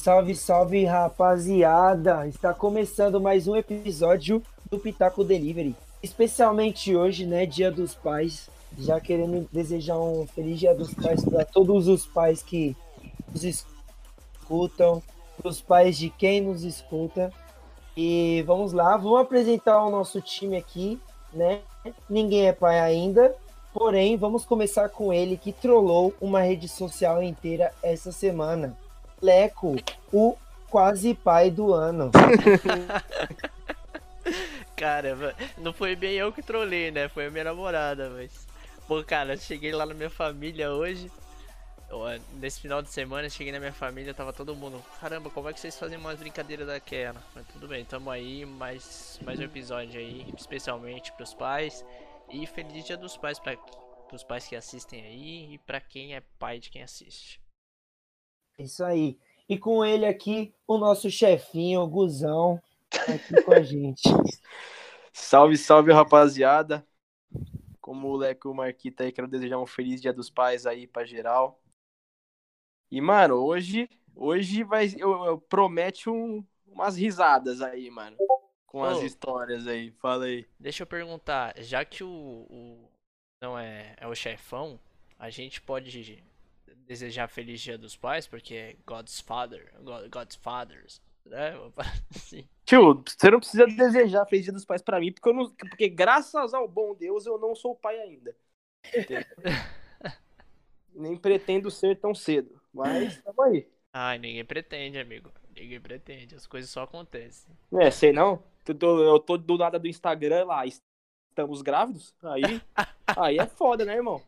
Salve, 0.00 0.34
salve, 0.34 0.84
rapaziada! 0.86 2.26
Está 2.26 2.54
começando 2.54 3.20
mais 3.20 3.46
um 3.46 3.54
episódio 3.54 4.42
do 4.70 4.78
Pitaco 4.78 5.22
Delivery. 5.22 5.76
Especialmente 6.02 6.96
hoje, 6.96 7.26
né, 7.26 7.44
Dia 7.44 7.70
dos 7.70 7.94
Pais. 7.94 8.48
Já 8.78 8.98
querendo 8.98 9.46
desejar 9.52 9.98
um 9.98 10.26
feliz 10.26 10.58
Dia 10.58 10.74
dos 10.74 10.94
Pais 10.94 11.22
para 11.22 11.44
todos 11.44 11.86
os 11.86 12.06
pais 12.06 12.42
que 12.42 12.74
nos 13.30 13.44
escutam, 13.44 15.02
para 15.36 15.50
os 15.50 15.60
pais 15.60 15.98
de 15.98 16.08
quem 16.08 16.40
nos 16.40 16.64
escuta. 16.64 17.30
E 17.94 18.42
vamos 18.46 18.72
lá, 18.72 18.96
vamos 18.96 19.20
apresentar 19.20 19.84
o 19.84 19.90
nosso 19.90 20.18
time 20.22 20.56
aqui, 20.56 20.98
né? 21.30 21.60
Ninguém 22.08 22.48
é 22.48 22.54
pai 22.54 22.80
ainda, 22.80 23.36
porém, 23.70 24.16
vamos 24.16 24.46
começar 24.46 24.88
com 24.88 25.12
ele 25.12 25.36
que 25.36 25.52
trollou 25.52 26.14
uma 26.18 26.40
rede 26.40 26.68
social 26.68 27.22
inteira 27.22 27.70
essa 27.82 28.10
semana. 28.10 28.74
Leco, 29.20 29.76
o 30.12 30.36
quase 30.68 31.14
pai 31.14 31.50
do 31.50 31.74
ano. 31.74 32.10
Cara, 34.76 35.34
não 35.58 35.72
foi 35.74 35.94
bem 35.94 36.14
eu 36.14 36.32
que 36.32 36.42
trolei, 36.42 36.90
né? 36.90 37.08
Foi 37.08 37.26
a 37.26 37.30
minha 37.30 37.44
namorada, 37.44 38.08
mas. 38.10 38.46
Pô, 38.88 39.04
cara, 39.04 39.36
cheguei 39.36 39.72
lá 39.72 39.84
na 39.84 39.92
minha 39.92 40.08
família 40.08 40.72
hoje. 40.72 41.10
Nesse 42.34 42.60
final 42.60 42.80
de 42.80 42.88
semana, 42.88 43.28
cheguei 43.28 43.52
na 43.52 43.58
minha 43.58 43.72
família, 43.72 44.14
tava 44.14 44.32
todo 44.32 44.54
mundo. 44.54 44.82
Caramba, 45.00 45.28
como 45.28 45.48
é 45.48 45.52
que 45.52 45.60
vocês 45.60 45.78
fazem 45.78 45.98
umas 45.98 46.18
brincadeiras 46.18 46.66
daquela? 46.66 47.20
Mas 47.34 47.46
tudo 47.48 47.68
bem, 47.68 47.84
tamo 47.84 48.10
aí, 48.10 48.46
mais, 48.46 49.18
mais 49.22 49.38
um 49.38 49.42
episódio 49.42 50.00
aí, 50.00 50.32
especialmente 50.36 51.12
pros 51.12 51.34
pais. 51.34 51.84
E 52.30 52.46
feliz 52.46 52.84
dia 52.86 52.96
dos 52.96 53.16
pais 53.16 53.38
para 53.38 53.56
pros 54.08 54.22
pais 54.22 54.46
que 54.46 54.56
assistem 54.56 55.02
aí 55.02 55.54
e 55.54 55.58
para 55.58 55.80
quem 55.80 56.14
é 56.14 56.22
pai 56.38 56.58
de 56.58 56.70
quem 56.70 56.82
assiste. 56.82 57.39
Isso 58.62 58.84
aí. 58.84 59.18
E 59.48 59.58
com 59.58 59.84
ele 59.84 60.06
aqui, 60.06 60.54
o 60.66 60.78
nosso 60.78 61.10
chefinho, 61.10 61.80
o 61.80 61.88
Guzão, 61.88 62.60
aqui 63.08 63.42
com 63.42 63.52
a 63.52 63.62
gente. 63.62 64.02
salve, 65.12 65.56
salve, 65.56 65.92
rapaziada. 65.92 66.86
Como 67.80 68.08
o 68.08 68.16
Leco 68.16 68.48
e 68.48 68.50
o 68.50 68.54
Marquita 68.54 69.02
aí, 69.02 69.12
quero 69.12 69.26
desejar 69.26 69.58
um 69.58 69.66
feliz 69.66 70.00
Dia 70.00 70.12
dos 70.12 70.30
Pais 70.30 70.66
aí 70.66 70.86
pra 70.86 71.04
geral. 71.04 71.60
E, 72.90 73.00
mano, 73.00 73.36
hoje, 73.36 73.88
hoje 74.14 74.62
vai, 74.62 74.86
eu, 74.96 75.24
eu 75.24 75.38
promete 75.38 76.08
um, 76.08 76.44
umas 76.66 76.96
risadas 76.96 77.60
aí, 77.60 77.90
mano. 77.90 78.16
Com 78.66 78.84
as 78.84 79.02
histórias 79.02 79.66
aí, 79.66 79.90
fala 79.92 80.26
aí. 80.26 80.46
Deixa 80.58 80.84
eu 80.84 80.86
perguntar, 80.86 81.54
já 81.60 81.84
que 81.84 82.04
o, 82.04 82.46
o 82.48 82.88
não 83.42 83.58
é, 83.58 83.96
é 83.96 84.06
o 84.06 84.14
chefão, 84.14 84.78
a 85.18 85.28
gente 85.28 85.60
pode 85.60 85.90
desejar 86.90 87.28
feliz 87.28 87.60
dia 87.60 87.78
dos 87.78 87.96
pais, 87.96 88.26
porque 88.26 88.52
é 88.52 88.76
God's 88.84 89.20
Father, 89.20 89.72
God, 89.80 90.10
God's 90.10 90.34
Fathers, 90.34 91.00
né? 91.24 91.52
Assim. 92.12 92.48
Tio, 92.64 93.04
você 93.06 93.30
não 93.30 93.38
precisa 93.38 93.64
desejar 93.68 94.26
feliz 94.26 94.42
dia 94.42 94.52
dos 94.52 94.64
pais 94.64 94.82
para 94.82 94.98
mim, 94.98 95.12
porque, 95.12 95.28
eu 95.28 95.32
não, 95.32 95.48
porque 95.50 95.88
graças 95.88 96.52
ao 96.52 96.66
bom 96.66 96.96
Deus 96.96 97.26
eu 97.26 97.38
não 97.38 97.54
sou 97.54 97.76
pai 97.76 97.96
ainda. 98.00 98.34
Nem 100.92 101.16
pretendo 101.16 101.70
ser 101.70 101.96
tão 101.96 102.12
cedo, 102.12 102.60
mas 102.74 103.22
tamo 103.22 103.40
aí. 103.42 103.68
Ai, 103.92 104.18
ninguém 104.18 104.44
pretende, 104.44 104.98
amigo. 104.98 105.30
Ninguém 105.54 105.80
pretende, 105.80 106.34
as 106.34 106.48
coisas 106.48 106.72
só 106.72 106.82
acontecem. 106.82 107.56
É, 107.72 107.88
sei 107.92 108.12
não. 108.12 108.42
Eu 108.66 108.74
tô, 108.74 109.00
eu 109.00 109.20
tô 109.20 109.38
do 109.38 109.56
nada 109.56 109.78
do 109.78 109.86
Instagram 109.86 110.44
lá, 110.44 110.64
estamos 110.66 111.62
grávidos, 111.62 112.12
aí, 112.20 112.42
aí 113.16 113.38
é 113.38 113.46
foda, 113.46 113.84
né, 113.84 113.94
irmão? 113.94 114.20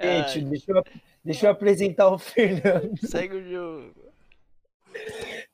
Gente, 0.00 0.40
deixa 0.40 0.72
eu, 0.72 0.82
deixa 1.24 1.46
eu 1.46 1.50
apresentar 1.50 2.08
o 2.08 2.18
Fernando. 2.18 2.96
Segue 3.06 3.36
o 3.36 3.50
jogo. 3.50 4.12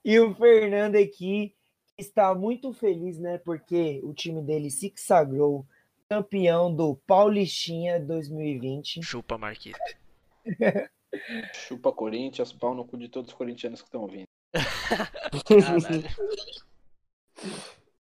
E 0.04 0.18
o 0.18 0.34
Fernando 0.34 0.96
aqui 0.96 1.54
está 1.96 2.34
muito 2.34 2.72
feliz, 2.72 3.18
né? 3.18 3.38
Porque 3.38 4.00
o 4.02 4.12
time 4.12 4.42
dele 4.42 4.70
se 4.70 4.92
sagrou 4.96 5.66
campeão 6.08 6.74
do 6.74 6.96
Paulistinha 7.06 8.00
2020. 8.00 9.02
Chupa, 9.02 9.38
Marquito. 9.38 9.78
Chupa 11.54 11.92
Corinthians, 11.92 12.52
pau 12.52 12.74
no 12.74 12.84
cu 12.84 12.96
de 12.96 13.08
todos 13.08 13.30
os 13.30 13.36
corintianos 13.36 13.80
que 13.80 13.88
estão 13.88 14.02
ouvindo. 14.02 14.26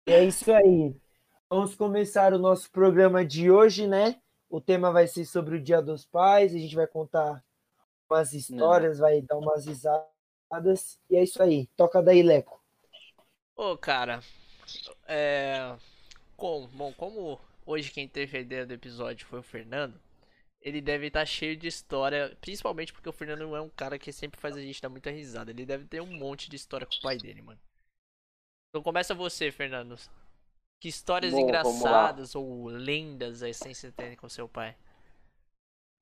é 0.06 0.24
isso 0.24 0.52
aí. 0.52 0.96
Vamos 1.50 1.76
começar 1.76 2.34
o 2.34 2.40
nosso 2.40 2.72
programa 2.72 3.26
de 3.26 3.50
hoje, 3.50 3.88
né? 3.88 4.16
O 4.50 4.62
tema 4.62 4.92
vai 4.92 5.08
ser 5.08 5.26
sobre 5.26 5.58
o 5.58 5.62
Dia 5.62 5.82
dos 5.82 6.06
Pais, 6.06 6.54
a 6.54 6.58
gente 6.58 6.76
vai 6.76 6.88
contar 6.88 7.44
umas 8.10 8.34
histórias, 8.34 8.98
Não. 8.98 9.06
vai 9.06 9.22
dar 9.22 9.38
umas 9.38 9.66
risadas. 9.66 11.00
E 11.10 11.16
é 11.16 11.24
isso 11.24 11.42
aí. 11.42 11.68
Toca 11.76 12.02
daí, 12.02 12.24
Leco. 12.24 12.62
Ô, 13.56 13.78
cara, 13.78 14.22
é... 15.08 15.76
Como, 16.36 16.68
bom, 16.70 16.94
como 16.94 17.40
hoje 17.66 17.92
quem 17.92 18.08
teve 18.08 18.38
a 18.38 18.42
ideia 18.42 18.66
do 18.66 18.74
episódio 18.74 19.28
foi 19.28 19.40
o 19.40 19.44
Fernando, 19.44 20.00
ele 20.62 20.82
deve 20.82 21.08
estar 21.08 21.22
tá 21.22 21.26
cheio 21.26 21.56
de 21.56 21.68
história, 21.68 22.36
principalmente 22.42 22.92
porque 22.92 23.10
o 23.10 23.14
Fernando 23.14 23.56
é 23.56 23.62
um 23.62 23.70
cara 23.70 24.00
que 24.00 24.12
sempre 24.12 24.40
faz 24.40 24.56
a 24.56 24.62
gente 24.62 24.82
dar 24.82 24.90
muita 24.90 25.12
risada. 25.12 25.52
Ele 25.52 25.66
deve 25.66 25.86
ter 25.86 26.02
um 26.02 26.18
monte 26.18 26.50
de 26.50 26.56
história 26.56 26.88
com 26.88 26.96
o 26.96 27.02
pai 27.02 27.18
dele, 27.18 27.42
mano. 27.42 27.60
Então 28.70 28.84
começa 28.84 29.14
você, 29.14 29.52
Fernando. 29.52 29.98
Que 30.82 30.88
histórias 30.88 31.34
Bom, 31.34 31.42
engraçadas 31.42 32.36
ou 32.36 32.68
lendas 32.68 33.44
assim 33.44 33.74
você 33.74 33.92
tem 33.92 34.16
com 34.16 34.30
seu 34.30 34.48
pai? 34.48 34.76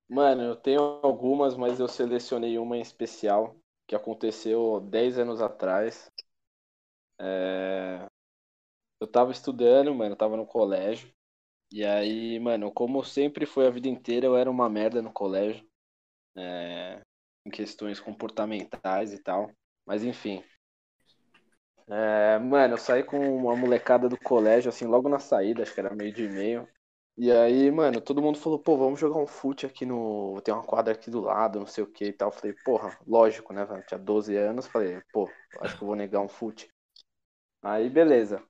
Mano, 0.10 0.44
eu 0.44 0.56
tenho 0.58 0.82
algumas, 1.02 1.56
mas 1.56 1.80
eu 1.80 1.88
selecionei 1.88 2.58
uma 2.58 2.76
em 2.78 2.82
especial 2.82 3.56
que 3.88 3.96
aconteceu 3.96 4.82
10 4.82 5.18
anos 5.18 5.42
atrás. 5.42 6.12
É... 7.20 8.06
Eu 9.02 9.08
tava 9.08 9.32
estudando, 9.32 9.94
mano, 9.94 10.14
eu 10.14 10.18
tava 10.18 10.38
no 10.38 10.46
colégio. 10.46 11.12
E 11.72 11.86
aí, 11.86 12.40
mano, 12.40 12.72
como 12.72 13.04
sempre 13.04 13.46
foi 13.46 13.68
a 13.68 13.72
vida 13.72 13.88
inteira, 13.90 14.28
eu 14.28 14.38
era 14.38 14.52
uma 14.52 14.70
merda 14.70 15.02
no 15.02 15.14
colégio. 15.14 15.68
É... 16.38 17.02
Em 17.46 17.52
questões 17.52 18.00
comportamentais 18.00 19.14
e 19.14 19.20
tal. 19.24 19.52
Mas 19.86 20.04
enfim, 20.04 20.44
é, 21.90 22.38
mano, 22.40 22.74
eu 22.74 22.78
saí 22.78 23.04
com 23.04 23.18
uma 23.38 23.56
molecada 23.56 24.08
do 24.10 24.18
colégio, 24.20 24.70
assim, 24.70 24.86
logo 24.86 25.08
na 25.10 25.20
saída, 25.20 25.64
acho 25.64 25.74
que 25.74 25.80
era 25.80 25.96
meio 25.96 26.14
de 26.14 26.28
meio. 26.28 26.68
E 27.18 27.32
aí, 27.32 27.72
mano, 27.72 28.00
todo 28.00 28.22
mundo 28.22 28.38
falou, 28.38 28.60
pô, 28.60 28.78
vamos 28.78 29.00
jogar 29.00 29.20
um 29.20 29.26
fute 29.26 29.66
aqui 29.66 29.86
no. 29.86 30.40
Tem 30.44 30.54
uma 30.54 30.64
quadra 30.64 30.94
aqui 30.94 31.10
do 31.10 31.20
lado, 31.20 31.60
não 31.60 31.66
sei 31.66 31.84
o 31.84 31.88
que 31.88 32.06
e 32.06 32.14
tal. 32.14 32.28
Eu 32.28 32.32
falei, 32.34 32.56
porra, 32.64 32.96
lógico, 33.08 33.52
né, 33.54 33.66
velho? 33.66 33.84
Tinha 33.88 33.98
12 33.98 34.36
anos, 34.36 34.68
falei, 34.68 35.02
pô, 35.12 35.28
acho 35.62 35.76
que 35.76 35.84
eu 35.84 35.88
vou 35.88 35.96
negar 35.96 36.22
um 36.22 36.28
fute. 36.28 36.70
Aí, 37.64 37.90
beleza. 37.90 38.44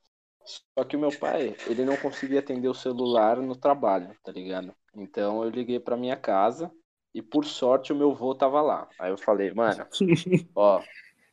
Só 0.78 0.84
que 0.84 0.96
o 0.96 1.00
meu 1.00 1.18
pai, 1.18 1.56
ele 1.68 1.86
não 1.86 1.96
conseguia 1.98 2.40
atender 2.40 2.68
o 2.68 2.74
celular 2.74 3.38
no 3.38 3.56
trabalho, 3.56 4.16
tá 4.24 4.32
ligado? 4.32 4.74
Então 4.96 5.44
eu 5.44 5.50
liguei 5.50 5.80
pra 5.80 5.98
minha 5.98 6.16
casa 6.16 6.72
e 7.14 7.22
por 7.22 7.46
sorte 7.46 7.94
o 7.94 7.96
meu 7.96 8.14
vô 8.14 8.36
tava 8.36 8.62
lá. 8.62 8.88
Aí 9.00 9.12
eu 9.12 9.18
falei, 9.18 9.54
mano, 9.54 9.86
ó, 10.56 10.82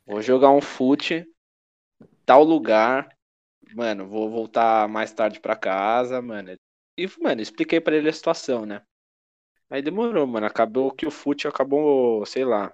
vou 0.05 0.21
jogar 0.21 0.51
um 0.51 0.61
fute 0.61 1.25
tal 2.25 2.43
lugar, 2.43 3.07
mano, 3.75 4.07
vou 4.07 4.29
voltar 4.29 4.87
mais 4.89 5.13
tarde 5.13 5.39
para 5.39 5.55
casa, 5.55 6.21
mano. 6.21 6.57
E, 6.97 7.07
mano, 7.21 7.41
expliquei 7.41 7.81
para 7.81 7.95
ele 7.95 8.09
a 8.09 8.13
situação, 8.13 8.65
né? 8.65 8.81
Aí 9.69 9.81
demorou, 9.81 10.25
mano. 10.27 10.45
Acabou 10.45 10.91
que 10.91 11.05
o 11.05 11.11
fute 11.11 11.47
acabou, 11.47 12.25
sei 12.25 12.45
lá. 12.45 12.73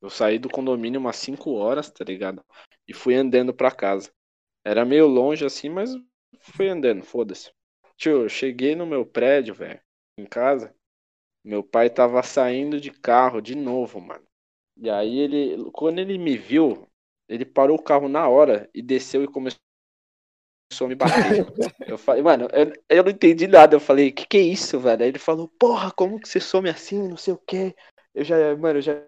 Eu 0.00 0.10
saí 0.10 0.38
do 0.38 0.48
condomínio 0.48 1.00
umas 1.00 1.16
5 1.16 1.52
horas, 1.52 1.90
tá 1.90 2.04
ligado? 2.04 2.44
E 2.88 2.94
fui 2.94 3.14
andando 3.14 3.52
pra 3.54 3.70
casa. 3.70 4.10
Era 4.64 4.84
meio 4.84 5.06
longe 5.06 5.44
assim, 5.44 5.68
mas 5.68 5.90
fui 6.40 6.68
andando, 6.68 7.02
foda-se. 7.04 7.52
Tio, 7.96 8.22
eu 8.22 8.28
cheguei 8.28 8.74
no 8.74 8.86
meu 8.86 9.04
prédio, 9.04 9.54
velho, 9.54 9.80
em 10.18 10.26
casa. 10.26 10.74
Meu 11.44 11.62
pai 11.62 11.90
tava 11.90 12.22
saindo 12.22 12.80
de 12.80 12.90
carro 12.90 13.40
de 13.40 13.54
novo, 13.54 14.00
mano. 14.00 14.26
E 14.76 14.88
aí 14.90 15.18
ele, 15.18 15.70
quando 15.72 15.98
ele 15.98 16.18
me 16.18 16.36
viu, 16.36 16.88
ele 17.28 17.44
parou 17.44 17.76
o 17.76 17.82
carro 17.82 18.08
na 18.08 18.28
hora 18.28 18.68
e 18.74 18.82
desceu 18.82 19.22
e 19.24 19.28
começou 19.28 19.60
a 20.78 20.88
me 20.88 20.94
bater. 20.94 21.46
eu 21.86 21.98
falei, 21.98 22.22
mano, 22.22 22.48
eu, 22.52 22.72
eu 22.88 23.04
não 23.04 23.10
entendi 23.10 23.46
nada. 23.46 23.74
Eu 23.74 23.80
falei, 23.80 24.12
que 24.12 24.26
que 24.26 24.38
é 24.38 24.42
isso, 24.42 24.78
velho? 24.78 25.02
Aí 25.02 25.08
ele 25.08 25.18
falou, 25.18 25.48
porra, 25.58 25.90
como 25.90 26.20
que 26.20 26.28
você 26.28 26.40
some 26.40 26.68
assim, 26.68 27.08
não 27.08 27.16
sei 27.16 27.34
o 27.34 27.40
quê. 27.46 27.74
Eu 28.14 28.24
já, 28.24 28.36
mano, 28.56 28.78
eu 28.78 28.82
já 28.82 29.02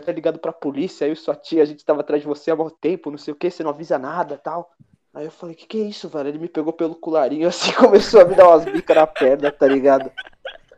tinha 0.00 0.14
ligado 0.14 0.38
pra 0.38 0.52
polícia, 0.52 1.06
aí 1.06 1.16
sua 1.16 1.34
tia, 1.34 1.62
a 1.62 1.66
gente 1.66 1.84
tava 1.84 2.00
atrás 2.00 2.22
de 2.22 2.28
você 2.28 2.50
há 2.50 2.56
muito 2.56 2.76
tempo, 2.78 3.10
não 3.10 3.18
sei 3.18 3.32
o 3.32 3.36
que, 3.36 3.50
você 3.50 3.62
não 3.62 3.70
avisa 3.70 3.98
nada 3.98 4.38
tal. 4.38 4.70
Aí 5.14 5.26
eu 5.26 5.30
falei, 5.30 5.54
que 5.54 5.66
que 5.66 5.80
é 5.80 5.84
isso, 5.84 6.08
velho? 6.08 6.28
Ele 6.28 6.38
me 6.38 6.48
pegou 6.48 6.72
pelo 6.72 6.94
colarinho 6.94 7.48
assim, 7.48 7.72
começou 7.72 8.20
a 8.20 8.24
me 8.24 8.34
dar 8.34 8.48
umas 8.48 8.64
bicas 8.64 8.96
na 8.96 9.06
perna, 9.06 9.50
tá 9.50 9.66
ligado? 9.66 10.10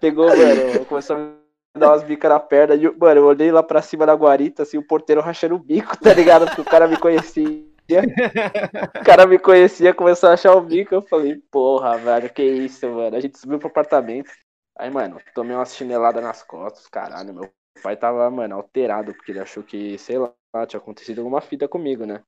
Pegou, 0.00 0.26
mano, 0.26 0.84
começou 0.86 1.16
a 1.16 1.18
me 1.18 1.34
dar 1.78 1.90
umas 1.90 2.02
bicas 2.02 2.30
na 2.30 2.40
perna. 2.40 2.74
E, 2.74 2.90
mano, 2.96 3.20
eu 3.20 3.26
olhei 3.26 3.52
lá 3.52 3.62
pra 3.62 3.82
cima 3.82 4.06
da 4.06 4.14
guarita, 4.14 4.62
assim, 4.62 4.76
o 4.76 4.86
porteiro 4.86 5.20
rachando 5.20 5.54
o 5.54 5.58
bico, 5.58 5.96
tá 5.96 6.12
ligado? 6.12 6.46
Porque 6.46 6.60
o 6.60 6.64
cara 6.64 6.88
me 6.88 6.96
conhecia. 6.96 7.73
O 9.00 9.04
cara 9.04 9.26
me 9.26 9.38
conhecia, 9.38 9.94
começou 9.94 10.28
a 10.28 10.32
achar 10.34 10.54
o 10.54 10.60
bico. 10.60 10.94
Eu 10.94 11.02
falei, 11.02 11.36
porra, 11.50 11.98
velho, 11.98 12.32
que 12.32 12.42
isso, 12.42 12.88
mano. 12.88 13.16
A 13.16 13.20
gente 13.20 13.38
subiu 13.38 13.58
pro 13.58 13.68
apartamento. 13.68 14.30
Aí, 14.76 14.90
mano, 14.90 15.20
tomei 15.34 15.54
uma 15.54 15.64
chinelada 15.64 16.20
nas 16.20 16.42
costas, 16.42 16.88
caralho, 16.88 17.32
meu 17.32 17.50
pai 17.82 17.96
tava, 17.96 18.28
mano, 18.30 18.56
alterado, 18.56 19.14
porque 19.14 19.30
ele 19.30 19.38
achou 19.38 19.62
que, 19.62 19.96
sei 19.98 20.18
lá, 20.18 20.32
tinha 20.66 20.80
acontecido 20.80 21.20
alguma 21.20 21.40
fita 21.40 21.68
comigo, 21.68 22.04
né? 22.04 22.24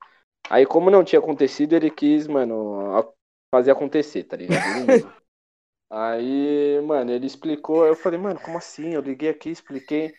Aí, 0.48 0.64
como 0.66 0.90
não 0.90 1.04
tinha 1.04 1.18
acontecido, 1.18 1.74
ele 1.74 1.90
quis, 1.90 2.28
mano, 2.28 3.14
fazer 3.52 3.72
acontecer, 3.72 4.24
tá 4.24 4.36
ligado? 4.36 4.60
Aí, 5.90 6.80
mano, 6.82 7.12
ele 7.12 7.26
explicou, 7.26 7.86
eu 7.86 7.96
falei, 7.96 8.18
mano, 8.18 8.40
como 8.40 8.58
assim? 8.58 8.94
Eu 8.94 9.00
liguei 9.00 9.28
aqui, 9.28 9.50
expliquei. 9.50 10.14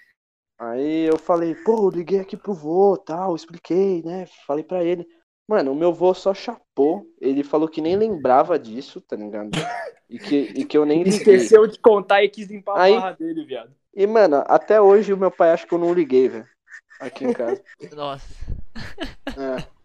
Aí 0.60 1.06
eu 1.08 1.18
falei, 1.20 1.56
pô, 1.56 1.88
eu 1.88 1.92
liguei 1.92 2.20
aqui 2.20 2.38
pro 2.38 2.54
vô, 2.54 2.98
tal, 2.98 3.36
expliquei, 3.36 4.02
né? 4.04 4.26
Falei 4.48 4.64
pra 4.64 4.84
ele. 4.84 5.08
Mano, 5.48 5.72
o 5.72 5.76
meu 5.76 5.94
vô 5.94 6.14
só 6.14 6.34
chapou. 6.34 7.06
Ele 7.22 7.44
falou 7.44 7.68
que 7.68 7.82
nem 7.82 7.96
lembrava 7.96 8.60
disso, 8.60 9.00
tá 9.00 9.16
ligado? 9.16 9.52
E 10.10 10.20
que, 10.20 10.36
e 10.56 10.66
que 10.66 10.78
eu 10.78 10.86
nem 10.86 11.04
liguei. 11.04 11.18
Esqueceu 11.18 11.66
de 11.68 11.80
contar 11.80 12.24
e 12.24 12.30
quis 12.30 12.50
limpar 12.50 12.78
Aí, 12.78 12.94
a 12.94 13.00
barra 13.00 13.12
dele, 13.14 13.46
viado. 13.46 13.72
E, 13.94 14.06
mano, 14.06 14.44
até 14.48 14.80
hoje 14.80 15.14
o 15.14 15.18
meu 15.18 15.32
pai 15.32 15.52
acha 15.52 15.66
que 15.66 15.74
eu 15.74 15.80
não 15.80 15.94
liguei, 15.94 16.30
velho. 16.30 16.48
Aqui 17.00 17.26
em 17.26 17.34
casa. 17.34 17.64
Nossa. 17.96 18.28
É. 19.38 19.78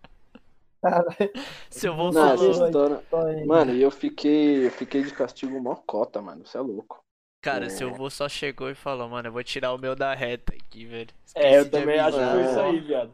Seu 1.70 1.94
vô 1.94 2.12
falou. 2.12 2.50
história... 2.50 3.02
Mano, 3.46 3.72
e 3.72 3.80
eu 3.82 3.90
fiquei, 3.90 4.66
eu 4.66 4.70
fiquei 4.70 5.02
de 5.02 5.12
castigo 5.12 5.60
mó 5.60 5.76
cota, 5.76 6.20
mano. 6.20 6.44
Você 6.44 6.58
é 6.58 6.60
louco. 6.60 7.02
Cara, 7.40 7.66
É. 7.66 7.68
seu 7.70 7.92
vô 7.92 8.08
só 8.08 8.28
chegou 8.28 8.70
e 8.70 8.74
falou, 8.74 9.08
mano, 9.08 9.28
eu 9.28 9.32
vou 9.32 9.42
tirar 9.42 9.72
o 9.72 9.78
meu 9.78 9.96
da 9.96 10.14
reta 10.14 10.54
aqui, 10.54 10.84
velho. 10.84 11.10
É, 11.34 11.56
eu 11.56 11.62
Esqueci 11.62 11.70
também 11.70 11.98
acho 11.98 12.16
que 12.16 12.24
foi 12.24 12.44
isso 12.44 12.60
aí, 12.60 12.80
viado. 12.80 13.12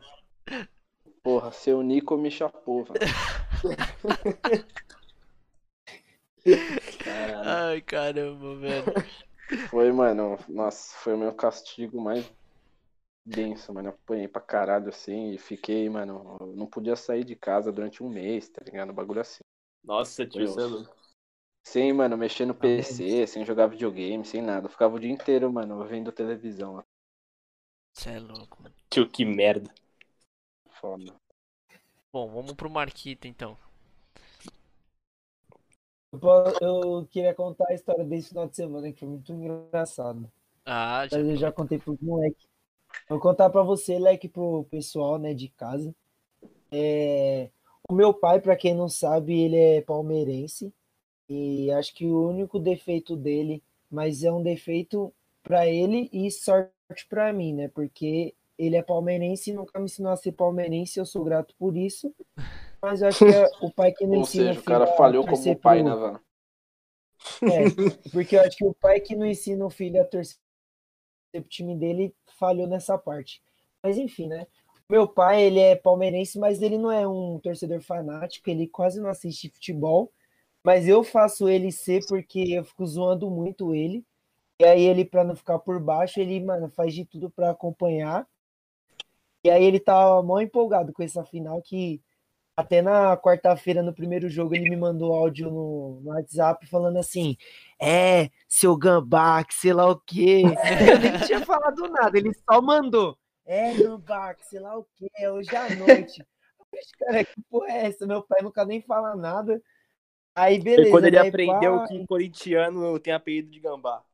Porra, 1.29 1.53
seu 1.53 1.83
Nico 1.83 2.17
me 2.17 2.31
chapou, 2.31 2.85
velho. 2.85 3.01
Ai, 7.45 7.83
caramba, 7.83 8.57
velho. 8.57 8.85
Foi, 9.69 9.93
mano. 9.93 10.39
Nossa, 10.49 10.97
foi 10.97 11.13
o 11.13 11.19
meu 11.19 11.35
castigo 11.35 12.01
mais 12.01 12.33
denso, 13.27 13.75
mano. 13.75 13.91
Eu 13.91 13.93
apanhei 13.93 14.27
pra 14.27 14.41
caralho 14.41 14.89
assim 14.89 15.33
e 15.33 15.39
fiquei, 15.39 15.87
mano. 15.91 16.39
Não 16.57 16.67
podia 16.67 16.97
sair 16.97 17.25
de 17.25 17.37
casa 17.37 17.71
durante 17.71 18.03
um 18.03 18.09
mês, 18.09 18.49
tá 18.49 18.65
ligado? 18.65 18.91
Um 18.91 18.95
bagulho 18.95 19.21
assim. 19.21 19.45
Nossa, 19.85 20.25
tio, 20.25 20.47
você 20.47 20.63
é 20.63 20.65
louco. 20.65 20.97
Sem, 21.63 21.93
mano, 21.93 22.17
mexer 22.17 22.47
no 22.47 22.55
PC, 22.55 23.27
sem 23.27 23.45
jogar 23.45 23.67
videogame, 23.67 24.25
sem 24.25 24.41
nada. 24.41 24.65
Eu 24.65 24.71
ficava 24.71 24.97
o 24.97 24.99
dia 24.99 25.13
inteiro, 25.13 25.53
mano, 25.53 25.85
vendo 25.85 26.11
televisão. 26.11 26.83
Você 27.93 28.13
é 28.13 28.19
louco, 28.19 28.63
mano. 28.63 28.75
Tio, 28.89 29.07
que 29.07 29.27
merda. 29.27 29.71
Foda. 30.81 31.15
Bom, 32.13 32.29
vamos 32.29 32.53
pro 32.53 32.71
Marquito 32.71 33.27
então. 33.27 33.57
Eu, 36.61 37.07
queria 37.11 37.35
contar 37.35 37.67
a 37.69 37.75
história 37.75 38.05
desse 38.05 38.31
final 38.31 38.49
de 38.49 38.57
semana, 38.57 38.91
que 38.93 39.01
foi 39.01 39.09
muito 39.09 39.33
engraçado. 39.33 40.31
Ah, 40.65 41.07
já. 41.07 41.19
Mas 41.19 41.29
eu 41.29 41.37
já 41.37 41.53
contei 41.53 41.79
pro 41.79 41.99
moleque. 42.01 42.47
Vou 43.09 43.21
contar 43.21 43.51
pra 43.51 43.63
você, 43.63 43.99
Leque, 43.99 44.29
pro 44.29 44.65
pessoal, 44.71 45.19
né, 45.19 45.35
de 45.35 45.49
casa. 45.49 45.95
É, 46.71 47.51
O 47.89 47.95
meu 47.95 48.15
pai, 48.15 48.41
pra 48.41 48.57
quem 48.57 48.75
não 48.75 48.89
sabe, 48.89 49.39
ele 49.39 49.57
é 49.57 49.81
palmeirense. 49.83 50.73
E 51.29 51.71
acho 51.73 51.95
que 51.95 52.07
o 52.07 52.29
único 52.29 52.59
defeito 52.59 53.15
dele, 53.17 53.63
mas 53.91 54.23
é 54.23 54.33
um 54.33 54.43
defeito 54.43 55.13
pra 55.43 55.67
ele 55.67 56.09
e 56.13 56.31
sorte 56.31 56.73
pra 57.09 57.33
mim, 57.33 57.53
né? 57.53 57.69
Porque 57.69 58.35
ele 58.59 58.77
é 58.77 58.83
palmeirense 58.83 59.51
e 59.51 59.55
nunca 59.55 59.79
me 59.79 59.87
ensinou 59.87 60.13
a 60.13 60.17
ser 60.17 60.33
palmeirense, 60.33 60.99
eu 60.99 61.07
sou 61.07 61.25
grato 61.25 61.55
por 61.59 61.77
isso. 61.77 62.15
Mas 62.83 63.03
eu 63.03 63.09
acho 63.09 63.25
que 63.25 63.31
é 63.33 63.51
o 63.61 63.71
pai 63.71 63.93
que 63.93 64.07
não 64.07 64.17
Ou 64.17 64.23
ensina 64.23 64.49
seja, 64.49 64.61
o 64.61 64.63
filho 64.63 64.79
cara 64.79 64.87
falhou 64.97 65.25
como 65.25 65.57
pai, 65.57 65.83
pro- 65.83 65.91
né, 65.91 65.97
velho? 65.97 66.21
é, 67.49 67.65
porque 68.13 68.37
eu 68.37 68.41
acho 68.41 68.57
que 68.57 68.65
o 68.65 68.75
pai 68.75 69.01
que 69.01 69.17
não 69.17 69.27
ensina 69.27 69.65
o 69.65 69.71
filho 69.71 70.01
a 70.01 70.05
torcer 70.05 70.37
pro 71.33 71.43
time 71.45 71.77
dele 71.77 72.15
falhou 72.39 72.67
nessa 72.67 72.97
parte. 72.99 73.43
Mas 73.83 73.97
enfim, 73.99 74.29
né? 74.29 74.47
Meu 74.91 75.07
pai, 75.07 75.43
ele 75.43 75.61
é 75.61 75.77
palmeirense, 75.77 76.39
mas 76.39 76.63
ele 76.63 76.79
não 76.79 76.91
é 76.91 77.07
um 77.07 77.39
torcedor 77.41 77.81
fanático, 77.83 78.49
ele 78.49 78.67
quase 78.67 79.01
não 79.01 79.11
assiste 79.11 79.51
futebol. 79.51 80.11
Mas 80.65 80.89
eu 80.89 81.05
faço 81.05 81.49
ele 81.49 81.71
ser 81.71 82.07
porque 82.07 82.41
eu 82.53 82.65
fico 82.65 82.87
zoando 82.87 83.31
muito 83.31 83.75
ele. 83.75 84.05
E 84.61 84.65
aí 84.65 84.83
ele, 84.85 85.05
pra 85.05 85.25
não 85.25 85.37
ficar 85.37 85.59
por 85.59 85.81
baixo, 85.81 86.21
ele, 86.21 86.41
mano, 86.41 86.69
faz 86.71 86.95
de 86.95 87.05
tudo 87.05 87.31
pra 87.31 87.51
acompanhar. 87.51 88.27
E 89.49 89.51
aí 89.51 89.65
ele 89.65 89.81
tá 89.81 90.23
mó 90.23 90.39
empolgado 90.41 90.93
com 90.93 91.03
essa 91.03 91.25
final 91.25 91.63
que 91.63 92.03
até 92.55 92.83
na 92.83 93.17
quarta-feira, 93.17 93.83
no 93.83 93.95
primeiro 93.95 94.29
jogo, 94.29 94.55
ele 94.55 94.69
me 94.69 94.77
mandou 94.77 95.15
áudio 95.15 95.51
no, 95.51 96.01
no 96.03 96.11
WhatsApp 96.11 96.67
falando 96.67 96.99
assim: 96.99 97.35
É, 97.81 98.29
seu 98.47 98.77
gambá, 98.77 99.43
que 99.43 99.55
sei 99.55 99.73
lá 99.73 99.89
o 99.89 99.97
quê. 99.97 100.43
Eu 100.43 100.99
nem 100.99 101.19
tinha 101.27 101.41
falado 101.47 101.89
nada, 101.89 102.19
ele 102.19 102.31
só 102.35 102.61
mandou: 102.61 103.17
É, 103.47 103.73
gambá, 103.73 104.35
que 104.35 104.45
sei 104.45 104.61
lá 104.61 104.77
o 104.77 104.87
quê, 104.97 105.09
hoje 105.27 105.57
à 105.57 105.75
noite. 105.77 106.23
Cara, 107.01 107.25
que 107.25 107.41
porra 107.49 107.73
é 107.73 107.87
essa? 107.87 108.07
Meu 108.07 108.23
pai 108.23 108.43
nunca 108.43 108.67
nem 108.67 108.83
fala 108.83 109.17
nada. 109.17 109.63
Aí, 110.35 110.59
beleza. 110.59 110.83
Foi 110.83 110.91
quando 110.91 111.07
ele 111.07 111.19
aprendeu 111.19 111.79
pá, 111.79 111.87
que 111.89 112.07
corintiano 112.07 113.01
tem 113.01 113.15
apelido 113.15 113.49
de 113.49 113.61
gambá. 113.61 114.05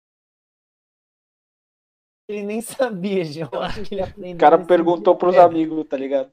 Ele 2.28 2.42
nem 2.42 2.60
sabia, 2.60 3.24
João. 3.24 3.62
Acho 3.62 3.82
que 3.82 3.94
ele 3.94 4.02
aprendeu 4.02 4.34
O 4.34 4.38
cara 4.38 4.64
perguntou 4.64 5.16
pros 5.16 5.34
É. 5.34 5.40
amigos, 5.40 5.86
tá 5.86 5.96
ligado? 5.96 6.32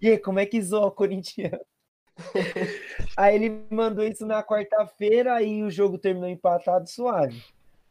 E 0.00 0.08
aí, 0.10 0.18
como 0.18 0.38
é 0.38 0.46
que 0.46 0.60
zoa 0.60 0.86
o 0.86 0.90
corintiano? 0.90 1.60
aí 3.16 3.34
ele 3.34 3.64
mandou 3.70 4.04
isso 4.04 4.24
na 4.26 4.42
quarta-feira 4.42 5.42
e 5.42 5.62
o 5.62 5.70
jogo 5.70 5.98
terminou 5.98 6.28
empatado 6.28 6.88
suave. 6.88 7.42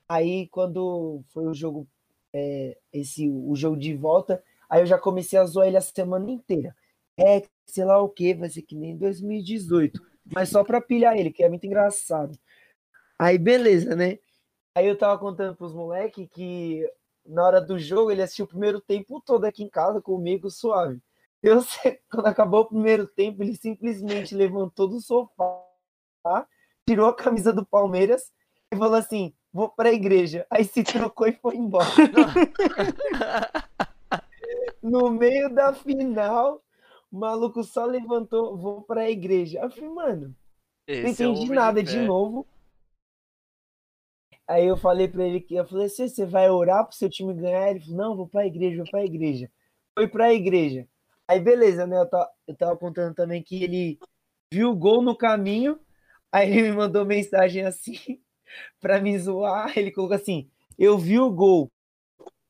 Aí 0.08 0.48
quando 0.50 1.22
foi 1.30 1.46
o 1.46 1.54
jogo, 1.54 1.88
é, 2.34 2.78
esse 2.92 3.30
o 3.30 3.56
jogo 3.56 3.78
de 3.78 3.94
volta, 3.96 4.44
aí 4.70 4.82
eu 4.82 4.86
já 4.86 4.98
comecei 4.98 5.38
a 5.38 5.46
zoar 5.46 5.68
ele 5.68 5.78
a 5.78 5.82
semana 5.82 6.30
inteira. 6.32 6.76
É, 7.18 7.44
sei 7.66 7.86
lá 7.86 8.02
o 8.02 8.10
que, 8.10 8.34
vai 8.34 8.50
ser 8.50 8.62
que 8.62 8.76
nem 8.76 8.96
2018. 8.96 10.02
Mas 10.34 10.50
só 10.50 10.64
pra 10.64 10.82
pilhar 10.82 11.18
ele, 11.18 11.32
que 11.32 11.44
é 11.44 11.50
muito 11.50 11.66
engraçado. 11.66 12.38
Aí 13.20 13.38
beleza, 13.38 13.96
né? 13.96 14.20
Aí 14.76 14.88
eu 14.88 14.98
tava 14.98 15.20
contando 15.20 15.56
pros 15.56 15.74
moleques 15.74 16.28
que 16.32 16.90
na 17.26 17.46
hora 17.46 17.62
do 17.62 17.78
jogo 17.78 18.12
ele 18.12 18.22
assistiu 18.22 18.46
o 18.46 18.48
primeiro 18.48 18.82
tempo 18.82 19.22
todo 19.22 19.46
aqui 19.46 19.64
em 19.64 19.70
casa 19.70 20.02
comigo, 20.02 20.50
suave. 20.50 21.00
Eu 21.42 21.62
sei, 21.62 22.00
quando 22.10 22.26
acabou 22.26 22.62
o 22.62 22.68
primeiro 22.68 23.06
tempo, 23.06 23.44
ele 23.44 23.56
simplesmente 23.56 24.34
levantou 24.34 24.88
do 24.88 25.00
sofá, 25.00 25.62
tirou 26.88 27.08
a 27.08 27.16
camisa 27.16 27.54
do 27.54 27.66
Palmeiras 27.66 28.32
e 28.74 28.78
falou 28.78 28.96
assim: 28.96 29.34
vou 29.52 29.70
pra 29.70 29.94
igreja. 29.94 30.48
Aí 30.50 30.64
se 30.66 30.84
trocou 30.84 31.28
e 31.28 31.34
foi 31.34 31.56
embora. 31.56 31.88
No 34.82 35.10
meio 35.10 35.50
da 35.50 35.74
final, 35.74 36.62
o 37.10 37.18
maluco 37.18 37.64
só 37.64 37.86
levantou, 37.86 38.58
vou 38.58 38.82
pra 38.82 39.10
igreja. 39.10 39.62
Eu 39.62 39.72
falei, 39.72 39.90
mano, 39.90 40.22
não 40.22 40.36
Esse 40.86 41.24
é 41.24 41.28
o 41.28 41.32
entendi 41.32 41.46
homem 41.46 41.56
nada 41.56 41.82
de 41.82 41.92
de 41.92 42.00
novo. 42.00 42.46
Aí 44.48 44.66
eu 44.66 44.76
falei 44.78 45.08
pra 45.08 45.26
ele 45.26 45.40
que 45.40 45.56
eu 45.56 45.66
falei 45.66 45.90
você 45.90 46.26
vai 46.26 46.50
orar 46.50 46.86
pro 46.86 46.96
seu 46.96 47.10
time 47.10 47.34
ganhar? 47.34 47.70
Ele 47.70 47.80
falou, 47.80 47.98
não, 47.98 48.16
vou 48.16 48.28
pra 48.28 48.46
igreja, 48.46 48.78
vou 48.78 48.92
pra 48.92 49.06
igreja. 49.06 49.50
Foi 49.98 50.08
pra 50.08 50.34
igreja. 50.34 50.88
Aí 51.28 51.40
beleza, 51.40 51.88
né? 51.88 51.98
Eu 51.98 52.10
tava, 52.10 52.30
eu 52.48 52.56
tava 52.56 52.78
contando 52.78 53.16
também 53.16 53.42
que 53.42 53.64
ele 53.64 54.00
viu 54.52 54.72
o 54.72 54.76
gol 54.76 55.02
no 55.02 55.16
caminho, 55.18 55.80
aí 56.32 56.50
ele 56.52 56.64
me 56.64 56.78
mandou 56.78 57.06
mensagem 57.06 57.66
assim 57.66 57.94
pra 58.82 59.02
me 59.02 59.18
zoar. 59.18 59.78
Ele 59.78 59.92
colocou 59.92 60.16
assim: 60.16 60.50
Eu 60.78 60.98
vi 60.98 61.20
o 61.20 61.32
gol, 61.32 61.72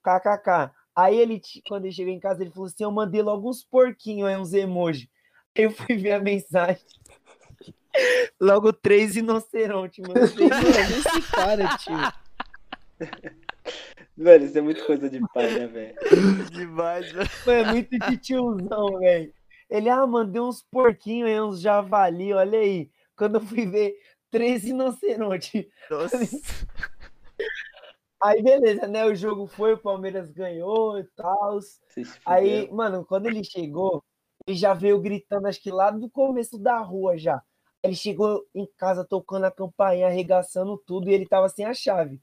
kkk. 0.04 0.72
Aí 0.96 1.18
ele, 1.18 1.42
quando 1.68 1.86
ele 1.86 1.94
chegou 1.94 2.14
em 2.14 2.20
casa, 2.20 2.42
ele 2.44 2.52
falou 2.52 2.68
assim: 2.68 2.84
Eu 2.84 2.92
mandei 2.92 3.22
logo 3.22 3.50
uns 3.50 3.64
porquinhos, 3.64 4.30
aí 4.30 4.38
uns 4.38 4.54
emojis. 4.54 5.08
Eu 5.56 5.72
fui 5.72 5.96
ver 5.98 6.14
a 6.14 6.20
mensagem. 6.20 6.84
Logo 8.40 8.74
três 8.74 9.16
rinocerontes, 9.16 10.06
mano. 10.08 10.20
Mano, 10.24 10.96
esse 10.98 11.32
cara, 11.32 11.78
tio. 11.78 12.14
Velho, 14.16 14.46
isso 14.46 14.58
é 14.58 14.62
muito 14.62 14.86
coisa 14.86 15.10
de 15.10 15.20
pai, 15.34 15.52
né, 15.54 15.68
velho? 15.68 15.96
Demais, 16.52 17.12
velho. 17.12 17.30
Mano, 17.46 17.60
é 17.60 17.72
muito 17.72 18.00
de 18.00 18.18
tiozão, 18.18 19.00
velho. 19.00 19.34
Ele, 19.70 19.90
ah, 19.90 20.06
mandei 20.06 20.42
uns 20.42 20.62
porquinhos 20.62 21.30
e 21.30 21.40
uns 21.42 21.62
javali, 21.62 22.34
olha 22.34 22.60
aí. 22.60 22.92
Quando 23.16 23.36
eu 23.36 23.42
fui 23.42 23.66
ver, 23.66 23.96
três 24.30 24.64
rinocerontes. 24.64 25.66
Nossa. 25.90 26.18
Aí, 28.22 28.42
beleza, 28.42 28.88
né? 28.88 29.06
O 29.06 29.14
jogo 29.14 29.48
foi, 29.48 29.74
o 29.74 29.78
Palmeiras 29.78 30.32
ganhou 30.32 30.98
e 30.98 31.04
tal. 31.16 31.60
Aí, 32.26 32.72
mano, 32.72 33.06
quando 33.06 33.26
ele 33.26 33.44
chegou, 33.44 34.04
ele 34.48 34.58
já 34.58 34.74
veio 34.74 35.00
gritando, 35.00 35.48
acho 35.48 35.62
que 35.62 35.72
lá 35.72 35.92
do 35.92 36.10
começo 36.10 36.58
da 36.58 36.80
rua 36.80 37.18
já. 37.18 37.42
Ele 37.84 37.96
chegou 37.96 38.48
em 38.56 38.66
casa 38.78 39.04
tocando 39.04 39.44
a 39.46 39.52
campainha, 39.52 40.08
arregaçando 40.08 40.78
tudo, 40.78 41.10
e 41.10 41.14
ele 41.14 41.28
tava 41.28 41.50
sem 41.50 41.66
a 41.66 41.74
chave. 41.74 42.22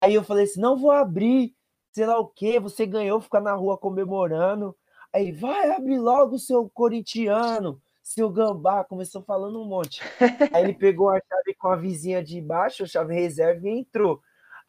Aí 0.00 0.14
eu 0.14 0.22
falei 0.22 0.44
assim: 0.44 0.60
não 0.60 0.76
vou 0.76 0.92
abrir, 0.92 1.54
sei 1.92 2.06
lá 2.06 2.18
o 2.18 2.28
quê, 2.28 2.60
você 2.60 2.86
ganhou, 2.86 3.20
ficar 3.20 3.40
na 3.40 3.52
rua 3.52 3.76
comemorando. 3.76 4.76
Aí, 5.12 5.24
ele, 5.28 5.32
vai 5.32 5.70
abrir 5.70 5.98
logo, 5.98 6.38
seu 6.38 6.70
corintiano, 6.70 7.82
seu 8.02 8.30
gambá. 8.30 8.84
Começou 8.84 9.22
falando 9.22 9.60
um 9.60 9.64
monte. 9.64 10.00
Aí 10.54 10.62
ele 10.62 10.74
pegou 10.74 11.10
a 11.10 11.20
chave 11.20 11.54
com 11.58 11.68
a 11.68 11.76
vizinha 11.76 12.22
de 12.22 12.40
baixo, 12.40 12.84
a 12.84 12.86
chave 12.86 13.14
reserva, 13.14 13.68
e 13.68 13.80
entrou. 13.80 14.20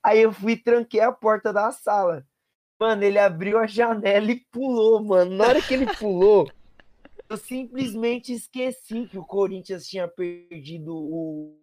Aí 0.04 0.20
eu 0.22 0.34
fui 0.34 0.54
e 0.54 0.58
tranquei 0.58 1.00
a 1.02 1.12
porta 1.12 1.54
da 1.54 1.72
sala. 1.72 2.26
Mano, 2.80 3.04
ele 3.04 3.20
abriu 3.20 3.60
a 3.60 3.68
janela 3.68 4.32
e 4.32 4.40
pulou, 4.52 5.04
mano. 5.04 5.36
Na 5.36 5.46
hora 5.46 5.62
que 5.62 5.76
ele 5.76 5.86
pulou, 5.96 6.50
eu 7.32 7.38
simplesmente 7.38 8.34
esqueci 8.34 9.08
que 9.08 9.18
o 9.18 9.24
Corinthians 9.24 9.88
tinha 9.88 10.06
perdido 10.06 10.94
o, 10.94 11.58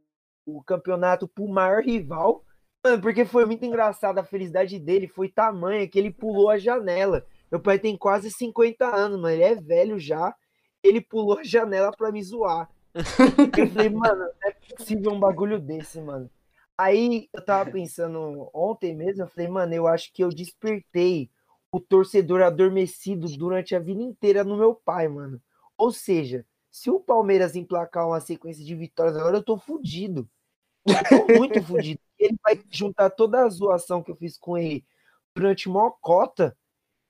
o 0.46 0.62
campeonato 0.62 1.28
pro 1.28 1.46
maior 1.46 1.82
rival. 1.82 2.42
Mano, 2.82 3.02
porque 3.02 3.26
foi 3.26 3.44
muito 3.44 3.66
engraçado. 3.66 4.18
A 4.18 4.24
felicidade 4.24 4.78
dele 4.78 5.06
foi 5.06 5.28
tamanha 5.28 5.86
que 5.86 5.98
ele 5.98 6.10
pulou 6.10 6.48
a 6.48 6.56
janela. 6.56 7.26
Meu 7.50 7.60
pai 7.60 7.78
tem 7.78 7.98
quase 7.98 8.30
50 8.30 8.86
anos, 8.86 9.20
mano. 9.20 9.34
Ele 9.34 9.42
é 9.42 9.54
velho 9.56 9.98
já. 9.98 10.34
Ele 10.82 11.02
pulou 11.02 11.38
a 11.38 11.44
janela 11.44 11.92
pra 11.92 12.10
me 12.10 12.22
zoar. 12.22 12.70
Eu 12.94 13.04
falei, 13.68 13.90
mano, 13.92 14.20
não 14.20 14.48
é 14.48 14.52
possível 14.74 15.12
um 15.12 15.20
bagulho 15.20 15.60
desse, 15.60 16.00
mano. 16.00 16.30
Aí 16.78 17.28
eu 17.30 17.44
tava 17.44 17.70
pensando 17.70 18.48
ontem 18.54 18.96
mesmo, 18.96 19.24
eu 19.24 19.28
falei, 19.28 19.48
mano, 19.48 19.74
eu 19.74 19.86
acho 19.86 20.14
que 20.14 20.24
eu 20.24 20.30
despertei 20.30 21.28
o 21.70 21.78
torcedor 21.78 22.40
adormecido 22.40 23.26
durante 23.36 23.74
a 23.74 23.78
vida 23.78 24.00
inteira 24.00 24.42
no 24.44 24.56
meu 24.56 24.74
pai, 24.74 25.08
mano. 25.08 25.42
Ou 25.78 25.92
seja, 25.92 26.44
se 26.70 26.90
o 26.90 27.00
Palmeiras 27.00 27.56
emplacar 27.56 28.06
uma 28.06 28.20
sequência 28.20 28.64
de 28.64 28.74
vitórias 28.74 29.16
agora, 29.16 29.36
eu 29.36 29.42
tô 29.42 29.56
fudido. 29.56 30.28
Eu 30.84 31.26
tô 31.26 31.38
muito 31.38 31.62
fudido. 31.62 32.00
Ele 32.18 32.36
vai 32.42 32.60
juntar 32.68 33.10
toda 33.10 33.44
a 33.44 33.48
zoação 33.48 34.02
que 34.02 34.10
eu 34.10 34.16
fiz 34.16 34.36
com 34.36 34.58
ele 34.58 34.84
durante 35.32 35.68
uma 35.68 35.88
cota. 35.88 36.56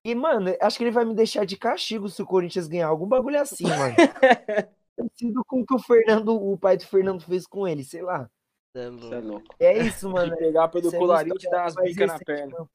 E, 0.04 0.14
mano, 0.14 0.54
acho 0.60 0.76
que 0.76 0.84
ele 0.84 0.90
vai 0.90 1.02
me 1.02 1.14
deixar 1.14 1.46
de 1.46 1.56
castigo 1.56 2.10
se 2.10 2.20
o 2.20 2.26
Corinthians 2.26 2.68
ganhar 2.68 2.88
algum 2.88 3.06
bagulho 3.06 3.40
assim, 3.40 3.64
mano. 3.64 3.94
Parecido 4.94 5.42
com 5.46 5.62
o 5.62 5.66
que 5.66 5.74
o 5.74 5.78
Fernando, 5.78 6.34
o 6.34 6.58
pai 6.58 6.76
do 6.76 6.84
Fernando 6.84 7.22
fez 7.22 7.46
com 7.46 7.66
ele, 7.66 7.82
sei 7.84 8.02
lá. 8.02 8.30
É 8.74 8.90
Você 8.90 9.14
é 9.14 9.18
louco. 9.20 9.54
É 9.58 9.78
isso, 9.78 10.10
mano. 10.10 10.30
De 10.32 10.36
pegar 10.44 10.68
pelo 10.68 10.92
colarinho 10.92 11.34
e 11.34 11.38
te 11.38 11.50
dar 11.50 11.62
umas 11.62 11.74
mais 11.74 11.90
bicas 11.90 12.08
na 12.08 12.18
perna. 12.18 12.58
não. 12.58 12.68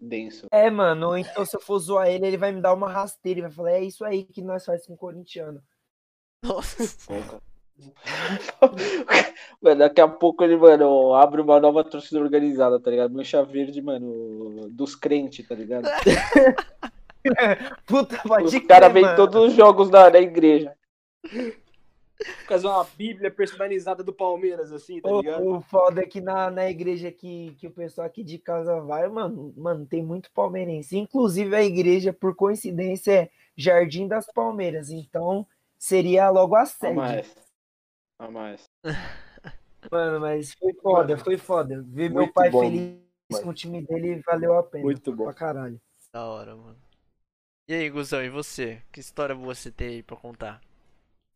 Denso. 0.00 0.46
É, 0.50 0.70
mano, 0.70 1.16
então 1.16 1.44
se 1.44 1.56
eu 1.56 1.60
for 1.60 1.78
zoar 1.78 2.08
ele, 2.08 2.26
ele 2.26 2.36
vai 2.36 2.52
me 2.52 2.60
dar 2.60 2.74
uma 2.74 2.90
rasteira 2.90 3.40
e 3.40 3.42
vai 3.42 3.50
falar, 3.50 3.72
é 3.72 3.82
isso 3.82 4.04
aí 4.04 4.24
que 4.24 4.42
nós 4.42 4.64
faz 4.64 4.86
com 4.86 4.94
o 4.94 4.98
corintiano. 4.98 5.62
Nossa. 6.42 6.84
Mano, 9.60 9.78
daqui 9.80 10.00
a 10.00 10.08
pouco 10.08 10.42
ele, 10.42 10.56
mano, 10.56 11.14
abre 11.14 11.42
uma 11.42 11.60
nova 11.60 11.84
torcida 11.84 12.18
organizada, 12.18 12.80
tá 12.80 12.90
ligado? 12.90 13.12
Mancha 13.12 13.42
verde, 13.42 13.82
mano, 13.82 14.68
dos 14.70 14.94
crentes, 14.94 15.46
tá 15.46 15.54
ligado? 15.54 15.86
Puta, 17.86 18.18
pode 18.26 18.44
Os 18.44 18.58
caras 18.66 18.92
vêm 18.92 19.04
todos 19.14 19.48
os 19.48 19.52
jogos 19.52 19.90
da, 19.90 20.08
da 20.08 20.20
igreja. 20.20 20.74
Fazer 22.46 22.66
uma 22.66 22.84
bíblia 22.84 23.30
personalizada 23.30 24.02
do 24.02 24.12
Palmeiras, 24.12 24.72
assim, 24.72 25.00
tá 25.00 25.10
ligado? 25.10 25.44
O, 25.44 25.56
o 25.58 25.60
foda 25.60 26.00
é 26.02 26.06
que 26.06 26.20
na, 26.20 26.50
na 26.50 26.70
igreja 26.70 27.12
que, 27.12 27.54
que 27.58 27.66
o 27.66 27.70
pessoal 27.70 28.06
aqui 28.06 28.24
de 28.24 28.38
casa 28.38 28.80
vai, 28.80 29.06
mano, 29.08 29.52
mano, 29.56 29.84
tem 29.86 30.02
muito 30.02 30.30
palmeirense. 30.32 30.96
Inclusive 30.96 31.54
a 31.54 31.62
igreja, 31.62 32.12
por 32.12 32.34
coincidência, 32.34 33.12
é 33.12 33.30
Jardim 33.56 34.08
das 34.08 34.26
Palmeiras. 34.32 34.90
Então 34.90 35.46
seria 35.78 36.30
logo 36.30 36.54
a 36.54 36.62
A 36.62 36.66
sede. 36.66 36.94
mais. 36.94 37.36
A 38.18 38.30
mais. 38.30 38.64
Mano, 39.90 40.18
mas 40.18 40.52
foi 40.54 40.72
foda, 40.74 41.16
foi 41.16 41.38
foda. 41.38 41.80
Ver 41.86 42.10
meu 42.10 42.32
pai 42.32 42.50
bom, 42.50 42.60
feliz 42.60 42.98
mano. 43.30 43.44
com 43.44 43.50
o 43.50 43.54
time 43.54 43.82
dele 43.82 44.20
valeu 44.26 44.58
a 44.58 44.62
pena. 44.62 44.82
Muito 44.82 45.14
bom. 45.14 45.24
Pra 45.24 45.32
caralho. 45.34 45.80
Da 46.12 46.24
hora, 46.26 46.56
mano. 46.56 46.76
E 47.68 47.74
aí, 47.74 47.88
Guzão, 47.90 48.24
e 48.24 48.28
você? 48.28 48.82
Que 48.90 48.98
história 49.00 49.34
você 49.34 49.70
tem 49.70 49.88
aí 49.88 50.02
pra 50.02 50.16
contar? 50.16 50.60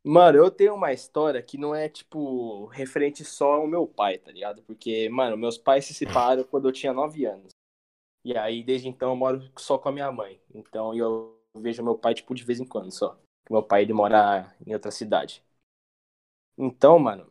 Mano, 0.03 0.39
eu 0.39 0.51
tenho 0.51 0.75
uma 0.75 0.93
história 0.93 1.43
que 1.43 1.59
não 1.59 1.75
é, 1.75 1.89
tipo, 1.89 2.65
referente 2.67 3.23
só 3.25 3.55
ao 3.55 3.67
meu 3.67 3.87
pai, 3.87 4.19
tá 4.19 4.31
ligado? 4.33 4.63
Porque, 4.63 5.09
mano, 5.11 5.37
meus 5.37 5.59
pais 5.59 5.85
se 5.85 5.93
separaram 5.93 6.43
quando 6.45 6.69
eu 6.69 6.73
tinha 6.73 6.93
9 6.93 7.27
anos. 7.27 7.53
E 8.25 8.37
aí, 8.37 8.63
desde 8.65 8.89
então, 8.89 9.11
eu 9.11 9.17
moro 9.17 9.51
só 9.59 9.79
com 9.79 9.89
a 9.91 9.93
minha 9.93 10.13
mãe. 10.13 10.41
Então, 10.55 10.95
eu 10.95 11.39
vejo 11.57 11.85
meu 11.85 11.99
pai, 11.99 12.15
tipo, 12.15 12.35
de 12.35 12.45
vez 12.45 12.61
em 12.61 12.67
quando 12.67 12.93
só. 12.93 13.19
Meu 13.51 13.63
pai, 13.63 13.83
ele 13.83 13.93
mora 13.95 14.55
em 14.67 14.75
outra 14.75 14.91
cidade. 14.91 15.45
Então, 16.57 16.99
mano, 16.99 17.31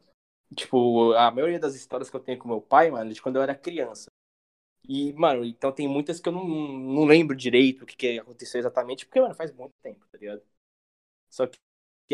tipo, 0.56 1.14
a 1.14 1.32
maioria 1.32 1.60
das 1.60 1.76
histórias 1.76 2.10
que 2.10 2.16
eu 2.16 2.20
tenho 2.20 2.40
com 2.40 2.48
meu 2.48 2.62
pai, 2.62 2.90
mano, 2.92 3.10
é 3.12 3.14
de 3.14 3.22
quando 3.22 3.36
eu 3.38 3.44
era 3.44 3.56
criança. 3.56 4.10
E, 4.88 5.14
mano, 5.14 5.46
então 5.46 5.72
tem 5.72 5.88
muitas 5.88 6.20
que 6.20 6.30
eu 6.30 6.34
não, 6.34 6.48
não 6.48 7.06
lembro 7.06 7.36
direito 7.36 7.84
o 7.84 7.86
que, 7.88 7.96
que 7.98 8.20
aconteceu 8.20 8.60
exatamente, 8.60 9.06
porque, 9.06 9.22
mano, 9.22 9.36
faz 9.36 9.54
muito 9.54 9.74
tempo, 9.84 10.06
tá 10.12 10.18
ligado? 10.18 10.44
Só 11.30 11.48
que 11.48 11.58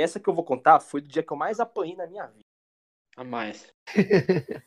essa 0.01 0.19
que 0.19 0.27
eu 0.29 0.33
vou 0.33 0.43
contar 0.43 0.79
foi 0.79 1.01
do 1.01 1.07
dia 1.07 1.23
que 1.23 1.31
eu 1.31 1.37
mais 1.37 1.59
apanhei 1.59 1.95
na 1.95 2.07
minha 2.07 2.27
vida. 2.27 2.45
A 3.15 3.23
mais. 3.23 3.73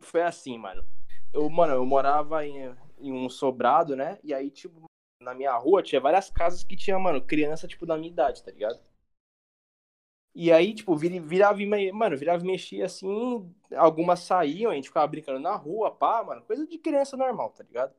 Foi 0.00 0.22
assim, 0.22 0.58
mano. 0.58 0.84
Eu, 1.32 1.48
mano, 1.48 1.74
eu 1.74 1.86
morava 1.86 2.46
em, 2.46 2.74
em 2.98 3.12
um 3.12 3.28
sobrado, 3.28 3.96
né? 3.96 4.18
E 4.22 4.34
aí, 4.34 4.50
tipo, 4.50 4.84
na 5.20 5.34
minha 5.34 5.56
rua 5.56 5.82
tinha 5.82 6.00
várias 6.00 6.30
casas 6.30 6.62
que 6.62 6.76
tinha, 6.76 6.98
mano, 6.98 7.20
criança, 7.24 7.66
tipo, 7.66 7.86
da 7.86 7.96
minha 7.96 8.10
idade, 8.10 8.42
tá 8.42 8.50
ligado? 8.50 8.80
E 10.34 10.50
aí, 10.50 10.74
tipo, 10.74 10.96
vira- 10.96 11.20
virava 11.20 11.62
e 11.62 11.92
mano, 11.92 12.16
virava 12.16 12.42
e 12.42 12.46
mexia 12.46 12.86
assim, 12.86 13.54
algumas 13.76 14.20
saíam, 14.20 14.70
a 14.70 14.74
gente 14.74 14.88
ficava 14.88 15.06
brincando 15.06 15.38
na 15.38 15.54
rua, 15.54 15.90
pá, 15.90 16.24
mano, 16.24 16.42
coisa 16.42 16.66
de 16.66 16.78
criança 16.78 17.16
normal, 17.16 17.50
tá 17.50 17.62
ligado? 17.62 17.94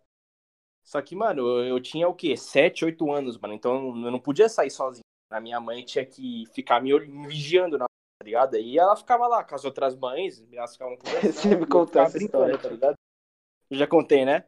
Só 0.84 1.02
que, 1.02 1.16
mano, 1.16 1.42
eu, 1.42 1.66
eu 1.66 1.82
tinha 1.82 2.08
o 2.10 2.16
quê? 2.16 2.36
7, 2.38 2.86
8 2.86 3.12
anos, 3.12 3.38
mano, 3.38 3.54
então 3.54 3.76
eu 4.06 4.12
não 4.12 4.20
podia 4.20 4.50
sair 4.50 4.72
sozinho. 4.72 5.03
A 5.34 5.40
minha 5.40 5.60
mãe 5.60 5.84
tinha 5.84 6.06
que 6.06 6.46
ficar 6.54 6.80
me, 6.82 6.92
vigiando 7.28 7.78
na 7.78 7.86
tá 7.86 8.26
ligado? 8.26 8.56
E 8.56 8.78
ela 8.78 8.96
ficava 8.96 9.28
lá 9.28 9.44
com 9.44 9.56
as 9.56 9.66
outras 9.66 9.96
mães, 9.96 10.46
elas 10.54 10.74
ficavam 10.74 10.96
conversando. 11.04 11.34
Você 11.34 11.56
me 11.56 11.66
contou 11.66 12.02
essa 12.02 12.18
história, 12.18 12.58
tá 12.58 12.70
ligado? 12.70 12.96
Eu 13.70 13.78
já 13.78 13.88
contei, 13.88 14.24
né? 14.24 14.48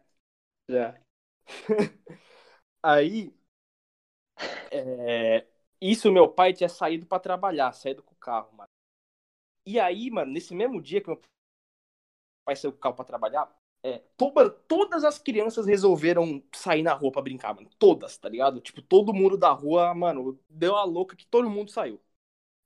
Já. 0.70 0.98
Aí, 2.84 3.34
é, 4.72 5.48
isso 5.82 6.12
meu 6.12 6.27
pai 6.27 6.54
tinha 6.54 6.70
saído 6.70 7.06
pra 7.06 7.20
trabalhar, 7.20 7.72
saído 7.74 8.04
com 8.04 8.13
o 8.13 8.18
carro, 8.18 8.51
mano. 8.56 8.70
E 9.65 9.80
aí, 9.80 10.12
mano, 10.12 10.32
nesse 10.32 10.54
mesmo 10.54 10.80
dia 10.80 11.01
que 11.01 11.08
meu 11.08 11.20
pai 12.46 12.56
saiu 12.56 12.72
com 12.72 12.77
o 12.77 12.82
carro 12.82 12.96
pra 12.96 13.06
trabalhar, 13.06 13.51
é, 13.86 14.01
to- 14.18 14.34
mano, 14.34 14.50
todas 14.68 15.04
as 15.04 15.20
crianças 15.20 15.68
resolveram 15.68 16.42
sair 16.51 16.82
na 16.82 16.92
rua 16.94 17.12
pra 17.12 17.22
brincar, 17.22 17.54
mano. 17.54 17.70
Todas, 17.77 18.18
tá 18.18 18.27
ligado? 18.27 18.60
Tipo, 18.60 18.82
todo 18.82 19.13
mundo 19.13 19.38
da 19.38 19.51
rua, 19.51 19.94
mano, 19.94 20.39
deu 20.50 20.75
a 20.75 20.84
louca 20.84 21.15
que 21.15 21.27
todo 21.27 21.48
mundo 21.48 21.70
saiu. 21.70 22.01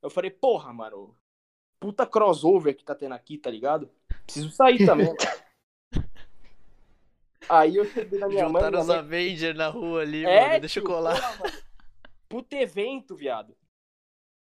Eu 0.02 0.10
falei, 0.10 0.32
porra, 0.32 0.72
mano, 0.72 1.14
puta 1.78 2.06
crossover 2.08 2.74
que 2.74 2.86
tá 2.86 2.96
tendo 2.96 3.16
aqui, 3.16 3.38
tá 3.38 3.52
ligado? 3.52 3.92
Preciso 4.24 4.50
sair 4.52 4.86
também. 4.86 5.14
Aí 7.50 7.76
eu 7.76 7.84
cheguei 7.84 8.18
na 8.18 8.28
minha 8.30 8.48
mãe, 8.48 8.64
Juntaram 8.64 8.80
os 8.82 8.90
Avengers 8.90 9.58
na 9.58 9.68
rua 9.68 10.04
ali, 10.04 10.26
é, 10.26 10.48
mano. 10.48 10.60
Deixa 10.62 10.80
eu 10.80 10.84
colar. 10.86 11.38
porra. 11.38 11.52
Puta 12.30 12.56
evento, 12.56 13.14
viado. 13.14 13.58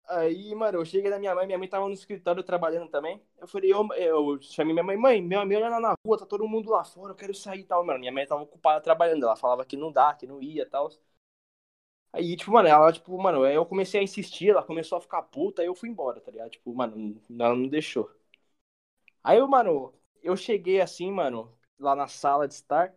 Aí, 0.08 0.54
mano, 0.54 0.78
eu 0.78 0.84
cheguei 0.84 1.10
da 1.10 1.18
minha 1.18 1.34
mãe, 1.34 1.46
minha 1.46 1.58
mãe 1.58 1.68
tava 1.68 1.86
no 1.88 1.92
escritório 1.94 2.42
trabalhando 2.44 2.88
também. 2.88 3.20
Eu 3.38 3.48
falei, 3.48 3.72
eu, 3.72 3.88
eu 3.96 4.40
chamei 4.42 4.72
minha 4.72 4.84
mãe, 4.84 4.96
mãe, 4.96 5.20
meu 5.20 5.40
amigo 5.40 5.60
lá 5.62 5.80
na 5.80 5.96
rua, 6.06 6.16
tá 6.18 6.24
todo 6.24 6.46
mundo 6.46 6.70
lá 6.70 6.84
fora, 6.84 7.10
eu 7.12 7.16
quero 7.16 7.34
sair 7.34 7.60
e 7.60 7.64
tal, 7.64 7.84
mano. 7.84 7.98
Minha 7.98 8.12
mãe 8.12 8.24
tava 8.26 8.42
ocupada 8.42 8.80
trabalhando, 8.80 9.24
ela 9.24 9.34
falava 9.36 9.64
que 9.64 9.76
não 9.76 9.90
dá, 9.90 10.14
que 10.14 10.24
não 10.26 10.40
ia 10.40 10.62
e 10.62 10.66
tal. 10.66 10.88
Aí, 12.12 12.34
tipo, 12.36 12.50
mano, 12.52 12.68
ela, 12.68 12.92
tipo, 12.92 13.16
mano, 13.20 13.46
eu 13.46 13.64
comecei 13.66 14.00
a 14.00 14.02
insistir, 14.02 14.50
ela 14.50 14.62
começou 14.62 14.96
a 14.98 15.00
ficar 15.00 15.22
puta, 15.22 15.60
aí 15.62 15.68
eu 15.68 15.74
fui 15.74 15.88
embora, 15.88 16.20
tá 16.20 16.30
ligado? 16.30 16.50
Tipo, 16.50 16.74
mano, 16.74 17.20
ela 17.38 17.54
não 17.54 17.68
deixou. 17.68 18.10
Aí 19.22 19.40
mano, 19.46 19.92
eu 20.22 20.36
cheguei 20.36 20.80
assim, 20.80 21.10
mano, 21.10 21.52
lá 21.78 21.94
na 21.96 22.06
sala 22.08 22.46
de 22.48 22.54
estar. 22.54 22.94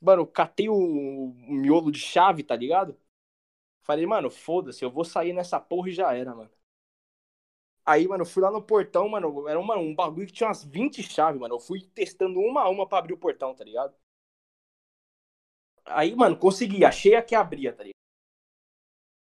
Mano, 0.00 0.26
catei 0.26 0.68
o, 0.68 0.74
o 0.76 1.34
miolo 1.52 1.92
de 1.92 2.00
chave, 2.00 2.44
tá 2.44 2.56
ligado? 2.56 2.98
Falei, 3.88 4.04
mano, 4.04 4.30
foda-se, 4.30 4.84
eu 4.84 4.90
vou 4.90 5.02
sair 5.02 5.32
nessa 5.32 5.58
porra 5.58 5.88
e 5.88 5.92
já 5.92 6.12
era, 6.12 6.34
mano. 6.34 6.50
Aí, 7.86 8.06
mano, 8.06 8.20
eu 8.20 8.26
fui 8.26 8.42
lá 8.42 8.50
no 8.50 8.60
portão, 8.60 9.08
mano, 9.08 9.48
era 9.48 9.58
um, 9.58 9.62
mano, 9.62 9.80
um 9.80 9.94
bagulho 9.94 10.26
que 10.26 10.32
tinha 10.34 10.46
umas 10.46 10.62
20 10.62 11.02
chaves, 11.02 11.40
mano. 11.40 11.54
Eu 11.54 11.58
fui 11.58 11.80
testando 11.94 12.38
uma 12.38 12.60
a 12.60 12.68
uma 12.68 12.86
pra 12.86 12.98
abrir 12.98 13.14
o 13.14 13.18
portão, 13.18 13.54
tá 13.54 13.64
ligado? 13.64 13.94
Aí, 15.86 16.14
mano, 16.14 16.36
consegui, 16.36 16.84
achei 16.84 17.14
a 17.14 17.22
que 17.22 17.34
abria, 17.34 17.72
tá 17.72 17.82
ligado? 17.82 17.94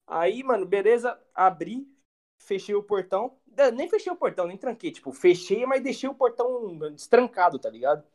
Aí, 0.05 0.43
mano, 0.43 0.67
beleza, 0.67 1.19
abri, 1.33 1.87
fechei 2.37 2.75
o 2.75 2.83
portão. 2.83 3.39
Nem 3.73 3.89
fechei 3.89 4.11
o 4.11 4.15
portão, 4.15 4.45
nem 4.45 4.57
tranquei, 4.57 4.91
tipo, 4.91 5.11
fechei, 5.11 5.65
mas 5.65 5.81
deixei 5.81 6.07
o 6.07 6.13
portão 6.13 6.77
destrancado, 6.91 7.57
tá 7.57 7.71
ligado? 7.71 8.05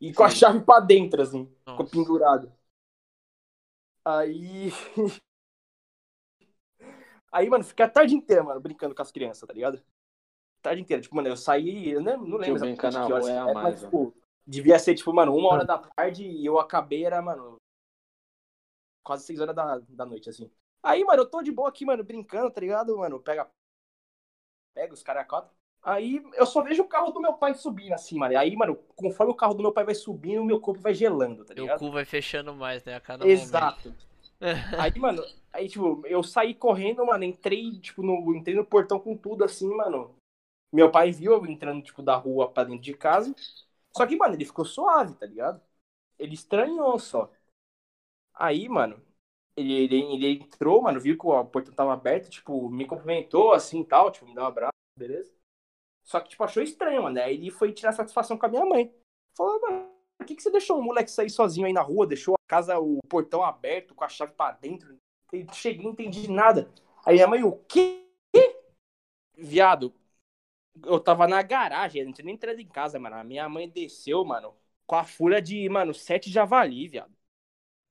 E 0.00 0.12
com 0.12 0.24
a 0.24 0.30
chave 0.30 0.60
pra 0.64 0.80
dentro, 0.80 1.22
assim, 1.22 1.46
ficou 1.60 1.84
Nossa. 1.84 1.90
pendurado. 1.92 2.52
Aí. 4.04 4.70
Aí, 7.34 7.50
mano, 7.50 7.64
fiquei 7.64 7.84
a 7.84 7.90
tarde 7.90 8.14
inteira, 8.14 8.44
mano, 8.44 8.60
brincando 8.60 8.94
com 8.94 9.02
as 9.02 9.10
crianças, 9.10 9.44
tá 9.44 9.52
ligado? 9.52 9.82
Tarde 10.62 10.80
inteira. 10.80 11.02
Tipo, 11.02 11.16
mano, 11.16 11.26
eu 11.26 11.36
saí, 11.36 11.90
eu 11.90 12.00
não, 12.00 12.16
não 12.18 12.38
lembro 12.38 12.64
exatamente 12.64 12.96
na 12.96 13.06
que 13.06 13.12
horas 13.12 13.26
rua 13.26 13.32
é 13.32 13.52
mais, 13.52 13.54
mas, 13.54 13.80
tipo, 13.80 14.14
devia 14.46 14.78
ser, 14.78 14.94
tipo, 14.94 15.12
mano, 15.12 15.34
uma 15.34 15.48
hora 15.48 15.64
da 15.64 15.78
tarde 15.78 16.24
e 16.24 16.46
eu 16.46 16.60
acabei, 16.60 17.04
era, 17.04 17.20
mano, 17.20 17.56
quase 19.02 19.24
seis 19.24 19.40
horas 19.40 19.52
da, 19.52 19.80
da 19.88 20.06
noite, 20.06 20.30
assim. 20.30 20.48
Aí, 20.80 21.02
mano, 21.02 21.22
eu 21.22 21.26
tô 21.28 21.42
de 21.42 21.50
boa 21.50 21.68
aqui, 21.68 21.84
mano, 21.84 22.04
brincando, 22.04 22.52
tá 22.52 22.60
ligado, 22.60 22.96
mano? 22.96 23.18
Pega. 23.18 23.50
Pega 24.72 24.94
os 24.94 25.02
caras 25.02 25.26
Aí 25.82 26.24
eu 26.34 26.46
só 26.46 26.62
vejo 26.62 26.84
o 26.84 26.88
carro 26.88 27.10
do 27.10 27.20
meu 27.20 27.34
pai 27.34 27.52
subindo 27.54 27.94
assim, 27.94 28.16
mano. 28.16 28.38
Aí, 28.38 28.54
mano, 28.54 28.76
conforme 28.94 29.32
o 29.32 29.36
carro 29.36 29.54
do 29.54 29.62
meu 29.62 29.72
pai 29.72 29.84
vai 29.84 29.94
subindo, 29.94 30.40
o 30.40 30.44
meu 30.44 30.60
corpo 30.60 30.80
vai 30.80 30.94
gelando, 30.94 31.44
tá 31.44 31.52
Meu 31.52 31.64
ligado? 31.64 31.80
cu 31.80 31.90
vai 31.90 32.04
fechando 32.04 32.54
mais, 32.54 32.84
né? 32.84 32.94
A 32.94 33.00
cada 33.00 33.26
Exato. 33.26 33.92
Aí, 34.78 34.98
mano, 34.98 35.22
aí, 35.52 35.68
tipo, 35.68 36.02
eu 36.06 36.22
saí 36.22 36.54
correndo, 36.54 37.04
mano, 37.06 37.24
entrei, 37.24 37.78
tipo, 37.80 38.02
no, 38.02 38.34
entrei 38.34 38.54
no 38.54 38.64
portão 38.64 38.98
com 39.00 39.16
tudo 39.16 39.44
assim, 39.44 39.68
mano. 39.74 40.14
Meu 40.72 40.90
pai 40.90 41.12
viu 41.12 41.32
eu 41.34 41.46
entrando, 41.46 41.82
tipo, 41.84 42.02
da 42.02 42.16
rua 42.16 42.50
pra 42.50 42.64
dentro 42.64 42.82
de 42.82 42.94
casa. 42.94 43.34
Só 43.96 44.06
que, 44.06 44.16
mano, 44.16 44.34
ele 44.34 44.44
ficou 44.46 44.64
suave, 44.64 45.14
tá 45.16 45.26
ligado? 45.26 45.60
Ele 46.18 46.34
estranhou 46.34 46.98
só. 46.98 47.30
Aí, 48.34 48.68
mano, 48.68 49.00
ele, 49.56 49.72
ele, 49.74 49.96
ele 50.14 50.28
entrou, 50.44 50.82
mano, 50.82 51.00
viu 51.00 51.18
que 51.18 51.26
o 51.26 51.44
portão 51.46 51.74
tava 51.74 51.92
aberto, 51.92 52.30
tipo, 52.30 52.68
me 52.70 52.86
cumprimentou 52.86 53.52
assim 53.52 53.80
e 53.80 53.84
tal, 53.86 54.10
tipo, 54.10 54.26
me 54.26 54.34
deu 54.34 54.42
um 54.44 54.46
abraço, 54.46 54.72
beleza? 54.96 55.32
Só 56.04 56.20
que, 56.20 56.30
tipo, 56.30 56.44
achou 56.44 56.62
estranho, 56.62 57.02
mano. 57.04 57.20
Aí 57.20 57.34
ele 57.36 57.50
foi 57.50 57.72
tirar 57.72 57.92
satisfação 57.92 58.38
com 58.38 58.46
a 58.46 58.48
minha 58.48 58.66
mãe. 58.66 58.94
Falou, 59.36 59.60
mano, 59.62 59.90
por 60.24 60.28
que, 60.28 60.36
que 60.36 60.42
você 60.42 60.50
deixou 60.50 60.78
o 60.78 60.82
moleque 60.82 61.10
sair 61.10 61.28
sozinho 61.28 61.66
aí 61.66 61.72
na 61.72 61.82
rua? 61.82 62.06
Deixou 62.06 62.34
a 62.34 62.48
casa, 62.48 62.78
o 62.78 62.98
portão 63.08 63.42
aberto, 63.42 63.94
com 63.94 64.04
a 64.04 64.08
chave 64.08 64.32
pra 64.32 64.52
dentro? 64.52 64.98
Eu 65.30 65.46
cheguei, 65.52 65.84
não 65.84 65.92
entendi 65.92 66.30
nada. 66.30 66.72
Aí 67.04 67.16
minha 67.16 67.28
mãe, 67.28 67.44
o 67.44 67.52
quê? 67.68 68.08
Viado, 69.36 69.92
eu 70.82 70.98
tava 70.98 71.28
na 71.28 71.42
garagem, 71.42 72.00
eu 72.00 72.06
não 72.06 72.14
tinha 72.14 72.24
nem 72.24 72.34
entrado 72.34 72.58
em 72.58 72.66
casa, 72.66 72.98
mano. 72.98 73.16
A 73.16 73.24
minha 73.24 73.46
mãe 73.48 73.68
desceu, 73.68 74.24
mano, 74.24 74.54
com 74.86 74.96
a 74.96 75.04
fúria 75.04 75.42
de, 75.42 75.68
mano, 75.68 75.92
sete 75.92 76.30
javali, 76.30 76.88
viado. 76.88 77.12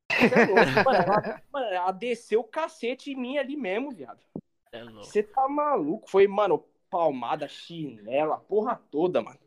É 0.09 0.45
louco, 0.45 0.83
mano, 0.85 1.03
ela, 1.03 1.41
mano, 1.51 1.65
ela 1.67 1.91
desceu 1.91 2.39
o 2.39 2.45
cacete 2.45 3.11
em 3.11 3.15
mim 3.15 3.37
ali 3.37 3.55
mesmo, 3.55 3.91
viado. 3.91 4.23
É. 4.71 4.83
Você 4.85 5.21
tá 5.21 5.47
maluco? 5.47 6.09
Foi, 6.09 6.27
mano, 6.27 6.65
palmada, 6.89 7.47
chinela, 7.47 8.39
porra 8.39 8.81
toda, 8.89 9.21
mano. 9.21 9.39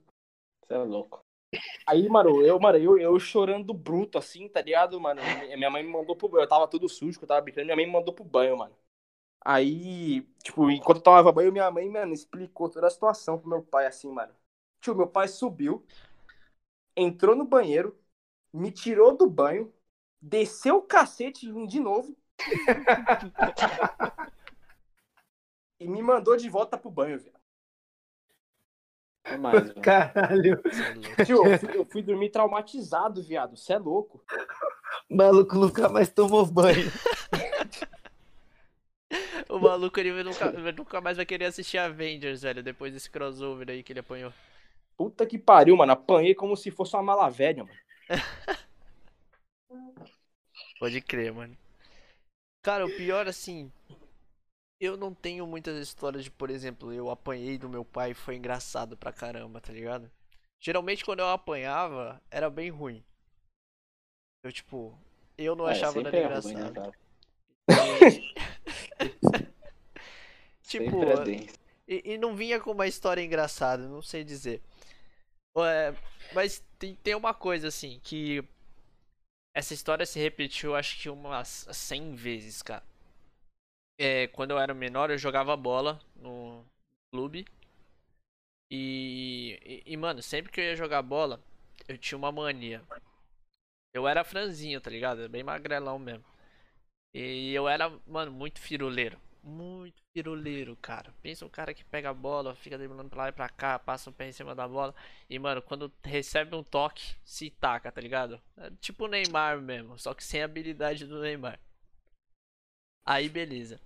Você 0.62 0.74
é 0.74 0.78
louco. 0.78 1.25
Aí, 1.86 2.08
mano, 2.08 2.42
eu, 2.44 2.58
mano, 2.58 2.78
eu, 2.78 2.98
eu 2.98 3.18
chorando 3.18 3.72
bruto, 3.72 4.18
assim, 4.18 4.48
tá 4.48 4.60
ligado, 4.60 5.00
mano? 5.00 5.20
Minha 5.56 5.70
mãe 5.70 5.82
me 5.82 5.90
mandou 5.90 6.16
pro 6.16 6.28
banho. 6.28 6.44
Eu 6.44 6.48
tava 6.48 6.68
tudo 6.68 6.88
sujo, 6.88 7.18
eu 7.22 7.26
tava 7.26 7.40
brincando, 7.40 7.64
minha 7.66 7.76
mãe 7.76 7.86
me 7.86 7.92
mandou 7.92 8.12
pro 8.14 8.24
banho, 8.24 8.56
mano. 8.56 8.74
Aí, 9.44 10.22
tipo, 10.44 10.70
enquanto 10.70 10.98
eu 10.98 11.04
tomava 11.04 11.32
banho, 11.32 11.52
minha 11.52 11.70
mãe, 11.70 11.90
mano, 11.90 12.14
explicou 12.14 12.70
toda 12.70 12.88
a 12.88 12.90
situação 12.90 13.38
pro 13.38 13.50
meu 13.50 13.62
pai, 13.62 13.86
assim, 13.86 14.10
mano. 14.12 14.34
Tio, 14.80 14.96
meu 14.96 15.08
pai 15.08 15.28
subiu, 15.28 15.86
entrou 16.96 17.34
no 17.36 17.44
banheiro, 17.46 17.96
me 18.52 18.70
tirou 18.72 19.16
do 19.16 19.28
banho, 19.28 19.72
desceu 20.20 20.76
o 20.78 20.82
cacete 20.82 21.46
de 21.66 21.80
novo. 21.80 22.16
e 25.80 25.88
me 25.88 26.02
mandou 26.02 26.36
de 26.36 26.50
volta 26.50 26.76
pro 26.76 26.90
banho, 26.90 27.18
velho. 27.18 27.35
É 29.26 29.36
mais. 29.36 29.72
Caralho. 29.82 30.62
É. 31.18 31.24
Tio, 31.24 31.44
eu 31.44 31.58
fui, 31.58 31.76
eu 31.76 31.84
fui 31.84 32.02
dormir 32.02 32.30
traumatizado, 32.30 33.22
viado. 33.22 33.56
Você 33.56 33.72
é 33.72 33.78
louco. 33.78 34.24
O 35.10 35.16
maluco 35.16 35.56
nunca 35.56 35.88
mais 35.88 36.08
tomou 36.08 36.46
banho. 36.46 36.90
O 39.48 39.60
maluco 39.60 39.98
ele 40.00 40.24
nunca, 40.24 40.50
nunca 40.72 41.00
mais 41.00 41.16
vai 41.16 41.24
querer 41.24 41.44
assistir 41.44 41.78
Avengers, 41.78 42.42
velho, 42.42 42.62
depois 42.62 42.92
desse 42.92 43.08
crossover 43.08 43.70
aí 43.70 43.82
que 43.82 43.92
ele 43.92 44.00
apanhou. 44.00 44.32
Puta 44.96 45.24
que 45.24 45.38
pariu, 45.38 45.76
mano. 45.76 45.92
Apanhei 45.92 46.34
como 46.34 46.56
se 46.56 46.70
fosse 46.70 46.96
uma 46.96 47.02
mala 47.02 47.30
velha, 47.30 47.64
mano. 47.64 47.78
Pode 50.80 51.00
crer, 51.00 51.32
mano. 51.32 51.56
Cara, 52.62 52.84
o 52.84 52.96
pior 52.96 53.28
assim. 53.28 53.70
Eu 54.80 54.96
não 54.96 55.14
tenho 55.14 55.46
muitas 55.46 55.78
histórias 55.78 56.24
de, 56.24 56.30
por 56.30 56.50
exemplo, 56.50 56.92
eu 56.92 57.10
apanhei 57.10 57.58
do 57.58 57.68
meu 57.68 57.84
pai 57.84 58.10
e 58.10 58.14
foi 58.14 58.36
engraçado 58.36 58.96
pra 58.96 59.12
caramba, 59.12 59.60
tá 59.60 59.72
ligado? 59.72 60.10
Geralmente 60.60 61.04
quando 61.04 61.20
eu 61.20 61.28
apanhava, 61.28 62.20
era 62.30 62.50
bem 62.50 62.70
ruim. 62.70 63.04
Eu, 64.42 64.52
tipo, 64.52 64.98
eu 65.36 65.54
não 65.54 65.66
É, 65.66 65.72
achava 65.72 66.00
nada 66.00 66.16
é 66.16 66.40
ruim, 66.40 66.54
né, 66.54 66.68
engraçado. 66.68 66.94
tipo, 70.62 71.02
é 71.02 71.46
e, 71.88 72.14
e 72.14 72.18
não 72.18 72.34
vinha 72.34 72.60
com 72.60 72.72
uma 72.72 72.86
história 72.86 73.22
engraçada, 73.22 73.88
não 73.88 74.02
sei 74.02 74.24
dizer. 74.24 74.60
É, 75.56 75.94
mas 76.34 76.64
tem, 76.78 76.94
tem 76.96 77.14
uma 77.14 77.34
coisa 77.34 77.68
assim, 77.68 78.00
que 78.02 78.42
essa 79.54 79.74
história 79.74 80.06
se 80.06 80.20
repetiu 80.20 80.76
acho 80.76 81.00
que 81.00 81.08
umas 81.08 81.66
100 81.72 82.14
vezes, 82.14 82.62
cara. 82.62 82.84
É, 83.98 84.26
quando 84.28 84.50
eu 84.52 84.58
era 84.58 84.74
menor, 84.74 85.10
eu 85.10 85.18
jogava 85.18 85.56
bola 85.56 86.00
no 86.16 86.64
clube. 87.10 87.44
E, 88.70 89.58
e, 89.86 89.92
e, 89.92 89.96
mano, 89.96 90.22
sempre 90.22 90.50
que 90.52 90.60
eu 90.60 90.64
ia 90.64 90.76
jogar 90.76 91.02
bola, 91.02 91.40
eu 91.88 91.96
tinha 91.98 92.18
uma 92.18 92.32
mania. 92.32 92.82
Eu 93.92 94.06
era 94.06 94.24
franzinho, 94.24 94.80
tá 94.80 94.90
ligado? 94.90 95.28
Bem 95.28 95.42
magrelão 95.42 95.98
mesmo. 95.98 96.24
E 97.14 97.52
eu 97.54 97.68
era, 97.68 97.90
mano, 98.06 98.32
muito 98.32 98.60
firuleiro. 98.60 99.18
Muito 99.42 100.02
firuleiro, 100.14 100.76
cara. 100.82 101.14
Pensa 101.22 101.46
um 101.46 101.50
cara 101.50 101.74
que 101.74 101.84
pega 101.84 102.10
a 102.10 102.14
bola, 102.14 102.54
fica 102.56 102.78
driblando 102.78 103.10
pra 103.10 103.24
lá 103.24 103.28
e 103.30 103.32
pra 103.32 103.48
cá, 103.48 103.78
passa 103.78 104.10
o 104.10 104.12
pé 104.12 104.28
em 104.28 104.32
cima 104.32 104.54
da 104.54 104.68
bola. 104.68 104.94
E, 105.30 105.38
mano, 105.38 105.62
quando 105.62 105.92
recebe 106.04 106.56
um 106.56 106.64
toque, 106.64 107.16
se 107.24 107.50
taca, 107.50 107.92
tá 107.92 108.00
ligado? 108.00 108.40
É 108.58 108.70
tipo 108.80 109.04
o 109.06 109.08
Neymar 109.08 109.60
mesmo, 109.60 109.98
só 109.98 110.14
que 110.14 110.24
sem 110.24 110.42
a 110.42 110.46
habilidade 110.46 111.06
do 111.06 111.20
Neymar. 111.22 111.60
Aí, 113.06 113.28
beleza. 113.28 113.80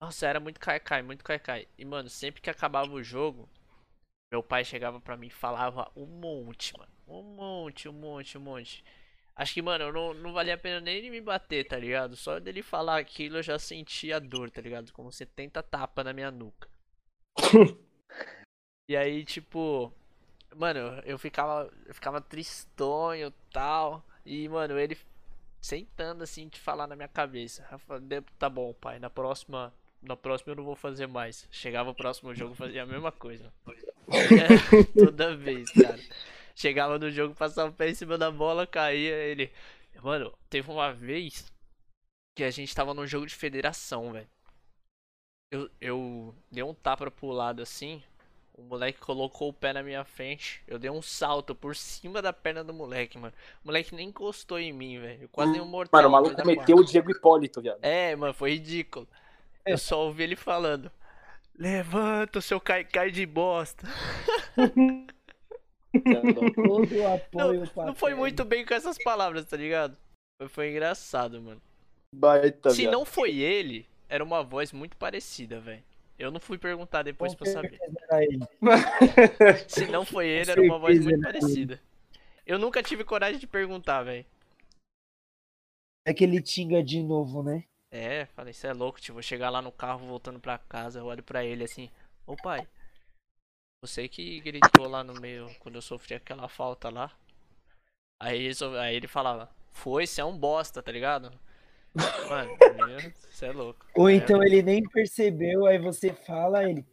Nossa, 0.00 0.26
era 0.26 0.38
muito 0.38 0.60
cai-cai, 0.60 1.02
muito 1.02 1.24
cai-cai. 1.24 1.66
E, 1.76 1.84
mano, 1.84 2.08
sempre 2.08 2.40
que 2.40 2.48
acabava 2.48 2.92
o 2.92 3.02
jogo, 3.02 3.48
meu 4.32 4.42
pai 4.42 4.64
chegava 4.64 5.00
pra 5.00 5.16
mim 5.16 5.26
e 5.26 5.30
falava 5.30 5.90
um 5.96 6.06
monte, 6.06 6.76
mano. 6.78 6.92
Um 7.06 7.22
monte, 7.22 7.88
um 7.88 7.92
monte, 7.92 8.38
um 8.38 8.40
monte. 8.40 8.84
Acho 9.36 9.54
que, 9.54 9.62
mano, 9.62 9.92
não, 9.92 10.14
não 10.14 10.32
valia 10.32 10.54
a 10.54 10.58
pena 10.58 10.80
nem 10.80 10.96
ele 10.96 11.10
me 11.10 11.20
bater, 11.20 11.66
tá 11.66 11.76
ligado? 11.76 12.16
Só 12.16 12.38
dele 12.38 12.62
falar 12.62 12.98
aquilo 12.98 13.38
eu 13.38 13.42
já 13.42 13.58
sentia 13.58 14.20
dor, 14.20 14.50
tá 14.50 14.60
ligado? 14.60 14.92
Como 14.92 15.10
70 15.10 15.62
tapa 15.62 16.04
na 16.04 16.12
minha 16.12 16.30
nuca. 16.30 16.68
e 18.88 18.96
aí, 18.96 19.24
tipo. 19.24 19.92
Mano, 20.56 21.00
eu 21.04 21.18
ficava. 21.18 21.72
Eu 21.86 21.94
ficava 21.94 22.20
tristonho 22.20 23.28
e 23.28 23.50
tal. 23.52 24.04
E, 24.24 24.48
mano, 24.48 24.78
ele 24.78 24.96
sentando 25.64 26.22
assim 26.22 26.46
de 26.46 26.60
falar 26.60 26.86
na 26.86 26.94
minha 26.94 27.08
cabeça. 27.08 27.66
Eu 27.72 27.78
falei, 27.78 28.22
tá 28.38 28.50
bom, 28.50 28.74
pai, 28.74 28.98
na 28.98 29.08
próxima. 29.08 29.72
Na 30.02 30.14
próxima 30.14 30.52
eu 30.52 30.56
não 30.56 30.64
vou 30.64 30.76
fazer 30.76 31.06
mais. 31.06 31.48
Chegava 31.50 31.88
o 31.88 31.94
próximo 31.94 32.34
jogo 32.34 32.54
fazia 32.54 32.82
a 32.82 32.86
mesma 32.86 33.10
coisa. 33.10 33.50
Toda 34.94 35.34
vez, 35.34 35.70
cara. 35.70 35.98
Chegava 36.54 36.98
no 36.98 37.10
jogo, 37.10 37.34
passava 37.34 37.70
o 37.70 37.72
pé 37.72 37.88
em 37.88 37.94
cima 37.94 38.18
da 38.18 38.30
bola, 38.30 38.66
caía 38.66 39.14
ele. 39.14 39.50
Mano, 40.02 40.36
teve 40.50 40.70
uma 40.70 40.92
vez 40.92 41.50
que 42.36 42.44
a 42.44 42.50
gente 42.50 42.74
tava 42.74 42.92
num 42.92 43.06
jogo 43.06 43.24
de 43.24 43.34
federação, 43.34 44.12
velho. 44.12 44.28
Eu, 45.50 45.70
eu 45.80 46.34
dei 46.52 46.62
um 46.62 46.74
tapa 46.74 47.10
pro 47.10 47.28
lado 47.28 47.62
assim. 47.62 48.02
O 48.56 48.62
moleque 48.62 49.00
colocou 49.00 49.48
o 49.48 49.52
pé 49.52 49.72
na 49.72 49.82
minha 49.82 50.04
frente. 50.04 50.62
Eu 50.66 50.78
dei 50.78 50.88
um 50.88 51.02
salto 51.02 51.54
por 51.56 51.74
cima 51.74 52.22
da 52.22 52.32
perna 52.32 52.62
do 52.62 52.72
moleque, 52.72 53.18
mano. 53.18 53.34
O 53.64 53.66
moleque 53.66 53.94
nem 53.94 54.08
encostou 54.08 54.60
em 54.60 54.72
mim, 54.72 55.00
velho. 55.00 55.22
Eu 55.22 55.28
Quase 55.28 55.52
dei 55.52 55.60
um 55.60 55.66
mortal. 55.66 55.98
Mano, 56.00 56.08
o 56.08 56.12
maluco 56.12 56.46
meteu 56.46 56.76
o 56.76 56.84
Diego 56.84 57.10
Hipólito, 57.10 57.60
viado. 57.60 57.80
é, 57.82 58.14
mano, 58.14 58.32
foi 58.32 58.52
ridículo. 58.52 59.08
Eu 59.66 59.76
só 59.76 60.04
ouvi 60.06 60.22
ele 60.22 60.36
falando: 60.36 60.90
Levanta 61.58 62.38
o 62.38 62.42
seu 62.42 62.60
cai-cai 62.60 63.10
de 63.10 63.26
bosta. 63.26 63.86
É 65.94 66.00
o 66.58 66.86
Não, 66.98 67.14
apoio 67.14 67.70
não 67.76 67.94
foi 67.94 68.14
muito 68.16 68.44
bem 68.44 68.66
com 68.66 68.74
essas 68.74 68.98
palavras, 68.98 69.44
tá 69.44 69.56
ligado? 69.56 69.96
Foi, 70.40 70.48
foi 70.48 70.70
engraçado, 70.70 71.40
mano. 71.40 71.62
Baita, 72.12 72.70
Se 72.70 72.78
viado. 72.82 72.92
não 72.92 73.04
foi 73.04 73.36
ele, 73.38 73.86
era 74.08 74.24
uma 74.24 74.42
voz 74.42 74.72
muito 74.72 74.96
parecida, 74.96 75.60
velho. 75.60 75.84
Eu 76.18 76.30
não 76.30 76.40
fui 76.40 76.56
perguntar 76.58 77.02
depois 77.02 77.32
Com 77.34 77.38
pra 77.38 77.52
saber. 77.52 77.80
Se 79.68 79.86
não 79.86 80.04
foi 80.04 80.28
ele, 80.28 80.50
era 80.50 80.60
uma 80.62 80.78
voz 80.78 80.98
muito 81.00 81.20
parecida. 81.20 81.80
Eu 82.46 82.58
nunca 82.58 82.82
tive 82.82 83.04
coragem 83.04 83.38
de 83.38 83.46
perguntar, 83.46 84.02
velho. 84.02 84.24
É 86.06 86.12
que 86.12 86.22
ele 86.24 86.40
tinga 86.42 86.82
de 86.82 87.02
novo, 87.02 87.42
né? 87.42 87.64
É, 87.90 88.26
falei, 88.26 88.52
você 88.52 88.66
é 88.66 88.72
louco, 88.72 89.00
tio. 89.00 89.14
Vou 89.14 89.22
chegar 89.22 89.50
lá 89.50 89.62
no 89.62 89.72
carro 89.72 90.06
voltando 90.06 90.38
pra 90.40 90.58
casa, 90.58 90.98
eu 90.98 91.06
olho 91.06 91.22
pra 91.22 91.44
ele 91.44 91.64
assim, 91.64 91.90
ô 92.26 92.36
pai, 92.36 92.66
você 93.82 94.08
que 94.08 94.40
gritou 94.40 94.88
lá 94.88 95.02
no 95.04 95.14
meio 95.20 95.54
quando 95.60 95.76
eu 95.76 95.82
sofri 95.82 96.14
aquela 96.14 96.48
falta 96.48 96.90
lá. 96.90 97.12
Aí, 98.20 98.48
isso- 98.48 98.74
aí 98.76 98.96
ele 98.96 99.06
falava, 99.06 99.48
foi, 99.72 100.06
você 100.06 100.20
é 100.20 100.24
um 100.24 100.36
bosta, 100.36 100.82
tá 100.82 100.90
ligado? 100.90 101.32
Mano, 102.28 102.56
você 103.30 103.46
é 103.46 103.52
louco. 103.52 103.86
Ou 103.94 104.08
É, 104.08 104.14
então 104.14 104.42
ele 104.42 104.62
nem 104.62 104.82
percebeu, 104.82 105.66
aí 105.66 105.78
você 105.78 106.12
fala, 106.12 106.68
ele. 106.68 106.84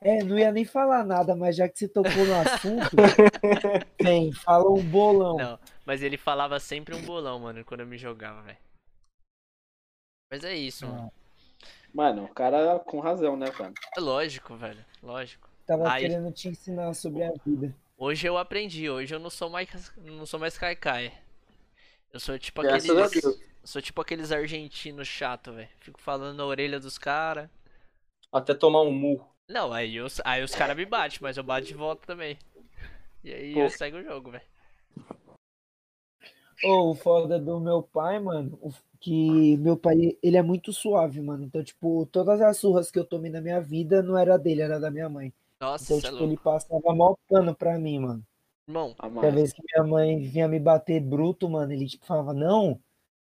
É, 0.00 0.22
não 0.24 0.36
ia 0.36 0.50
nem 0.50 0.64
falar 0.64 1.04
nada, 1.04 1.36
mas 1.36 1.54
já 1.54 1.68
que 1.68 1.78
você 1.78 1.86
tocou 1.86 2.24
no 2.26 2.34
assunto, 2.34 2.90
vem, 4.02 4.32
fala 4.32 4.68
um 4.68 4.82
bolão. 4.82 5.36
Não, 5.36 5.58
mas 5.86 6.02
ele 6.02 6.16
falava 6.16 6.58
sempre 6.58 6.94
um 6.94 7.02
bolão, 7.02 7.38
mano, 7.38 7.64
quando 7.64 7.80
eu 7.80 7.86
me 7.86 7.96
jogava, 7.96 8.42
velho. 8.42 8.58
Mas 10.30 10.42
é 10.42 10.54
isso, 10.56 10.86
mano. 10.86 11.12
Mano, 11.94 12.24
o 12.24 12.28
cara 12.28 12.78
com 12.80 12.98
razão, 13.00 13.36
né, 13.36 13.46
mano? 13.56 13.74
É 13.96 14.00
lógico, 14.00 14.56
velho. 14.56 14.84
Lógico. 15.02 15.48
Tava 15.66 15.92
Aí- 15.92 16.02
querendo 16.02 16.32
te 16.32 16.48
ensinar 16.48 16.94
sobre 16.94 17.22
a 17.22 17.32
vida. 17.46 17.72
Hoje 17.96 18.26
eu 18.26 18.36
aprendi, 18.36 18.90
hoje 18.90 19.14
eu 19.14 19.20
não 19.20 19.30
sou 19.30 19.48
mais 19.48 19.92
não 19.98 20.26
sou 20.26 20.40
mais 20.40 20.58
caicai. 20.58 21.12
Eu 22.12 22.18
sou 22.18 22.36
tipo 22.38 22.60
Graças 22.62 22.90
a 22.90 23.04
aqueles 23.04 23.22
Deus. 23.22 23.51
Sou 23.64 23.80
tipo 23.82 24.00
aqueles 24.00 24.32
argentinos 24.32 25.06
chato, 25.08 25.52
velho. 25.52 25.68
Fico 25.80 26.00
falando 26.00 26.36
na 26.36 26.44
orelha 26.44 26.78
dos 26.80 26.98
caras. 26.98 27.48
Até 28.32 28.54
tomar 28.54 28.82
um 28.82 28.92
murro. 28.92 29.28
Não, 29.48 29.72
aí, 29.72 29.96
eu, 29.96 30.06
aí 30.24 30.42
os 30.42 30.54
caras 30.54 30.76
me 30.76 30.86
batem, 30.86 31.18
mas 31.20 31.36
eu 31.36 31.42
bato 31.42 31.66
de 31.66 31.74
volta 31.74 32.06
também. 32.06 32.38
E 33.22 33.32
aí 33.32 33.54
Pô. 33.54 33.60
eu 33.60 33.70
segue 33.70 33.96
o 33.98 34.02
jogo, 34.02 34.30
velho. 34.30 34.44
Ô, 36.64 36.90
o 36.90 36.94
foda 36.94 37.38
do 37.40 37.58
meu 37.60 37.82
pai, 37.82 38.20
mano, 38.20 38.58
que 39.00 39.56
meu 39.58 39.76
pai, 39.76 40.16
ele 40.22 40.36
é 40.36 40.42
muito 40.42 40.72
suave, 40.72 41.20
mano. 41.20 41.44
Então, 41.44 41.62
tipo, 41.62 42.06
todas 42.06 42.40
as 42.40 42.56
surras 42.58 42.90
que 42.90 42.98
eu 42.98 43.04
tomei 43.04 43.30
na 43.30 43.40
minha 43.40 43.60
vida 43.60 44.00
não 44.02 44.16
era 44.16 44.38
dele, 44.38 44.62
era 44.62 44.78
da 44.78 44.90
minha 44.90 45.08
mãe. 45.08 45.32
Nossa, 45.60 45.84
Então, 45.94 45.98
é 45.98 46.00
tipo, 46.02 46.16
ele 46.22 46.26
louco. 46.28 46.42
passava 46.44 46.94
mal 46.94 47.18
pano 47.28 47.54
pra 47.54 47.78
mim, 47.78 47.98
mano. 47.98 48.24
Irmão, 48.68 48.94
A 48.98 49.02
Cada 49.08 49.10
mais. 49.22 49.34
vez 49.34 49.52
que 49.52 49.62
minha 49.62 49.84
mãe 49.84 50.20
vinha 50.20 50.46
me 50.46 50.60
bater 50.60 51.00
bruto, 51.00 51.48
mano, 51.50 51.72
ele 51.72 51.86
tipo 51.86 52.06
falava, 52.06 52.32
não, 52.32 52.80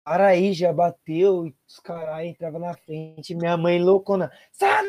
para 0.06 0.28
aí, 0.28 0.52
já 0.52 0.72
bateu, 0.72 1.48
e 1.48 1.54
os 1.68 1.80
caras 1.80 2.24
entrava 2.24 2.60
na 2.60 2.72
frente, 2.74 3.34
minha 3.34 3.56
mãe 3.56 3.82
loucona, 3.82 4.30
sai 4.52 4.86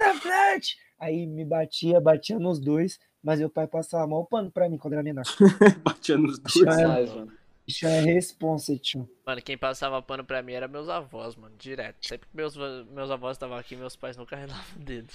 da 0.00 0.12
frente! 0.14 0.76
Aí 0.98 1.26
me 1.28 1.44
batia, 1.44 2.00
batia 2.00 2.36
nos 2.36 2.58
dois, 2.58 2.98
mas 3.22 3.38
meu 3.38 3.48
pai 3.48 3.68
passava 3.68 4.04
mal 4.04 4.26
pano 4.26 4.50
pra 4.50 4.68
mim 4.68 4.78
quando 4.78 4.94
era 4.94 5.02
menor. 5.04 5.22
Batia 5.84 6.18
nos 6.18 6.40
dois. 6.40 6.56
Isso 6.56 6.68
é, 6.68 6.86
Mais, 6.88 7.14
mano. 7.14 7.32
isso 7.68 7.86
é 7.86 8.00
responsa, 8.00 8.76
tio. 8.76 9.08
mano, 9.24 9.40
quem 9.42 9.56
passava 9.56 10.02
pano 10.02 10.24
pra 10.24 10.42
mim 10.42 10.54
era 10.54 10.66
meus 10.66 10.88
avós, 10.88 11.36
mano, 11.36 11.54
direto. 11.56 11.96
Sempre 12.04 12.28
que 12.28 12.36
meus, 12.36 12.56
meus 12.56 13.10
avós 13.12 13.36
estavam 13.36 13.56
aqui, 13.56 13.76
meus 13.76 13.94
pais 13.94 14.16
nunca 14.16 14.34
relavam 14.34 14.64
o 14.76 14.78
dedo. 14.80 15.12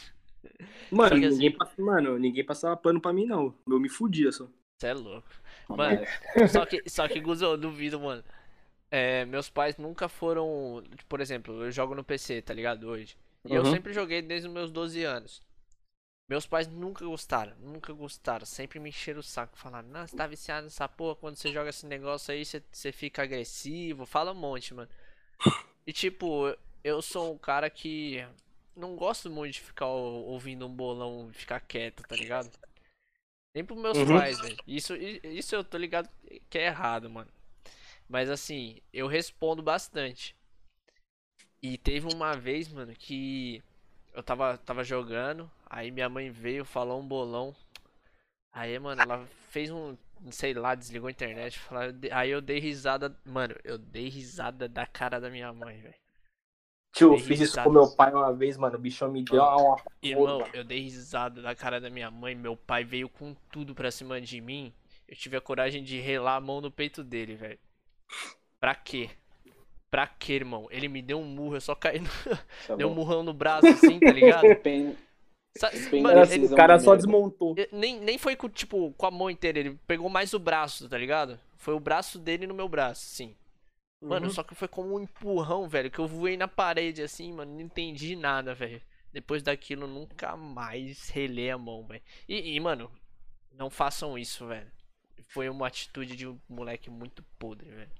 Mano, 0.90 1.20
que 1.20 1.26
assim- 1.26 1.36
ninguém, 1.36 1.52
passa- 1.58 1.82
mano, 1.82 2.18
ninguém 2.18 2.46
passava 2.46 2.78
pano 2.78 3.02
pra 3.02 3.12
mim, 3.12 3.26
não. 3.26 3.54
Eu 3.68 3.80
me 3.80 3.90
fudia 3.90 4.32
só. 4.32 4.48
Você 4.80 4.88
é 4.88 4.94
louco. 4.94 5.28
Mano. 5.70 6.00
Só 6.50 6.66
que, 6.66 6.90
só 6.90 7.08
que, 7.10 7.20
Guzo, 7.20 7.44
eu 7.46 7.58
duvido, 7.58 8.00
mano. 8.00 8.24
É, 8.92 9.24
meus 9.26 9.50
pais 9.50 9.78
nunca 9.78 10.10
foram. 10.10 10.84
Por 11.08 11.22
exemplo, 11.22 11.64
eu 11.64 11.72
jogo 11.72 11.96
no 11.96 12.04
PC, 12.04 12.42
tá 12.42 12.54
ligado? 12.54 12.88
Hoje. 12.90 13.16
E 13.46 13.56
eu 13.56 13.64
Uhum. 13.64 13.72
sempre 13.72 13.94
joguei 13.94 14.22
desde 14.22 14.48
os 14.48 14.54
meus 14.54 14.70
12 14.72 15.04
anos. 15.04 15.42
Meus 16.30 16.46
pais 16.46 16.68
nunca 16.68 17.04
gostaram, 17.06 17.54
nunca 17.60 17.92
gostaram. 17.94 18.46
Sempre 18.46 18.80
me 18.80 18.90
encheram 18.90 19.20
o 19.20 19.24
saco. 19.24 19.58
Falaram, 19.58 19.88
não, 19.90 20.06
você 20.08 20.16
tá 20.16 20.28
viciado 20.28 20.66
nessa 20.66 20.88
porra. 20.88 21.16
Quando 21.16 21.36
você 21.36 21.52
joga 21.52 21.70
esse 21.70 21.86
negócio 21.86 22.34
aí, 22.34 22.46
você, 22.46 22.62
você 22.72 22.92
fica 22.92 23.24
agressivo. 23.24 24.06
Fala 24.06 24.32
um 24.32 24.36
monte, 24.36 24.74
mano. 24.74 24.90
E 25.88 25.92
tipo, 25.92 26.48
eu- 26.48 26.58
eu 26.84 27.02
sou 27.02 27.34
um 27.34 27.38
cara 27.40 27.68
que 27.70 28.24
não 28.76 28.96
gosto 28.96 29.30
muito 29.32 29.54
de 29.56 29.62
ficar 29.62 29.88
ou- 29.88 30.26
ouvindo 30.28 30.66
um 30.68 30.70
bolão 30.74 31.30
e 31.32 31.34
ficar 31.34 31.60
quieto, 31.60 32.04
tá 32.04 32.16
ligado? 32.16 32.52
Nem 33.56 33.66
pros 33.66 33.80
meus 33.82 33.98
Uhum. 33.98 34.06
pais, 34.18 34.40
velho. 34.40 34.58
Isso, 34.68 34.96
isso 34.96 35.56
eu 35.56 35.64
tô 35.64 35.78
ligado 35.78 36.08
que 36.50 36.58
é 36.60 36.68
errado, 36.68 37.10
mano. 37.10 37.30
Mas 38.12 38.30
assim, 38.30 38.78
eu 38.92 39.08
respondo 39.08 39.64
bastante. 39.64 40.36
E 41.64 41.78
teve 41.78 42.14
uma 42.14 42.34
vez, 42.36 42.68
mano, 42.68 42.94
que 42.94 43.64
eu 44.14 44.22
tava, 44.22 44.58
tava 44.58 44.84
jogando, 44.84 45.50
aí 45.66 45.92
minha 45.92 46.10
mãe 46.10 46.30
veio, 46.30 46.66
falou 46.66 47.00
um 47.00 47.08
bolão. 47.08 47.56
Aí, 48.52 48.78
mano, 48.80 49.02
ela 49.02 49.26
fez 49.50 49.72
um, 49.72 49.96
sei 50.30 50.54
lá, 50.54 50.76
desligou 50.76 51.08
a 51.08 51.12
internet. 51.12 51.58
falou- 51.58 51.94
Aí 52.12 52.30
eu 52.30 52.42
dei 52.42 52.60
risada, 52.60 53.18
mano, 53.24 53.56
eu 53.64 53.78
dei 53.78 54.10
risada 54.10 54.68
da 54.68 54.86
cara 54.86 55.18
da 55.22 55.30
minha 55.30 55.54
mãe, 55.54 55.80
velho. 55.80 55.96
Tio, 56.94 57.14
eu 57.14 57.18
fiz 57.18 57.40
isso 57.40 57.52
risada. 57.52 57.64
com 57.70 57.72
meu 57.72 57.96
pai 57.96 58.12
uma 58.14 58.34
vez, 58.34 58.58
mano. 58.58 58.76
O 58.76 58.82
bichão 58.82 59.10
me 59.10 59.24
deu 59.24 59.42
uma. 59.42 59.82
Irmão, 60.02 60.46
eu 60.54 60.66
dei 60.66 60.82
risada 60.82 61.42
da 61.42 61.56
cara 61.56 61.80
da 61.80 61.90
minha 61.90 62.12
mãe. 62.12 62.36
Meu 62.36 62.58
pai 62.58 62.84
veio 62.84 63.08
com 63.08 63.34
tudo 63.50 63.74
pra 63.74 63.90
cima 63.90 64.20
de 64.20 64.42
mim. 64.42 64.74
Eu 65.08 65.16
tive 65.16 65.38
a 65.38 65.42
coragem 65.42 65.82
de 65.82 65.98
relar 66.02 66.36
a 66.36 66.42
mão 66.42 66.60
no 66.60 66.70
peito 66.70 67.06
dele, 67.06 67.36
velho. 67.36 67.60
Pra 68.60 68.76
quê? 68.76 69.10
Pra 69.90 70.08
quê, 70.08 70.34
irmão? 70.34 70.68
Ele 70.72 70.88
me 70.88 71.02
deu 71.02 71.20
um 71.20 71.26
murro, 71.26 71.56
eu 71.56 71.62
só 71.62 71.76
caí 71.76 72.00
no... 72.00 72.08
Tá 72.68 72.76
Deu 72.78 72.90
um 72.90 72.94
murrão 72.96 73.24
no 73.24 73.34
braço, 73.34 73.68
assim, 73.68 74.00
tá 74.00 74.12
ligado? 74.12 74.48
Mano, 76.02 76.22
ele- 76.34 76.46
O 76.46 76.56
cara 76.56 76.80
só 76.80 76.96
desmontou. 76.96 77.56
nem, 77.74 78.00
nem 78.00 78.18
foi 78.18 78.36
com, 78.36 78.48
tipo, 78.48 78.94
com 78.94 79.06
a 79.06 79.12
mão 79.12 79.30
inteira, 79.30 79.60
ele 79.60 79.78
pegou 79.86 80.10
mais 80.10 80.34
o 80.34 80.40
braço, 80.40 80.88
tá 80.88 80.98
ligado? 80.98 81.38
Foi 81.58 81.74
o 81.74 81.80
braço 81.80 82.18
dele 82.18 82.48
no 82.48 82.54
meu 82.54 82.70
braço, 82.70 83.06
sim. 83.06 83.36
Mano, 84.02 84.28
Uhum. 84.28 84.32
só 84.32 84.44
que 84.44 84.56
foi 84.56 84.68
como 84.68 84.96
um 84.96 85.00
empurrão, 85.02 85.68
velho, 85.68 85.92
que 85.92 86.00
eu 86.00 86.08
voei 86.08 86.38
na 86.38 86.48
parede 86.48 87.04
assim, 87.04 87.32
mano, 87.34 87.54
não 87.54 87.62
entendi 87.62 88.16
nada, 88.16 88.56
velho. 88.56 88.82
Depois 89.14 89.44
daquilo, 89.44 89.86
nunca 89.88 90.36
mais 90.38 91.10
relei 91.10 91.52
a 91.52 91.58
mão, 91.58 91.86
velho. 91.86 92.02
E, 92.28 92.56
e, 92.56 92.60
mano, 92.60 92.90
não 93.52 93.70
façam 93.70 94.18
isso, 94.18 94.48
velho. 94.48 94.72
Foi 95.28 95.50
uma 95.50 95.68
atitude 95.68 96.16
de 96.16 96.28
um 96.28 96.40
moleque 96.50 96.90
muito 96.90 97.24
podre, 97.38 97.70
velho. 97.70 97.92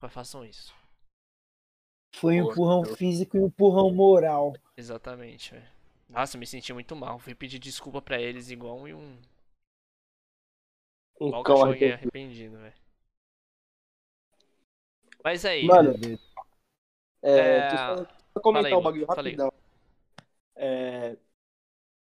Não 0.00 0.08
façam 0.08 0.44
isso. 0.44 0.72
Foi 2.14 2.40
um 2.40 2.50
empurrão 2.52 2.84
físico 2.84 3.36
e 3.36 3.40
um 3.40 3.46
empurrão 3.46 3.90
moral. 3.92 4.54
Exatamente, 4.76 5.52
velho. 5.52 5.66
Nossa, 6.08 6.36
eu 6.36 6.40
me 6.40 6.46
senti 6.46 6.72
muito 6.72 6.94
mal. 6.96 7.18
Fui 7.18 7.34
pedir 7.34 7.58
desculpa 7.58 8.00
pra 8.00 8.20
eles 8.20 8.50
igual 8.50 8.78
um, 8.78 9.18
Um 11.20 11.28
igual 11.28 11.40
um 11.40 11.44
cão 11.44 11.56
cachorrinho 11.56 11.92
arrependido. 11.92 11.94
arrependido, 11.94 12.58
velho. 12.58 12.74
Mas 15.24 15.44
aí, 15.44 15.66
Mano, 15.66 15.92
É, 17.22 17.60
É, 17.62 17.76
só- 17.76 18.06
só 18.34 18.40
comentar 18.40 18.66
aí, 18.70 18.74
um 18.74 18.82
bagulho 18.82 19.06
rapidão. 19.06 19.52
É, 20.56 21.16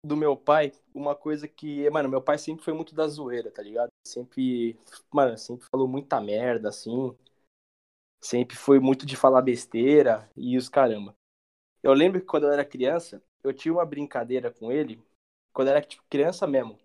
do 0.05 0.17
meu 0.17 0.37
pai, 0.37 0.73
uma 0.95 1.15
coisa 1.15 1.49
que, 1.49 1.89
mano, 1.91 2.09
meu 2.09 2.23
pai 2.23 2.39
sempre 2.39 2.65
foi 2.65 2.75
muito 2.75 2.95
da 2.95 3.07
zoeira, 3.09 3.51
tá 3.51 3.63
ligado? 3.63 3.91
Sempre, 4.07 4.79
mano, 5.13 5.39
sempre 5.39 5.67
falou 5.71 5.89
muita 5.89 6.21
merda, 6.21 6.69
assim. 6.71 7.17
Sempre 8.23 8.57
foi 8.57 8.79
muito 8.81 9.05
de 9.07 9.17
falar 9.17 9.43
besteira 9.43 10.31
e 10.37 10.57
os 10.57 10.69
caramba. 10.69 11.15
Eu 11.83 11.95
lembro 11.95 12.21
que 12.21 12.27
quando 12.27 12.45
eu 12.47 12.53
era 12.53 12.65
criança, 12.65 13.23
eu 13.45 13.53
tinha 13.55 13.73
uma 13.75 13.87
brincadeira 13.87 14.51
com 14.53 14.73
ele, 14.73 15.03
quando 15.53 15.69
eu 15.69 15.73
era, 15.77 15.83
tipo, 15.87 16.05
criança 16.11 16.47
mesmo. 16.47 16.79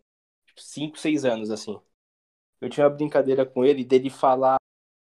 Tipo, 0.47 0.61
5, 0.61 0.97
6 0.99 1.25
anos, 1.25 1.51
assim. 1.51 1.79
Eu 2.61 2.69
tinha 2.69 2.85
uma 2.87 2.95
brincadeira 2.95 3.45
com 3.45 3.65
ele 3.65 3.83
dele 3.85 4.09
falar 4.09 4.57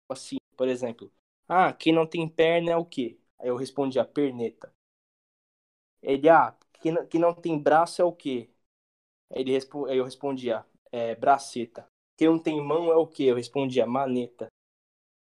assim, 0.10 0.38
por 0.58 0.68
exemplo, 0.70 1.12
ah, 1.48 1.74
quem 1.74 1.94
não 1.94 2.08
tem 2.08 2.28
perna 2.30 2.72
é 2.72 2.78
o 2.78 2.86
quê? 2.86 3.20
Aí 3.40 3.50
eu 3.50 3.58
respondia, 3.58 4.06
perneta. 4.06 4.74
Ele, 6.02 6.30
ah, 6.30 6.56
quem 6.82 6.92
não, 6.92 7.06
quem 7.08 7.20
não 7.22 7.34
tem 7.34 7.58
braço 7.62 8.02
é 8.02 8.06
o 8.06 8.12
quê? 8.14 8.50
Aí, 9.32 9.42
ele. 9.42 9.58
Aí 9.90 9.98
eu 9.98 10.06
respondia, 10.06 10.66
é, 10.92 11.16
braceta. 11.16 11.88
Quem 12.18 12.30
não 12.30 12.40
tem 12.40 12.62
mão 12.64 12.92
é 12.92 12.96
o 12.98 13.08
quê? 13.08 13.26
Eu 13.26 13.36
respondia, 13.38 13.86
maneta. 13.88 14.48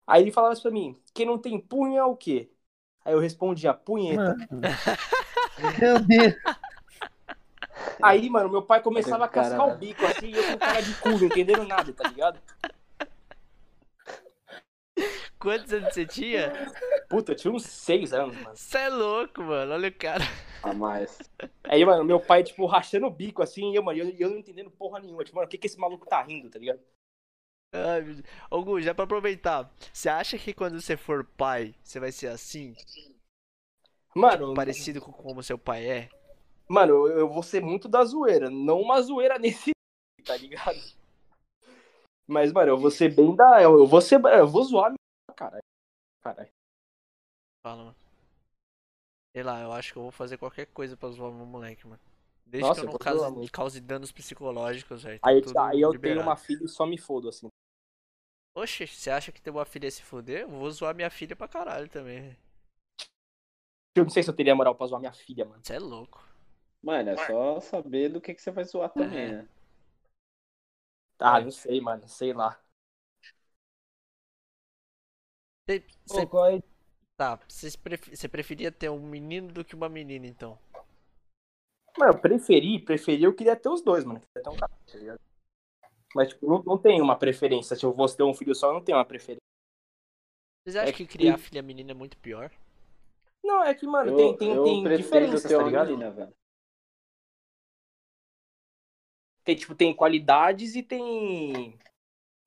Aí 0.05 0.21
ele 0.23 0.31
falava 0.31 0.53
isso 0.53 0.63
pra 0.63 0.71
mim, 0.71 0.99
quem 1.13 1.25
não 1.25 1.37
tem 1.37 1.59
punho 1.59 1.97
é 1.97 2.03
o 2.05 2.15
quê? 2.15 2.51
Aí 3.05 3.13
eu 3.13 3.19
respondia, 3.19 3.73
punheta. 3.73 4.37
Meu 5.79 5.99
Deus. 5.99 6.35
Aí, 8.01 8.29
mano, 8.29 8.49
meu 8.49 8.61
pai 8.63 8.81
começava 8.81 9.25
a 9.25 9.29
Cara, 9.29 9.29
cascar 9.29 9.67
o 9.67 9.71
velho. 9.71 9.79
bico 9.79 10.05
assim, 10.05 10.27
e 10.29 10.37
eu 10.37 10.43
com 10.45 10.59
cara 10.59 10.81
de 10.81 10.93
cu, 10.95 11.17
não 11.17 11.25
entendendo 11.25 11.63
nada, 11.65 11.93
tá 11.93 12.03
ligado? 12.03 12.39
quantos 15.39 15.73
anos 15.73 15.93
você 15.93 16.05
tinha? 16.05 16.53
Puta, 17.09 17.31
eu 17.31 17.35
tinha 17.35 17.53
uns 17.53 17.65
seis 17.65 18.13
anos, 18.13 18.37
mano. 18.37 18.57
Você 18.57 18.77
é 18.77 18.89
louco, 18.89 19.41
mano. 19.43 19.73
Olha 19.73 19.89
o 19.89 19.93
cara. 19.93 20.23
A 20.63 20.73
mais. 20.73 21.17
Aí, 21.63 21.83
mano, 21.85 22.03
meu 22.03 22.19
pai, 22.19 22.43
tipo, 22.43 22.65
rachando 22.65 23.07
o 23.07 23.11
bico 23.11 23.41
assim, 23.41 23.71
e 23.71 23.75
eu, 23.75 23.83
mano, 23.83 23.99
eu, 23.99 24.09
eu 24.19 24.29
não 24.29 24.37
entendendo 24.37 24.69
porra 24.71 24.99
nenhuma. 24.99 25.23
Tipo, 25.23 25.37
mano, 25.37 25.47
o 25.47 25.49
que 25.49 25.57
que 25.57 25.67
esse 25.67 25.79
maluco 25.79 26.05
tá 26.07 26.21
rindo, 26.21 26.49
tá 26.49 26.59
ligado? 26.59 26.79
Ai, 27.73 28.01
meu 28.01 28.15
Deus. 28.15 28.25
Ô, 28.49 28.63
Gu, 28.63 28.81
já 28.81 28.93
pra 28.93 29.05
aproveitar, 29.05 29.71
você 29.93 30.09
acha 30.09 30.37
que 30.37 30.53
quando 30.53 30.81
você 30.81 30.97
for 30.97 31.23
pai, 31.23 31.73
você 31.81 31.99
vai 31.99 32.11
ser 32.11 32.27
assim? 32.27 32.75
Mano, 34.13 34.53
Parecido 34.53 35.01
com 35.01 35.11
como 35.11 35.41
seu 35.41 35.57
pai 35.57 35.89
é? 35.89 36.09
Mano, 36.67 37.07
eu, 37.07 37.19
eu 37.19 37.29
vou 37.29 37.41
ser 37.41 37.61
muito 37.61 37.87
da 37.87 38.03
zoeira. 38.03 38.49
Não 38.49 38.81
uma 38.81 39.01
zoeira 39.01 39.39
nesse. 39.39 39.71
Tá 40.25 40.35
ligado? 40.35 40.79
Mas, 42.27 42.51
mano, 42.51 42.71
eu 42.71 42.77
vou 42.77 42.91
ser 42.91 43.13
bem 43.13 43.35
da. 43.35 43.61
Eu 43.61 43.87
vou 43.87 44.01
ser. 44.01 44.21
Eu 44.25 44.47
vou 44.47 44.63
zoar 44.63 44.89
minha. 44.89 45.35
Caralho. 45.35 45.63
Caralho. 46.21 46.49
Fala, 47.65 47.83
mano. 47.85 47.95
Sei 49.33 49.43
lá, 49.43 49.61
eu 49.61 49.71
acho 49.71 49.93
que 49.93 49.97
eu 49.97 50.03
vou 50.03 50.11
fazer 50.11 50.37
qualquer 50.37 50.65
coisa 50.67 50.97
pra 50.97 51.09
zoar 51.09 51.31
meu 51.31 51.45
moleque, 51.45 51.87
mano. 51.87 52.01
Desde 52.45 52.67
Nossa, 52.67 52.81
que 52.81 52.87
eu 52.87 52.89
eu 52.89 52.93
não 52.93 52.99
cause, 52.99 53.49
cause 53.51 53.79
danos 53.79 54.11
psicológicos, 54.11 55.03
velho. 55.03 55.19
tá 55.21 55.29
Aí, 55.29 55.41
aí 55.69 55.81
eu 55.81 55.91
tenho 55.91 55.91
liberado. 55.91 56.21
uma 56.27 56.35
filha 56.35 56.65
e 56.65 56.67
só 56.67 56.85
me 56.85 56.97
fodo, 56.97 57.29
assim. 57.29 57.47
Oxe, 58.55 58.87
você 58.87 59.09
acha 59.11 59.29
que 59.29 59.41
ter 59.41 59.49
uma 59.49 59.65
filha 59.65 59.87
é 59.87 59.91
se 59.91 60.01
fuder? 60.03 60.43
Eu 60.43 60.49
vou 60.49 60.71
zoar 60.71 60.95
minha 60.95 61.09
filha 61.09 61.35
pra 61.35 61.49
caralho 61.49 61.89
também. 61.89 62.37
Eu 63.95 64.03
não 64.03 64.09
sei 64.09 64.23
se 64.23 64.29
eu 64.29 64.35
teria 64.35 64.55
moral 64.55 64.75
pra 64.75 64.87
zoar 64.87 64.99
minha 64.99 65.13
filha, 65.13 65.45
mano. 65.45 65.61
Você 65.63 65.73
é 65.73 65.79
louco. 65.79 66.23
Mano, 66.83 67.09
é 67.11 67.17
só 67.27 67.59
saber 67.59 68.09
do 68.09 68.21
que, 68.21 68.33
que 68.33 68.41
você 68.41 68.51
vai 68.51 68.63
zoar 68.63 68.89
também, 68.89 69.19
É. 69.19 69.31
né? 69.33 69.47
Ah, 71.19 71.39
É. 71.39 71.43
não 71.43 71.51
sei, 71.51 71.79
mano. 71.81 72.05
Sei 72.07 72.33
lá. 72.33 72.59
Você, 76.05 76.21
é- 76.21 76.61
tá, 77.17 77.39
você, 77.47 77.77
pref- 77.77 78.09
você 78.15 78.27
preferia 78.27 78.71
ter 78.71 78.89
um 78.89 78.99
menino 78.99 79.51
do 79.53 79.63
que 79.63 79.75
uma 79.75 79.89
menina, 79.89 80.27
então? 80.27 80.57
Mano, 81.97 82.19
preferir, 82.19 82.83
preferir, 82.83 83.23
eu 83.25 83.33
queria 83.35 83.55
ter 83.55 83.69
os 83.69 83.81
dois, 83.81 84.03
mano. 84.03 84.19
Queria 84.21 84.43
ter 84.43 84.49
um 84.49 84.55
cara, 84.57 84.71
tá 84.91 84.97
ligado? 84.97 85.19
Mas, 86.15 86.29
tipo, 86.29 86.47
não, 86.47 86.61
não 86.63 86.77
tem 86.77 87.01
uma 87.01 87.17
preferência. 87.17 87.75
Se 87.75 87.85
eu 87.85 87.93
fosse 87.93 88.17
ter 88.17 88.23
um 88.23 88.33
filho 88.33 88.53
só, 88.53 88.67
eu 88.69 88.73
não 88.73 88.83
tenho 88.83 88.97
uma 88.97 89.05
preferência. 89.05 89.41
Vocês 90.63 90.75
acham 90.75 90.89
É 90.89 90.93
que 90.93 91.05
que- 91.05 91.17
criar 91.17 91.37
filha 91.37 91.61
menina 91.61 91.91
é 91.91 91.93
muito 91.93 92.17
pior? 92.17 92.51
Não, 93.43 93.63
é 93.63 93.73
que, 93.73 93.87
mano, 93.87 94.11
Eu, 94.11 94.15
tem, 94.17 94.37
tem, 94.37 94.53
eu 94.53 94.63
tem 94.63 94.97
diferenças, 94.97 95.43
tá 95.43 95.63
ligado? 95.63 95.87
menina, 95.89 96.11
velho. 96.11 96.33
Tem, 99.43 99.55
tipo, 99.55 99.73
tem 99.73 99.95
qualidades 99.95 100.75
e 100.75 100.83
tem, 100.83 101.75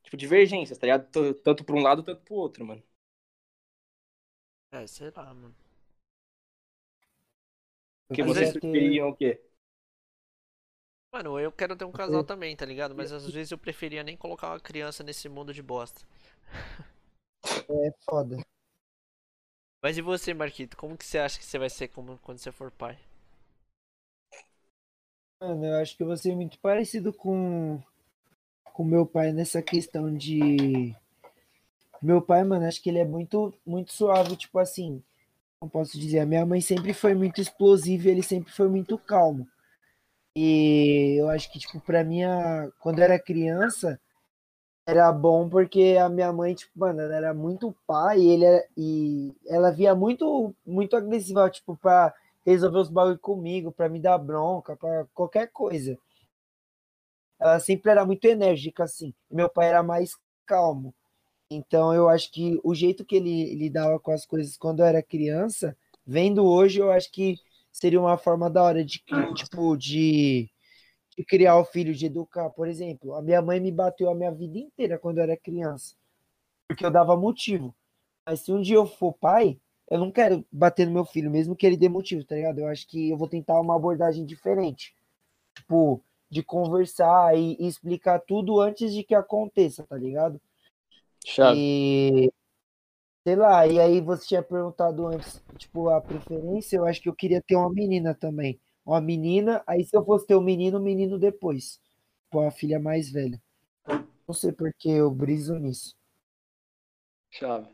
tipo, 0.04 0.16
divergências, 0.16 0.78
tá 0.78 0.86
ligado? 0.86 1.10
Tanto 1.42 1.64
pra 1.64 1.74
um 1.74 1.82
lado, 1.82 2.04
tanto 2.04 2.22
pro 2.22 2.34
outro, 2.36 2.64
mano. 2.64 2.82
É, 4.70 4.86
sei 4.86 5.10
lá, 5.10 5.32
mano. 5.34 5.54
Porque 8.06 8.22
Eu 8.22 8.26
vocês 8.26 8.52
queria 8.52 8.60
ter- 8.60 8.70
preferiam 8.70 9.08
o 9.08 9.16
quê? 9.16 9.42
Mano, 11.14 11.38
eu 11.38 11.52
quero 11.52 11.76
ter 11.76 11.84
um 11.84 11.92
casal 11.92 12.24
também, 12.24 12.56
tá 12.56 12.66
ligado? 12.66 12.92
Mas 12.92 13.12
às 13.12 13.30
vezes 13.30 13.52
eu 13.52 13.56
preferia 13.56 14.02
nem 14.02 14.16
colocar 14.16 14.48
uma 14.48 14.58
criança 14.58 15.04
nesse 15.04 15.28
mundo 15.28 15.54
de 15.54 15.62
bosta. 15.62 16.00
É 17.70 17.94
foda. 18.04 18.44
Mas 19.80 19.96
e 19.96 20.02
você, 20.02 20.34
Marquito? 20.34 20.76
Como 20.76 20.96
que 20.98 21.04
você 21.04 21.18
acha 21.18 21.38
que 21.38 21.44
você 21.44 21.56
vai 21.56 21.70
ser 21.70 21.86
como, 21.86 22.18
quando 22.18 22.38
você 22.38 22.50
for 22.50 22.68
pai? 22.72 22.98
Mano, 25.40 25.64
eu 25.64 25.76
acho 25.76 25.96
que 25.96 26.02
eu 26.02 26.08
vou 26.08 26.16
ser 26.16 26.34
muito 26.34 26.58
parecido 26.58 27.12
com 27.12 27.80
com 28.72 28.82
meu 28.84 29.06
pai 29.06 29.32
nessa 29.32 29.62
questão 29.62 30.12
de 30.12 30.96
meu 32.02 32.20
pai, 32.20 32.42
mano, 32.42 32.66
acho 32.66 32.82
que 32.82 32.88
ele 32.90 32.98
é 32.98 33.04
muito 33.04 33.54
muito 33.64 33.92
suave, 33.92 34.34
tipo 34.34 34.58
assim, 34.58 35.00
não 35.62 35.68
posso 35.68 35.96
dizer, 35.96 36.18
a 36.18 36.26
minha 36.26 36.44
mãe 36.44 36.60
sempre 36.60 36.92
foi 36.92 37.14
muito 37.14 37.40
explosiva, 37.40 38.08
e 38.08 38.10
ele 38.10 38.22
sempre 38.24 38.52
foi 38.52 38.68
muito 38.68 38.98
calmo. 38.98 39.48
E 40.36 41.16
eu 41.20 41.28
acho 41.28 41.50
que 41.52 41.58
tipo 41.58 41.80
para 41.80 42.02
mim, 42.04 42.20
quando 42.80 42.98
eu 42.98 43.04
era 43.04 43.18
criança, 43.18 44.00
era 44.86 45.12
bom 45.12 45.48
porque 45.48 45.96
a 46.00 46.08
minha 46.08 46.32
mãe, 46.32 46.54
tipo, 46.54 46.72
mano, 46.78 47.00
ela 47.02 47.14
era 47.16 47.34
muito 47.34 47.74
pai 47.86 48.20
e 48.20 48.28
ele 48.30 48.44
era, 48.46 48.68
e 48.76 49.34
ela 49.48 49.70
via 49.72 49.94
muito 49.94 50.54
muito 50.66 50.96
agressiva, 50.96 51.50
tipo, 51.50 51.76
para 51.76 52.14
resolver 52.46 52.78
os 52.78 52.90
bagulho 52.90 53.18
comigo, 53.18 53.72
pra 53.72 53.88
me 53.88 54.00
dar 54.00 54.18
bronca, 54.18 54.76
pra 54.76 55.06
qualquer 55.14 55.48
coisa. 55.52 55.98
Ela 57.40 57.60
sempre 57.60 57.90
era 57.90 58.04
muito 58.06 58.24
enérgica, 58.26 58.84
assim. 58.84 59.12
Meu 59.30 59.48
pai 59.48 59.68
era 59.68 59.82
mais 59.82 60.16
calmo. 60.46 60.94
Então 61.50 61.94
eu 61.94 62.08
acho 62.08 62.32
que 62.32 62.60
o 62.64 62.74
jeito 62.74 63.04
que 63.04 63.16
ele 63.16 63.54
lidava 63.56 64.00
com 64.00 64.12
as 64.12 64.26
coisas 64.26 64.56
quando 64.58 64.80
eu 64.80 64.86
era 64.86 65.02
criança, 65.02 65.76
vendo 66.06 66.44
hoje, 66.46 66.80
eu 66.80 66.92
acho 66.92 67.10
que 67.12 67.36
seria 67.74 68.00
uma 68.00 68.16
forma 68.16 68.48
da 68.48 68.62
hora 68.62 68.84
de, 68.84 69.02
tipo, 69.34 69.76
de, 69.76 70.48
de 71.18 71.24
criar 71.24 71.58
o 71.58 71.64
filho, 71.64 71.92
de 71.92 72.06
educar. 72.06 72.48
Por 72.50 72.68
exemplo, 72.68 73.14
a 73.14 73.20
minha 73.20 73.42
mãe 73.42 73.58
me 73.58 73.72
bateu 73.72 74.08
a 74.08 74.14
minha 74.14 74.30
vida 74.30 74.56
inteira 74.58 74.96
quando 74.96 75.18
eu 75.18 75.24
era 75.24 75.36
criança, 75.36 75.96
porque 76.68 76.86
eu 76.86 76.90
dava 76.90 77.16
motivo. 77.16 77.74
Mas 78.24 78.40
se 78.40 78.52
um 78.52 78.62
dia 78.62 78.76
eu 78.76 78.86
for 78.86 79.12
pai, 79.12 79.58
eu 79.90 79.98
não 79.98 80.12
quero 80.12 80.46
bater 80.52 80.86
no 80.86 80.92
meu 80.92 81.04
filho, 81.04 81.30
mesmo 81.30 81.56
que 81.56 81.66
ele 81.66 81.76
dê 81.76 81.88
motivo, 81.88 82.24
tá 82.24 82.36
ligado? 82.36 82.60
Eu 82.60 82.68
acho 82.68 82.86
que 82.86 83.10
eu 83.10 83.16
vou 83.18 83.28
tentar 83.28 83.60
uma 83.60 83.74
abordagem 83.74 84.24
diferente. 84.24 84.94
Tipo, 85.56 86.00
de 86.30 86.42
conversar 86.44 87.36
e, 87.36 87.56
e 87.58 87.66
explicar 87.66 88.20
tudo 88.20 88.60
antes 88.60 88.94
de 88.94 89.02
que 89.02 89.16
aconteça, 89.16 89.82
tá 89.82 89.96
ligado? 89.96 90.40
Chave. 91.24 91.58
E 91.58 92.32
sei 93.24 93.36
lá, 93.36 93.66
e 93.66 93.80
aí 93.80 94.00
você 94.00 94.26
tinha 94.26 94.42
perguntado 94.42 95.06
antes, 95.06 95.42
tipo, 95.56 95.88
a 95.88 96.00
preferência, 96.00 96.76
eu 96.76 96.84
acho 96.84 97.00
que 97.00 97.08
eu 97.08 97.14
queria 97.14 97.42
ter 97.42 97.56
uma 97.56 97.70
menina 97.70 98.14
também. 98.14 98.60
Uma 98.84 99.00
menina, 99.00 99.64
aí 99.66 99.82
se 99.82 99.96
eu 99.96 100.04
fosse 100.04 100.26
ter 100.26 100.36
um 100.36 100.42
menino, 100.42 100.78
um 100.78 100.82
menino 100.82 101.18
depois. 101.18 101.80
Tipo, 102.24 102.40
a 102.40 102.50
filha 102.50 102.78
mais 102.78 103.10
velha. 103.10 103.40
Não 104.28 104.34
sei 104.34 104.52
porque 104.52 104.88
eu 104.88 105.10
briso 105.10 105.58
nisso. 105.58 105.96
Chave. 107.30 107.68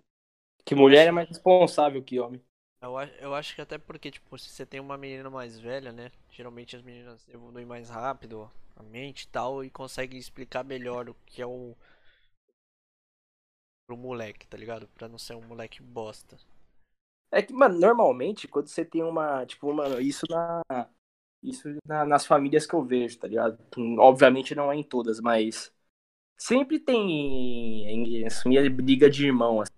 Que 0.65 0.75
mulher 0.75 1.09
é 1.09 1.11
mais 1.11 1.29
responsável 1.29 2.03
que 2.03 2.21
homem. 2.21 2.41
Eu, 2.81 2.99
eu 3.21 3.35
acho 3.35 3.55
que 3.55 3.61
até 3.61 3.77
porque, 3.77 4.11
tipo, 4.11 4.39
se 4.39 4.49
você 4.49 4.65
tem 4.65 4.81
uma 4.81 4.97
menina 4.97 5.29
mais 5.29 5.59
velha, 5.59 5.93
né? 5.93 6.11
Geralmente 6.31 6.77
as 6.77 6.83
meninas 6.83 7.29
evoluem 7.29 7.67
mais 7.67 7.91
rápido 7.91 8.51
a 8.77 8.83
mente 8.83 9.23
e 9.23 9.29
tal 9.29 9.65
e 9.65 9.71
conseguem 9.71 10.19
explicar 10.19 10.65
melhor 10.65 11.09
o 11.09 11.17
que 11.27 11.43
é 11.43 11.47
o. 11.47 11.77
pro 13.91 13.97
moleque, 13.97 14.47
tá 14.47 14.57
ligado? 14.57 14.87
Pra 14.95 15.09
não 15.09 15.19
ser 15.19 15.35
um 15.35 15.43
moleque 15.43 15.83
bosta. 15.83 16.37
É 17.33 17.43
que, 17.43 17.53
mano, 17.53 17.79
normalmente, 17.79 18.47
quando 18.47 18.69
você 18.69 18.85
tem 18.85 19.03
uma, 19.03 19.45
tipo, 19.45 19.73
mano, 19.73 20.01
isso 20.01 20.25
na. 20.31 20.63
Isso 21.43 21.69
na- 21.87 22.05
nas 22.05 22.27
famílias 22.27 22.67
que 22.67 22.75
eu 22.75 22.85
vejo, 22.85 23.19
tá 23.19 23.27
ligado? 23.27 23.59
Obviamente 23.99 24.55
não 24.55 24.71
é 24.71 24.77
em 24.77 24.83
todas, 24.83 25.21
mas. 25.21 25.73
Sempre 26.39 26.79
tem. 26.79 27.85
em- 27.89 28.27
Assumir 28.27 28.69
briga 28.71 29.11
de 29.11 29.27
irmão, 29.27 29.61
assim. 29.61 29.73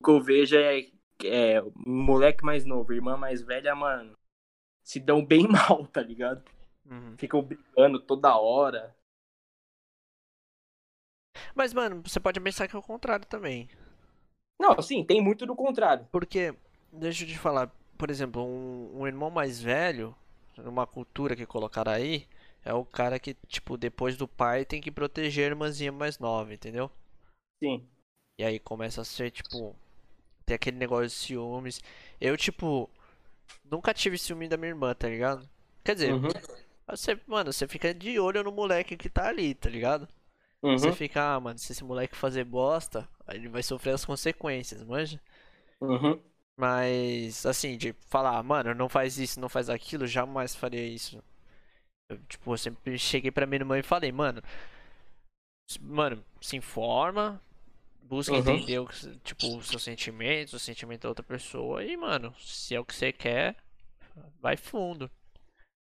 O 0.00 0.04
que 0.04 0.10
eu 0.10 0.20
vejo 0.20 0.56
é, 0.56 0.86
é 1.24 1.62
moleque 1.74 2.44
mais 2.44 2.64
novo, 2.64 2.92
irmã 2.92 3.16
mais 3.16 3.42
velha, 3.42 3.74
mano. 3.74 4.12
Se 4.84 5.00
dão 5.00 5.24
bem 5.24 5.48
mal, 5.48 5.86
tá 5.86 6.02
ligado? 6.02 6.44
Uhum. 6.84 7.16
Ficam 7.16 7.42
brigando 7.42 8.00
toda 8.00 8.36
hora. 8.36 8.94
Mas, 11.54 11.72
mano, 11.72 12.02
você 12.04 12.20
pode 12.20 12.40
pensar 12.40 12.68
que 12.68 12.76
é 12.76 12.78
o 12.78 12.82
contrário 12.82 13.26
também. 13.26 13.68
Não, 14.60 14.80
sim, 14.80 15.04
tem 15.04 15.20
muito 15.22 15.44
do 15.46 15.54
contrário. 15.56 16.08
Porque, 16.10 16.54
deixa 16.92 17.24
eu 17.24 17.28
te 17.28 17.38
falar, 17.38 17.70
por 17.98 18.10
exemplo, 18.10 18.42
um, 18.44 19.00
um 19.00 19.06
irmão 19.06 19.30
mais 19.30 19.60
velho, 19.60 20.14
numa 20.56 20.86
cultura 20.86 21.34
que 21.36 21.46
colocaram 21.46 21.92
aí, 21.92 22.26
é 22.64 22.72
o 22.72 22.84
cara 22.84 23.18
que, 23.18 23.34
tipo, 23.46 23.76
depois 23.76 24.16
do 24.16 24.28
pai 24.28 24.64
tem 24.64 24.80
que 24.80 24.90
proteger 24.90 25.44
a 25.44 25.48
irmãzinha 25.48 25.90
mais 25.92 26.18
nova, 26.18 26.52
entendeu? 26.54 26.90
Sim. 27.62 27.88
E 28.38 28.44
aí 28.44 28.58
começa 28.58 29.00
a 29.00 29.04
ser, 29.04 29.30
tipo, 29.30 29.74
tem 30.46 30.54
aquele 30.56 30.78
negócio 30.78 31.08
de 31.08 31.14
ciúmes. 31.14 31.82
Eu, 32.20 32.36
tipo, 32.36 32.90
nunca 33.64 33.94
tive 33.94 34.18
ciúme 34.18 34.48
da 34.48 34.56
minha 34.58 34.70
irmã, 34.70 34.94
tá 34.94 35.08
ligado? 35.08 35.48
Quer 35.84 35.94
dizer, 35.94 36.14
Uhum. 36.14 36.28
você, 36.86 37.20
mano, 37.26 37.52
você 37.52 37.68
fica 37.68 37.94
de 37.94 38.18
olho 38.20 38.42
no 38.44 38.52
moleque 38.52 38.96
que 38.96 39.10
tá 39.10 39.28
ali, 39.28 39.54
tá 39.54 39.68
ligado? 39.70 40.08
Você 40.70 40.90
Uhum. 40.90 40.92
fica, 40.92 41.34
ah, 41.34 41.40
mano, 41.40 41.58
se 41.58 41.72
esse 41.72 41.84
moleque 41.84 42.16
fazer 42.16 42.44
bosta, 42.44 43.08
ele 43.28 43.48
vai 43.48 43.62
sofrer 43.62 43.94
as 43.94 44.04
consequências, 44.04 44.82
manja? 44.84 45.20
Uhum. 45.80 46.22
Mas, 46.56 47.44
assim, 47.46 47.76
de 47.76 47.94
falar, 48.08 48.42
mano, 48.42 48.74
não 48.74 48.88
faz 48.88 49.18
isso, 49.18 49.40
não 49.40 49.48
faz 49.48 49.68
aquilo, 49.70 50.06
jamais 50.06 50.54
faria 50.54 50.86
isso. 50.86 51.22
Eu, 52.10 52.18
tipo, 52.28 52.52
eu 52.52 52.58
sempre 52.58 52.98
cheguei 52.98 53.30
pra 53.30 53.46
minha 53.46 53.60
irmã 53.60 53.78
e 53.78 53.82
falei, 53.82 54.12
mano, 54.12 54.42
mano, 55.80 56.24
se 56.40 56.56
informa, 56.56 57.40
busca 58.02 58.36
Uhum. 58.36 58.38
entender 58.38 58.78
o 58.80 58.86
que, 58.86 59.16
tipo, 59.24 59.56
os 59.56 59.68
seus 59.68 59.82
sentimentos, 59.84 60.54
o 60.54 60.58
sentimento 60.58 61.02
da 61.02 61.08
outra 61.10 61.24
pessoa 61.24 61.84
e, 61.84 61.96
mano, 61.96 62.34
se 62.40 62.74
é 62.74 62.80
o 62.80 62.84
que 62.84 62.94
você 62.94 63.12
quer, 63.12 63.56
vai 64.40 64.56
fundo. 64.56 65.10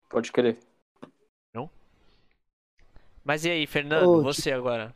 Pode 0.09 0.31
crer. 0.31 0.59
Mas 3.25 3.45
e 3.45 3.51
aí, 3.51 3.67
Fernando, 3.67 4.19
Ô, 4.19 4.23
você 4.23 4.53
agora? 4.53 4.95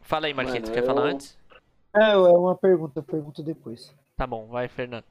Fala 0.00 0.26
aí, 0.26 0.34
Marquito, 0.34 0.62
Mano, 0.70 0.74
quer 0.74 0.84
falar 0.86 1.08
eu- 1.08 1.14
antes? 1.14 1.38
É, 1.94 2.10
é 2.12 2.16
uma 2.16 2.56
pergunta, 2.56 2.98
eu 3.00 3.02
pergunto 3.02 3.42
depois. 3.42 3.94
Tá 4.16 4.26
bom, 4.26 4.46
vai, 4.46 4.68
Fernando. 4.68 5.04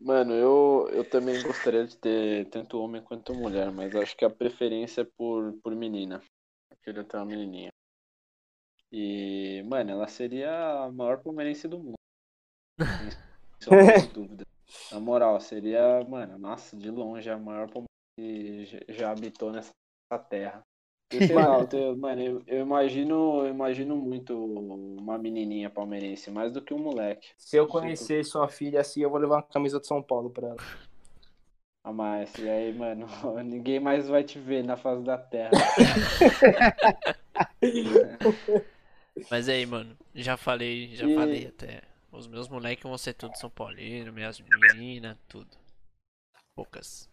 Mano, 0.00 0.32
eu, 0.32 0.88
eu 0.92 1.08
também 1.08 1.42
gostaria 1.42 1.86
de 1.86 1.96
ter 1.96 2.48
tanto 2.50 2.80
homem 2.80 3.02
quanto 3.02 3.34
mulher, 3.34 3.70
mas 3.72 3.94
acho 3.96 4.16
que 4.16 4.24
a 4.24 4.30
preferência 4.30 5.02
é 5.02 5.04
por, 5.04 5.52
por 5.62 5.74
menina. 5.74 6.22
Eu 6.70 6.76
queria 6.82 7.04
ter 7.04 7.16
uma 7.16 7.26
menininha. 7.26 7.70
E, 8.92 9.62
mano, 9.66 9.90
ela 9.90 10.08
seria 10.08 10.84
a 10.84 10.92
maior 10.92 11.22
palmeirense 11.22 11.68
do 11.68 11.78
mundo. 11.78 11.94
De 13.60 14.06
dúvida. 14.12 14.44
Na 14.92 15.00
moral, 15.00 15.40
seria, 15.40 16.04
mano, 16.04 16.38
nossa, 16.38 16.76
de 16.76 16.90
longe 16.90 17.28
a 17.28 17.36
maior 17.38 17.68
palmeirense 17.68 17.88
que 18.16 18.64
já- 18.66 18.80
já 18.88 19.10
habitou 19.10 19.50
nessa 19.52 19.72
terra. 20.28 20.62
Sei 21.10 21.38
lá, 21.38 21.58
eu 21.60 21.66
tenho- 21.66 21.96
mano, 21.96 22.20
eu, 22.22 22.42
eu 22.46 22.60
imagino, 22.60 23.40
eu 23.44 23.48
imagino 23.48 23.96
muito 23.96 24.34
uma 24.36 25.16
menininha 25.18 25.70
palmeirense, 25.70 26.30
mais 26.30 26.52
do 26.52 26.60
que 26.62 26.74
um 26.74 26.78
moleque. 26.78 27.28
Se 27.38 27.56
eu 27.56 27.66
conhecer 27.66 28.24
sua 28.24 28.48
filha 28.48 28.80
assim, 28.80 29.00
eu 29.02 29.10
vou 29.10 29.18
levar 29.18 29.36
uma 29.36 29.42
camisa 29.42 29.80
de 29.80 29.86
São 29.86 30.02
Paulo 30.02 30.30
pra 30.30 30.48
ela. 30.48 30.56
A 31.84 31.92
mais. 31.92 32.36
E 32.38 32.48
aí, 32.48 32.72
mano, 32.72 33.06
ninguém 33.44 33.80
mais 33.80 34.08
vai 34.08 34.22
te 34.22 34.38
ver 34.38 34.62
na 34.62 34.76
face 34.76 35.02
da 35.02 35.16
terra. 35.18 35.52
Mas 39.30 39.48
aí, 39.48 39.64
mano, 39.66 39.96
já 40.14 40.36
falei, 40.36 40.94
já 40.94 41.08
E- 41.08 41.14
falei 41.14 41.46
até. 41.46 41.82
Os 42.12 42.26
meus 42.26 42.48
moleques 42.48 42.82
vão 42.82 42.96
ser 42.98 43.14
tudo 43.14 43.36
São 43.36 43.50
Paulino, 43.50 44.12
minhas 44.12 44.40
meninas, 44.40 45.16
tudo. 45.28 45.56
Poucas. 46.54 47.08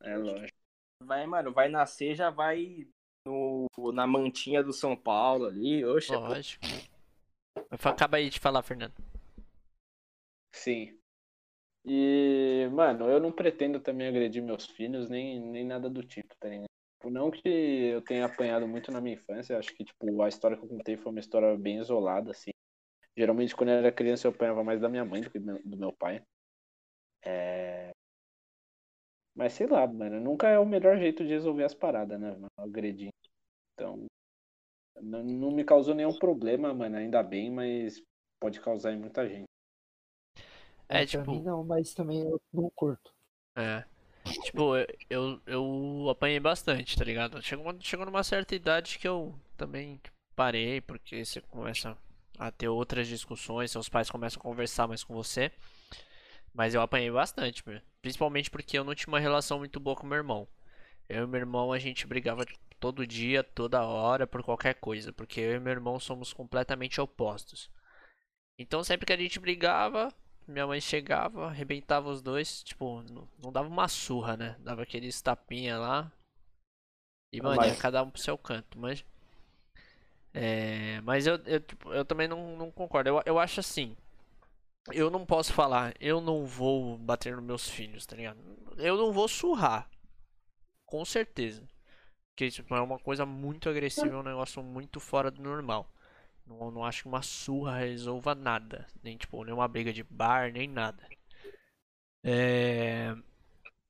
É 0.00 0.16
lógico. 0.16 0.61
Vai, 1.06 1.26
mano, 1.26 1.52
vai 1.52 1.68
nascer, 1.68 2.14
já 2.14 2.30
vai 2.30 2.86
no, 3.26 3.66
na 3.92 4.06
mantinha 4.06 4.62
do 4.62 4.72
São 4.72 4.96
Paulo 4.96 5.46
ali. 5.46 5.84
Oxe, 5.84 6.12
Lógico. 6.12 6.64
Mas 7.70 7.80
fa- 7.80 7.90
Acaba 7.90 8.16
aí 8.16 8.28
de 8.30 8.40
falar, 8.40 8.62
Fernando. 8.62 8.94
Sim. 10.54 10.98
E, 11.84 12.68
mano, 12.72 13.08
eu 13.08 13.18
não 13.18 13.32
pretendo 13.32 13.80
também 13.80 14.08
agredir 14.08 14.42
meus 14.42 14.66
filhos, 14.66 15.08
nem, 15.08 15.40
nem 15.40 15.64
nada 15.64 15.90
do 15.90 16.02
tipo, 16.02 16.34
tá 16.38 16.48
ligado? 16.48 16.66
Não 17.04 17.30
que 17.30 17.48
eu 17.48 18.00
tenha 18.02 18.26
apanhado 18.26 18.68
muito 18.68 18.92
na 18.92 19.00
minha 19.00 19.16
infância, 19.16 19.58
acho 19.58 19.74
que, 19.74 19.84
tipo, 19.84 20.22
a 20.22 20.28
história 20.28 20.56
que 20.56 20.64
eu 20.64 20.68
contei 20.68 20.96
foi 20.96 21.10
uma 21.10 21.18
história 21.18 21.56
bem 21.56 21.78
isolada, 21.78 22.30
assim. 22.30 22.52
Geralmente, 23.16 23.56
quando 23.56 23.70
eu 23.70 23.76
era 23.76 23.90
criança, 23.90 24.26
eu 24.26 24.30
apanhava 24.30 24.62
mais 24.62 24.80
da 24.80 24.88
minha 24.88 25.04
mãe 25.04 25.20
do 25.20 25.30
que 25.30 25.38
do 25.40 25.76
meu 25.76 25.92
pai. 25.92 26.22
É... 27.24 27.91
Mas 29.34 29.52
sei 29.54 29.66
lá, 29.66 29.86
mano, 29.86 30.20
nunca 30.20 30.48
é 30.48 30.58
o 30.58 30.66
melhor 30.66 30.98
jeito 30.98 31.24
de 31.24 31.30
resolver 31.30 31.64
as 31.64 31.74
paradas, 31.74 32.20
né, 32.20 32.30
mano? 32.32 32.48
Agredir. 32.58 33.10
Então, 33.74 34.06
não, 35.02 35.22
não 35.24 35.50
me 35.50 35.64
causou 35.64 35.94
nenhum 35.94 36.18
problema, 36.18 36.72
mano, 36.74 36.96
ainda 36.96 37.22
bem, 37.22 37.50
mas 37.50 38.02
pode 38.40 38.60
causar 38.60 38.92
em 38.92 38.98
muita 38.98 39.28
gente. 39.28 39.46
É, 40.88 41.04
tipo- 41.06 41.24
Pra 41.24 41.34
mim 41.34 41.42
não, 41.42 41.64
mas 41.64 41.94
também 41.94 42.22
eu 42.22 42.40
não 42.52 42.70
curto. 42.74 43.12
É. 43.56 43.84
Tipo, 44.44 44.76
eu, 44.76 44.86
eu, 45.10 45.42
eu 45.46 46.08
apanhei 46.10 46.40
bastante, 46.40 46.96
tá 46.96 47.04
ligado? 47.04 47.42
Chegou, 47.42 47.74
chegou 47.80 48.06
numa 48.06 48.24
certa 48.24 48.54
idade 48.54 48.98
que 48.98 49.08
eu 49.08 49.34
também 49.56 50.00
parei, 50.36 50.80
porque 50.80 51.24
você 51.24 51.40
começa 51.42 51.96
a 52.38 52.50
ter 52.50 52.68
outras 52.68 53.08
discussões, 53.08 53.70
seus 53.70 53.88
pais 53.88 54.10
começam 54.10 54.40
a 54.40 54.42
conversar 54.42 54.88
mais 54.88 55.04
com 55.04 55.14
você. 55.14 55.52
Mas 56.54 56.74
eu 56.74 56.80
apanhei 56.82 57.10
bastante, 57.10 57.62
meu. 57.66 57.80
Principalmente 58.02 58.50
porque 58.50 58.78
eu 58.78 58.84
não 58.84 58.94
tinha 58.94 59.08
uma 59.12 59.20
relação 59.20 59.58
muito 59.58 59.80
boa 59.80 59.96
com 59.96 60.06
meu 60.06 60.18
irmão. 60.18 60.48
Eu 61.08 61.24
e 61.24 61.26
meu 61.26 61.40
irmão, 61.40 61.72
a 61.72 61.78
gente 61.78 62.06
brigava 62.06 62.44
todo 62.80 63.06
dia, 63.06 63.44
toda 63.44 63.84
hora, 63.84 64.26
por 64.26 64.42
qualquer 64.42 64.74
coisa, 64.74 65.12
porque 65.12 65.40
eu 65.40 65.52
e 65.56 65.60
meu 65.60 65.72
irmão 65.72 66.00
somos 66.00 66.32
completamente 66.32 67.00
opostos. 67.00 67.70
Então, 68.58 68.84
sempre 68.84 69.06
que 69.06 69.12
a 69.12 69.16
gente 69.16 69.38
brigava, 69.40 70.12
minha 70.46 70.66
mãe 70.66 70.80
chegava, 70.80 71.46
arrebentava 71.46 72.08
os 72.10 72.22
dois, 72.22 72.62
tipo, 72.62 73.02
não, 73.02 73.28
não 73.42 73.52
dava 73.52 73.68
uma 73.68 73.88
surra, 73.88 74.36
né? 74.36 74.56
Dava 74.60 74.82
aqueles 74.82 75.20
tapinha 75.20 75.78
lá. 75.78 76.12
E, 77.32 77.40
mano, 77.40 77.56
Mas- 77.56 77.72
ia 77.72 77.78
cada 77.78 78.02
um 78.02 78.10
pro 78.10 78.20
seu 78.20 78.36
canto, 78.38 78.78
mas. 78.78 79.04
É, 80.34 81.00
mas 81.02 81.26
eu, 81.26 81.36
eu, 81.44 81.60
tipo, 81.60 81.92
eu 81.92 82.04
também 82.04 82.26
não, 82.28 82.56
não 82.56 82.70
concordo. 82.70 83.08
Eu, 83.10 83.22
eu 83.26 83.38
acho 83.38 83.60
assim. 83.60 83.96
Eu 84.90 85.10
não 85.10 85.24
posso 85.24 85.52
falar, 85.52 85.94
eu 86.00 86.20
não 86.20 86.44
vou 86.44 86.98
bater 86.98 87.36
nos 87.36 87.44
meus 87.44 87.68
filhos, 87.68 88.04
tá 88.04 88.16
ligado? 88.16 88.38
Eu 88.76 88.96
não 88.96 89.12
vou 89.12 89.28
surrar. 89.28 89.88
Com 90.86 91.04
certeza. 91.04 91.62
Porque 92.30 92.50
tipo, 92.50 92.74
é 92.74 92.80
uma 92.80 92.98
coisa 92.98 93.24
muito 93.24 93.68
agressiva, 93.68 94.08
é 94.14 94.16
um 94.16 94.22
negócio 94.22 94.62
muito 94.62 94.98
fora 94.98 95.30
do 95.30 95.40
normal. 95.42 95.88
Não, 96.46 96.70
não 96.70 96.84
acho 96.84 97.02
que 97.02 97.08
uma 97.08 97.22
surra 97.22 97.78
resolva 97.78 98.34
nada. 98.34 98.86
Nem 99.02 99.16
tipo, 99.16 99.44
nem 99.44 99.54
uma 99.54 99.68
briga 99.68 99.92
de 99.92 100.02
bar, 100.02 100.50
nem 100.52 100.66
nada. 100.66 101.06
É. 102.24 103.14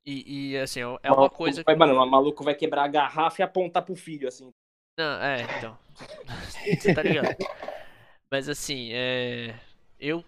E, 0.04 0.50
e, 0.52 0.58
assim, 0.58 0.80
é 0.80 0.86
uma 0.86 0.98
Maluco 1.04 1.36
coisa 1.36 1.62
vai- 1.64 1.76
Mano, 1.76 1.94
o 1.94 2.06
maluco 2.06 2.42
vai 2.42 2.54
quebrar 2.54 2.84
a 2.84 2.88
garrafa 2.88 3.40
e 3.40 3.44
apontar 3.44 3.84
pro 3.84 3.94
filho, 3.94 4.26
assim. 4.26 4.50
Não, 4.98 5.22
é, 5.22 5.42
então. 5.56 5.78
Você 6.80 6.92
tá 6.94 7.02
ligado? 7.02 7.36
Mas 8.30 8.48
assim, 8.48 8.90
é. 8.92 9.58
Eu, 9.98 10.24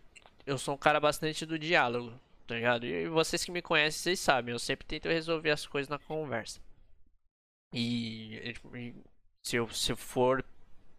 eu 0.47 0.59
sou 0.59 0.75
um 0.75 0.79
cara 0.79 1.01
bastante 1.01 1.47
do 1.47 1.59
diálogo, 1.59 2.13
tá 2.47 2.55
ligado? 2.55 2.87
E 2.87 3.09
vocês 3.09 3.45
que 3.45 3.51
me 3.51 3.63
conhecem, 3.63 4.01
vocês 4.03 4.21
sabem, 4.21 4.53
eu 4.53 4.59
sempre 4.59 4.87
tento 4.87 5.09
resolver 5.09 5.51
as 5.51 5.67
coisas 5.67 5.89
na 5.89 5.99
conversa. 5.99 6.61
E, 7.73 8.55
e, 8.75 8.95
se 9.43 9.57
eu 9.57 9.69
se 9.71 9.93
eu 9.93 9.97
for 9.97 10.45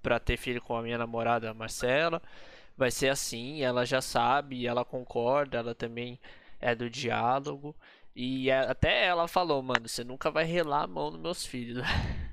pra 0.02 0.20
ter 0.20 0.38
filho 0.38 0.62
com 0.62 0.76
a 0.76 0.82
minha 0.84 0.98
namorada, 0.98 1.50
a 1.50 1.54
Marcela, 1.54 2.22
vai 2.78 2.92
ser 2.92 3.10
assim, 3.10 3.64
ela 3.64 3.86
já 3.86 4.02
sabe, 4.02 4.68
ela 4.68 4.86
concorda, 4.86 5.58
ela 5.60 5.76
também 5.76 6.20
é 6.60 6.76
do 6.76 6.90
diálogo. 6.90 7.76
E 8.16 8.50
é- 8.50 8.60
até 8.72 9.06
ela 9.06 9.28
falou, 9.28 9.62
mano, 9.64 9.88
você 9.90 10.04
nunca 10.04 10.32
vai 10.32 10.46
relar 10.46 10.84
a 10.84 10.88
mão 10.88 11.12
nos 11.12 11.22
meus 11.22 11.46
filhos. 11.46 11.84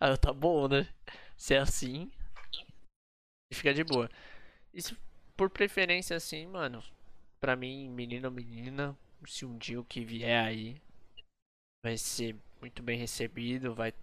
Ah, 0.00 0.16
tá 0.16 0.32
bom, 0.32 0.66
né? 0.68 0.88
Se 1.36 1.54
é 1.54 1.58
assim, 1.58 2.10
fica 3.52 3.72
de 3.74 3.84
boa. 3.84 4.08
Isso 4.74 4.96
por 5.40 5.48
preferência 5.48 6.14
assim, 6.14 6.46
mano. 6.46 6.82
Pra 7.40 7.56
mim, 7.56 7.88
menino 7.88 8.28
ou 8.28 8.34
menina, 8.34 8.94
se 9.26 9.46
um 9.46 9.56
dia 9.56 9.80
o 9.80 9.84
que 9.84 10.04
vier 10.04 10.44
aí 10.44 10.76
vai 11.82 11.96
ser 11.96 12.36
muito 12.60 12.82
bem 12.82 12.98
recebido, 12.98 13.74
vai 13.74 13.94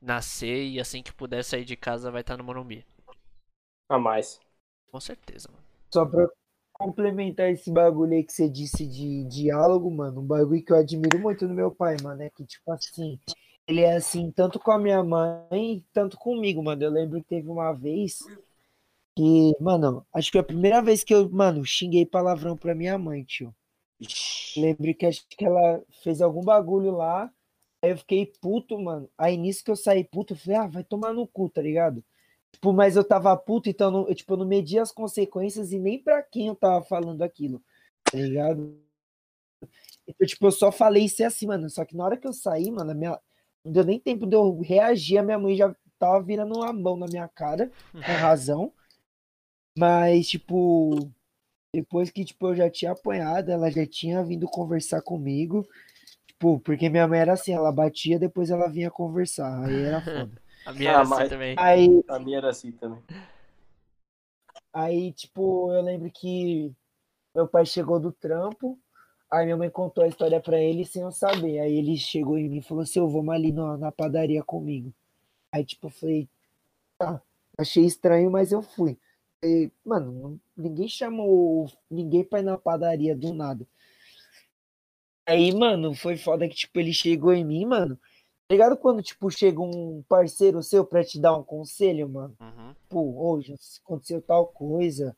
nascer 0.00 0.64
e 0.64 0.80
assim 0.80 1.02
que 1.02 1.12
puder 1.12 1.44
sair 1.44 1.66
de 1.66 1.76
casa 1.76 2.10
vai 2.10 2.22
estar 2.22 2.38
no 2.38 2.44
Morumbi. 2.44 2.86
A 3.86 3.98
mais. 3.98 4.40
Com 4.90 4.98
certeza, 4.98 5.50
mano. 5.52 5.62
Só 5.92 6.06
pra 6.06 6.26
complementar 6.72 7.50
esse 7.50 7.70
bagulho 7.70 8.14
aí 8.14 8.24
que 8.24 8.32
você 8.32 8.48
disse 8.48 8.86
de 8.86 9.24
diálogo, 9.24 9.90
mano, 9.90 10.22
um 10.22 10.26
bagulho 10.26 10.64
que 10.64 10.72
eu 10.72 10.78
admiro 10.78 11.18
muito 11.18 11.46
no 11.46 11.52
meu 11.52 11.70
pai, 11.70 11.98
mano, 12.02 12.22
é 12.22 12.30
que, 12.30 12.46
tipo 12.46 12.72
assim, 12.72 13.20
ele 13.66 13.82
é 13.82 13.94
assim, 13.94 14.30
tanto 14.30 14.58
com 14.58 14.70
a 14.70 14.78
minha 14.78 15.04
mãe, 15.04 15.84
tanto 15.92 16.16
comigo, 16.16 16.62
mano. 16.62 16.82
Eu 16.82 16.90
lembro 16.90 17.20
que 17.20 17.28
teve 17.28 17.46
uma 17.46 17.74
vez 17.74 18.20
que, 19.18 19.54
mano, 19.60 20.06
acho 20.14 20.28
que 20.28 20.32
foi 20.32 20.40
a 20.40 20.44
primeira 20.44 20.80
vez 20.82 21.02
que 21.04 21.14
eu, 21.14 21.28
mano, 21.30 21.64
xinguei 21.64 22.06
palavrão 22.06 22.56
pra 22.56 22.74
minha 22.74 22.96
mãe, 22.98 23.24
tio. 23.24 23.54
Lembro 24.56 24.94
que 24.94 25.06
acho 25.06 25.24
que 25.28 25.44
ela 25.44 25.82
fez 26.02 26.20
algum 26.20 26.42
bagulho 26.42 26.90
lá, 26.92 27.30
aí 27.82 27.90
eu 27.90 27.98
fiquei 27.98 28.26
puto, 28.40 28.78
mano. 28.80 29.08
Aí 29.16 29.36
nisso 29.36 29.64
que 29.64 29.70
eu 29.70 29.76
saí 29.76 30.04
puto, 30.04 30.34
eu 30.34 30.38
falei, 30.38 30.58
ah, 30.58 30.66
vai 30.66 30.84
tomar 30.84 31.12
no 31.12 31.26
cu, 31.26 31.48
tá 31.48 31.62
ligado? 31.62 32.04
Tipo, 32.52 32.72
mas 32.72 32.96
eu 32.96 33.04
tava 33.04 33.36
puto, 33.36 33.68
então 33.68 33.88
eu, 33.88 33.92
não- 33.92 34.08
eu, 34.08 34.14
tipo, 34.14 34.32
eu 34.34 34.38
não 34.38 34.46
media 34.46 34.82
as 34.82 34.92
consequências 34.92 35.72
e 35.72 35.78
nem 35.78 36.02
pra 36.02 36.22
quem 36.22 36.48
eu 36.48 36.56
tava 36.56 36.82
falando 36.84 37.22
aquilo, 37.22 37.62
tá 38.10 38.18
ligado? 38.18 38.78
Então, 40.06 40.26
tipo, 40.26 40.46
eu 40.46 40.50
só 40.52 40.72
falei 40.72 41.04
isso 41.04 41.24
assim, 41.24 41.46
mano. 41.46 41.68
Só 41.70 41.84
que 41.84 41.96
na 41.96 42.04
hora 42.04 42.16
que 42.16 42.26
eu 42.26 42.32
saí, 42.32 42.70
mano, 42.70 42.94
minha... 42.94 43.18
não 43.64 43.72
deu 43.72 43.84
nem 43.84 43.98
tempo 44.00 44.26
de 44.26 44.34
eu 44.36 44.60
reagir, 44.60 45.18
a 45.18 45.22
minha 45.22 45.38
mãe 45.38 45.56
já 45.56 45.74
tava 45.98 46.22
virando 46.22 46.54
uma 46.56 46.72
mão 46.72 46.96
na 46.96 47.06
minha 47.06 47.28
cara, 47.28 47.70
com 48.02 48.12
razão. 48.14 48.72
Mas, 49.78 50.28
tipo, 50.28 51.10
depois 51.74 52.10
que 52.10 52.24
tipo, 52.24 52.48
eu 52.48 52.56
já 52.56 52.70
tinha 52.70 52.92
apanhado, 52.92 53.50
ela 53.50 53.70
já 53.70 53.86
tinha 53.86 54.24
vindo 54.24 54.46
conversar 54.48 55.02
comigo. 55.02 55.66
Tipo, 56.26 56.60
porque 56.60 56.88
minha 56.88 57.08
mãe 57.08 57.20
era 57.20 57.34
assim, 57.34 57.52
ela 57.52 57.72
batia, 57.72 58.18
depois 58.18 58.50
ela 58.50 58.68
vinha 58.68 58.90
conversar. 58.90 59.64
Aí 59.64 59.82
era 59.82 60.00
foda. 60.02 60.40
A 60.64 60.72
minha 60.72 60.90
Ah, 60.90 60.94
era 60.94 61.02
assim 61.02 61.10
mas- 61.10 61.28
também. 61.30 61.56
Aí, 61.58 62.04
A 62.08 62.18
minha 62.18 62.38
era 62.38 62.50
assim 62.50 62.72
também. 62.72 63.02
aí, 64.72 65.12
tipo, 65.12 65.72
eu 65.72 65.82
lembro 65.82 66.10
que 66.10 66.72
meu 67.34 67.48
pai 67.48 67.66
chegou 67.66 68.00
do 68.00 68.12
trampo, 68.12 68.78
aí 69.30 69.44
minha 69.46 69.56
mãe 69.56 69.70
contou 69.70 70.04
a 70.04 70.08
história 70.08 70.40
pra 70.40 70.60
ele 70.60 70.84
sem 70.84 71.02
eu 71.02 71.12
saber. 71.12 71.60
Aí 71.60 71.74
ele 71.74 71.96
chegou 71.96 72.38
em 72.38 72.48
mim 72.48 72.58
e 72.58 72.62
falou 72.62 72.82
assim, 72.82 72.98
eu 73.00 73.08
vamos 73.08 73.34
ali 73.34 73.52
na, 73.52 73.76
na 73.78 73.92
padaria 73.92 74.42
comigo. 74.42 74.92
Aí, 75.52 75.64
tipo, 75.64 75.88
eu 75.88 75.90
falei, 75.90 76.28
tá, 76.98 77.22
achei 77.58 77.84
estranho, 77.86 78.30
mas 78.30 78.52
eu 78.52 78.62
fui. 78.62 78.98
E, 79.42 79.70
mano, 79.84 80.40
ninguém 80.56 80.88
chamou 80.88 81.70
ninguém 81.90 82.24
pra 82.24 82.40
ir 82.40 82.42
na 82.42 82.58
padaria 82.58 83.16
do 83.16 83.32
nada. 83.32 83.66
Aí, 85.26 85.52
mano, 85.54 85.94
foi 85.94 86.16
foda 86.16 86.48
que, 86.48 86.56
tipo, 86.56 86.80
ele 86.80 86.92
chegou 86.92 87.32
em 87.32 87.44
mim, 87.44 87.66
mano. 87.66 87.96
Tá 88.48 88.54
ligado 88.54 88.76
quando, 88.78 89.02
tipo, 89.02 89.30
chega 89.30 89.60
um 89.60 90.02
parceiro 90.08 90.62
seu 90.62 90.84
pra 90.84 91.04
te 91.04 91.20
dar 91.20 91.36
um 91.36 91.44
conselho, 91.44 92.08
mano? 92.08 92.34
Uhum. 92.40 92.74
Pô, 92.88 93.30
hoje 93.30 93.54
aconteceu 93.84 94.22
tal 94.22 94.46
coisa. 94.46 95.14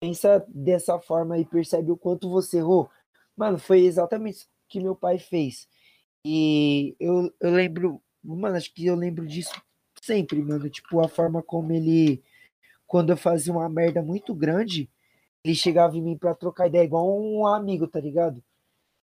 Pensa 0.00 0.44
dessa 0.48 0.98
forma 0.98 1.38
e 1.38 1.44
percebe 1.44 1.90
o 1.90 1.96
quanto 1.96 2.30
você 2.30 2.56
errou. 2.58 2.90
Mano, 3.36 3.58
foi 3.58 3.80
exatamente 3.80 4.36
isso 4.36 4.48
que 4.66 4.80
meu 4.80 4.96
pai 4.96 5.18
fez. 5.18 5.68
E 6.24 6.96
eu, 6.98 7.30
eu 7.38 7.50
lembro, 7.50 8.00
mano, 8.22 8.56
acho 8.56 8.72
que 8.72 8.86
eu 8.86 8.96
lembro 8.96 9.26
disso 9.26 9.52
sempre, 10.02 10.40
mano. 10.42 10.70
Tipo, 10.70 11.00
a 11.00 11.08
forma 11.08 11.42
como 11.42 11.70
ele, 11.70 12.22
quando 12.86 13.10
eu 13.10 13.16
fazia 13.16 13.52
uma 13.52 13.68
merda 13.68 14.02
muito 14.02 14.34
grande, 14.34 14.90
ele 15.44 15.54
chegava 15.54 15.96
em 15.96 16.02
mim 16.02 16.16
pra 16.16 16.34
trocar 16.34 16.68
ideia 16.68 16.84
igual 16.84 17.06
um 17.20 17.46
amigo, 17.46 17.86
tá 17.86 18.00
ligado? 18.00 18.42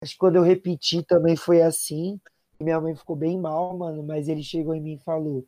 Acho 0.03 0.13
que 0.13 0.19
quando 0.19 0.37
eu 0.37 0.43
repeti 0.43 1.03
também 1.03 1.37
foi 1.37 1.63
assim. 1.63 2.21
Minha 2.61 2.81
mãe 2.81 2.95
ficou 2.95 3.17
bem 3.17 3.39
mal, 3.39 3.77
mano, 3.77 4.03
mas 4.03 4.29
ele 4.29 4.43
chegou 4.43 4.75
em 4.75 4.81
mim 4.81 4.95
e 4.95 4.99
falou: 4.99 5.47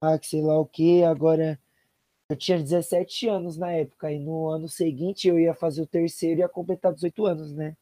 Ah, 0.00 0.18
que 0.18 0.26
sei 0.28 0.42
lá 0.42 0.58
o 0.58 0.66
que, 0.66 1.04
agora 1.04 1.58
eu 2.30 2.36
tinha 2.36 2.58
17 2.58 3.28
anos 3.28 3.56
na 3.58 3.72
época, 3.72 4.12
e 4.12 4.18
no 4.18 4.48
ano 4.48 4.68
seguinte 4.68 5.28
eu 5.28 5.38
ia 5.38 5.54
fazer 5.54 5.82
o 5.82 5.86
terceiro 5.86 6.40
e 6.40 6.42
ia 6.42 6.48
completar 6.48 6.94
18 6.94 7.26
anos, 7.26 7.52
né? 7.54 7.76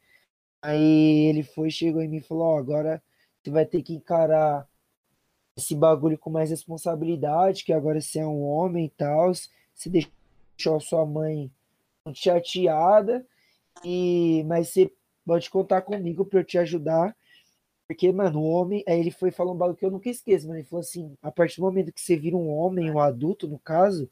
Aí 0.62 1.28
ele 1.28 1.42
foi, 1.42 1.70
chegou 1.70 2.02
em 2.02 2.08
mim 2.08 2.18
e 2.18 2.22
falou: 2.22 2.44
Ó, 2.44 2.58
agora 2.58 3.02
você 3.42 3.50
vai 3.50 3.66
ter 3.66 3.82
que 3.82 3.94
encarar 3.94 4.68
esse 5.56 5.74
bagulho 5.74 6.18
com 6.18 6.30
mais 6.30 6.50
responsabilidade, 6.50 7.64
que 7.64 7.72
agora 7.72 8.00
você 8.00 8.20
é 8.20 8.26
um 8.26 8.42
homem 8.42 8.86
e 8.86 8.90
tal, 8.90 9.32
você 9.80 9.88
deixou 9.88 10.76
a 10.76 10.80
sua 10.80 11.06
mãe 11.06 11.50
chateada, 12.12 13.26
e 13.82 14.44
mas 14.46 14.68
você 14.68 14.92
pode 15.24 15.48
contar 15.48 15.82
comigo 15.82 16.24
pra 16.24 16.40
eu 16.40 16.44
te 16.44 16.58
ajudar. 16.58 17.16
Porque, 17.86 18.12
mano, 18.12 18.40
o 18.40 18.50
homem. 18.50 18.84
Aí 18.86 19.00
ele 19.00 19.10
foi 19.10 19.30
falar 19.30 19.52
um 19.52 19.56
bagulho 19.56 19.76
que 19.76 19.84
eu 19.84 19.90
nunca 19.90 20.10
esqueço, 20.10 20.46
mano. 20.46 20.58
Ele 20.58 20.66
falou 20.66 20.80
assim: 20.80 21.16
a 21.22 21.30
partir 21.30 21.56
do 21.56 21.62
momento 21.62 21.92
que 21.92 22.00
você 22.00 22.16
vira 22.16 22.36
um 22.36 22.50
homem, 22.50 22.90
um 22.90 23.00
adulto, 23.00 23.48
no 23.48 23.58
caso, 23.58 24.08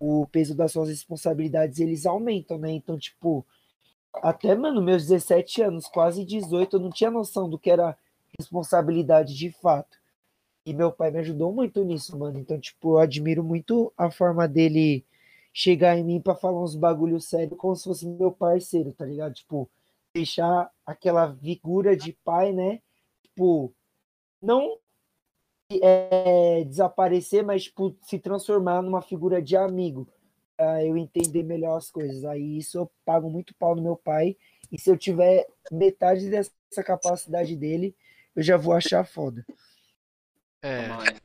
o 0.00 0.26
peso 0.26 0.54
das 0.54 0.72
suas 0.72 0.88
responsabilidades 0.88 1.78
eles 1.78 2.06
aumentam, 2.06 2.58
né? 2.58 2.70
Então, 2.70 2.98
tipo, 2.98 3.44
até, 4.14 4.54
mano, 4.54 4.82
meus 4.82 5.06
17 5.06 5.62
anos, 5.62 5.86
quase 5.86 6.24
18, 6.24 6.76
eu 6.76 6.80
não 6.80 6.90
tinha 6.90 7.10
noção 7.10 7.48
do 7.48 7.58
que 7.58 7.70
era 7.70 7.96
responsabilidade 8.38 9.36
de 9.36 9.50
fato. 9.50 9.98
E 10.66 10.72
meu 10.72 10.90
pai 10.92 11.10
me 11.10 11.18
ajudou 11.20 11.52
muito 11.52 11.84
nisso, 11.84 12.18
mano. 12.18 12.38
Então, 12.38 12.58
tipo, 12.58 12.94
eu 12.94 12.98
admiro 12.98 13.44
muito 13.44 13.92
a 13.96 14.10
forma 14.10 14.48
dele 14.48 15.04
chegar 15.52 15.96
em 15.96 16.04
mim 16.04 16.20
para 16.20 16.34
falar 16.34 16.62
uns 16.62 16.74
bagulho 16.74 17.20
sério 17.20 17.56
como 17.56 17.76
se 17.76 17.84
fosse 17.84 18.06
meu 18.06 18.32
parceiro, 18.32 18.92
tá 18.92 19.04
ligado? 19.04 19.34
Tipo, 19.34 19.70
deixar 20.14 20.70
aquela 20.86 21.34
figura 21.36 21.96
de 21.96 22.12
pai, 22.24 22.52
né? 22.52 22.80
Tipo, 23.22 23.74
não 24.42 24.78
é, 25.82 26.64
desaparecer, 26.64 27.44
mas 27.44 27.64
tipo, 27.64 27.96
se 28.02 28.18
transformar 28.18 28.82
numa 28.82 29.02
figura 29.02 29.40
de 29.42 29.56
amigo, 29.56 30.08
pra 30.56 30.84
eu 30.84 30.96
entender 30.96 31.42
melhor 31.42 31.76
as 31.76 31.90
coisas. 31.90 32.24
Aí 32.24 32.58
isso 32.58 32.78
eu 32.78 32.90
pago 33.04 33.30
muito 33.30 33.54
pau 33.54 33.74
no 33.74 33.82
meu 33.82 33.96
pai, 33.96 34.36
e 34.72 34.78
se 34.78 34.90
eu 34.90 34.96
tiver 34.96 35.46
metade 35.70 36.30
dessa 36.30 36.50
capacidade 36.84 37.56
dele, 37.56 37.94
eu 38.34 38.42
já 38.42 38.56
vou 38.56 38.72
achar 38.72 39.04
foda. 39.04 39.44
É. 40.64 41.20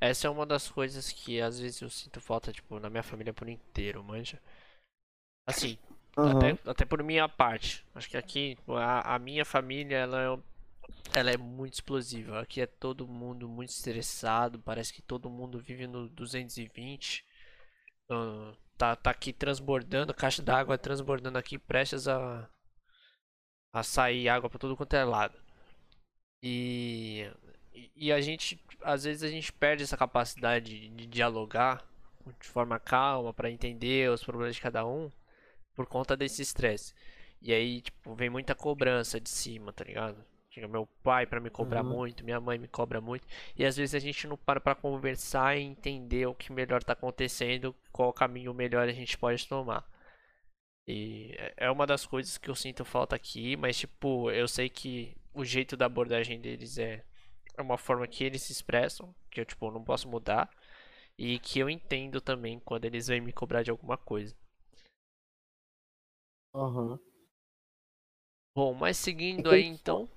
Essa 0.00 0.26
é 0.26 0.30
uma 0.30 0.46
das 0.46 0.68
coisas 0.68 1.12
que 1.12 1.40
às 1.40 1.58
vezes 1.60 1.80
eu 1.82 1.90
sinto 1.90 2.20
falta, 2.20 2.52
tipo, 2.52 2.78
na 2.80 2.88
minha 2.90 3.02
família 3.02 3.32
por 3.34 3.48
inteiro, 3.48 4.02
manja. 4.02 4.40
Assim, 5.46 5.78
Uhum. 6.16 6.30
até, 6.36 6.58
até 6.70 6.84
por 6.84 7.02
minha 7.02 7.28
parte. 7.28 7.84
Acho 7.94 8.08
que 8.10 8.16
aqui 8.16 8.58
a, 8.68 9.14
a 9.14 9.18
minha 9.18 9.44
família, 9.44 9.96
ela 9.98 10.20
é, 11.14 11.18
ela 11.20 11.30
é 11.30 11.36
muito 11.36 11.74
explosiva. 11.74 12.40
Aqui 12.40 12.60
é 12.60 12.66
todo 12.66 13.06
mundo 13.06 13.48
muito 13.48 13.70
estressado, 13.70 14.58
parece 14.60 14.92
que 14.92 15.02
todo 15.02 15.30
mundo 15.30 15.60
vive 15.60 15.86
no 15.86 16.08
220. 16.08 17.24
Ah, 18.10 18.54
tá, 18.76 18.96
tá 18.96 19.10
aqui 19.10 19.32
transbordando, 19.32 20.14
caixa 20.14 20.42
d'água 20.42 20.78
transbordando 20.78 21.38
aqui, 21.38 21.58
prestes 21.58 22.08
a, 22.08 22.48
a 23.72 23.82
sair 23.82 24.28
água 24.28 24.50
pra 24.50 24.58
tudo 24.58 24.76
quanto 24.76 24.94
é 24.94 25.04
lado. 25.04 25.38
E, 26.42 27.30
e- 27.96 28.12
a 28.12 28.20
gente, 28.20 28.60
às 28.82 29.04
vezes 29.04 29.22
a 29.22 29.28
gente 29.28 29.52
perde 29.52 29.82
essa 29.82 29.96
capacidade 29.96 30.88
de 30.90 31.06
dialogar 31.06 31.84
de 32.40 32.46
forma 32.48 32.78
calma 32.78 33.32
pra 33.32 33.50
entender 33.50 34.10
os 34.10 34.22
problemas 34.22 34.54
de 34.56 34.60
cada 34.62 34.84
um 34.86 35.10
por 35.74 35.86
conta 35.86 36.16
desse 36.16 36.42
estresse. 36.42 36.92
E 37.40 37.52
aí, 37.52 37.80
tipo, 37.80 38.14
vem 38.14 38.28
muita 38.30 38.54
cobrança 38.54 39.20
de 39.20 39.30
cima, 39.30 39.72
tá 39.72 39.84
ligado? 39.84 40.24
Chega 40.50 40.66
meu 40.68 40.86
pai 41.02 41.24
pra 41.26 41.40
me 41.40 41.50
cobrar 41.50 41.82
Uhum. 41.84 41.90
muito, 41.90 42.24
minha 42.24 42.40
mãe 42.40 42.58
me 42.58 42.66
cobra 42.68 43.00
muito, 43.00 43.26
e 43.56 43.64
às 43.64 43.76
vezes 43.76 43.94
a 43.94 43.98
gente 43.98 44.26
não 44.26 44.36
para 44.36 44.60
pra 44.60 44.74
conversar 44.74 45.56
e 45.56 45.62
entender 45.62 46.26
o 46.26 46.34
que 46.34 46.52
melhor 46.52 46.82
tá 46.82 46.94
acontecendo, 46.94 47.74
qual 47.92 48.12
caminho 48.12 48.52
melhor 48.52 48.88
a 48.88 48.92
gente 48.92 49.16
pode 49.16 49.46
tomar. 49.46 49.86
E 50.86 51.34
é- 51.38 51.54
é 51.66 51.70
uma 51.70 51.86
das 51.86 52.06
coisas 52.06 52.38
que 52.38 52.48
eu 52.50 52.54
sinto 52.54 52.84
falta 52.84 53.14
aqui, 53.14 53.56
mas 53.56 53.78
tipo, 53.78 54.30
eu 54.30 54.48
sei 54.48 54.68
que 54.68 55.16
o 55.34 55.44
jeito 55.44 55.76
da 55.76 55.86
abordagem 55.86 56.40
deles 56.40 56.78
é 56.78 57.04
é 57.58 57.62
uma 57.62 57.78
forma 57.78 58.06
que 58.06 58.24
eles 58.24 58.42
se 58.42 58.52
expressam, 58.52 59.14
que 59.30 59.40
eu 59.40 59.44
tipo 59.44 59.70
não 59.70 59.82
posso 59.84 60.08
mudar, 60.08 60.50
e 61.18 61.38
que 61.40 61.58
eu 61.58 61.68
entendo 61.70 62.20
também 62.20 62.60
quando 62.60 62.84
eles 62.84 63.08
vêm 63.08 63.20
me 63.20 63.32
cobrar 63.32 63.62
de 63.62 63.70
alguma 63.70 63.96
coisa. 63.98 64.34
Uhum. 66.54 66.98
Bom, 68.54 68.74
mas 68.74 68.96
seguindo 68.96 69.50
aí 69.50 69.64
então, 69.64 70.08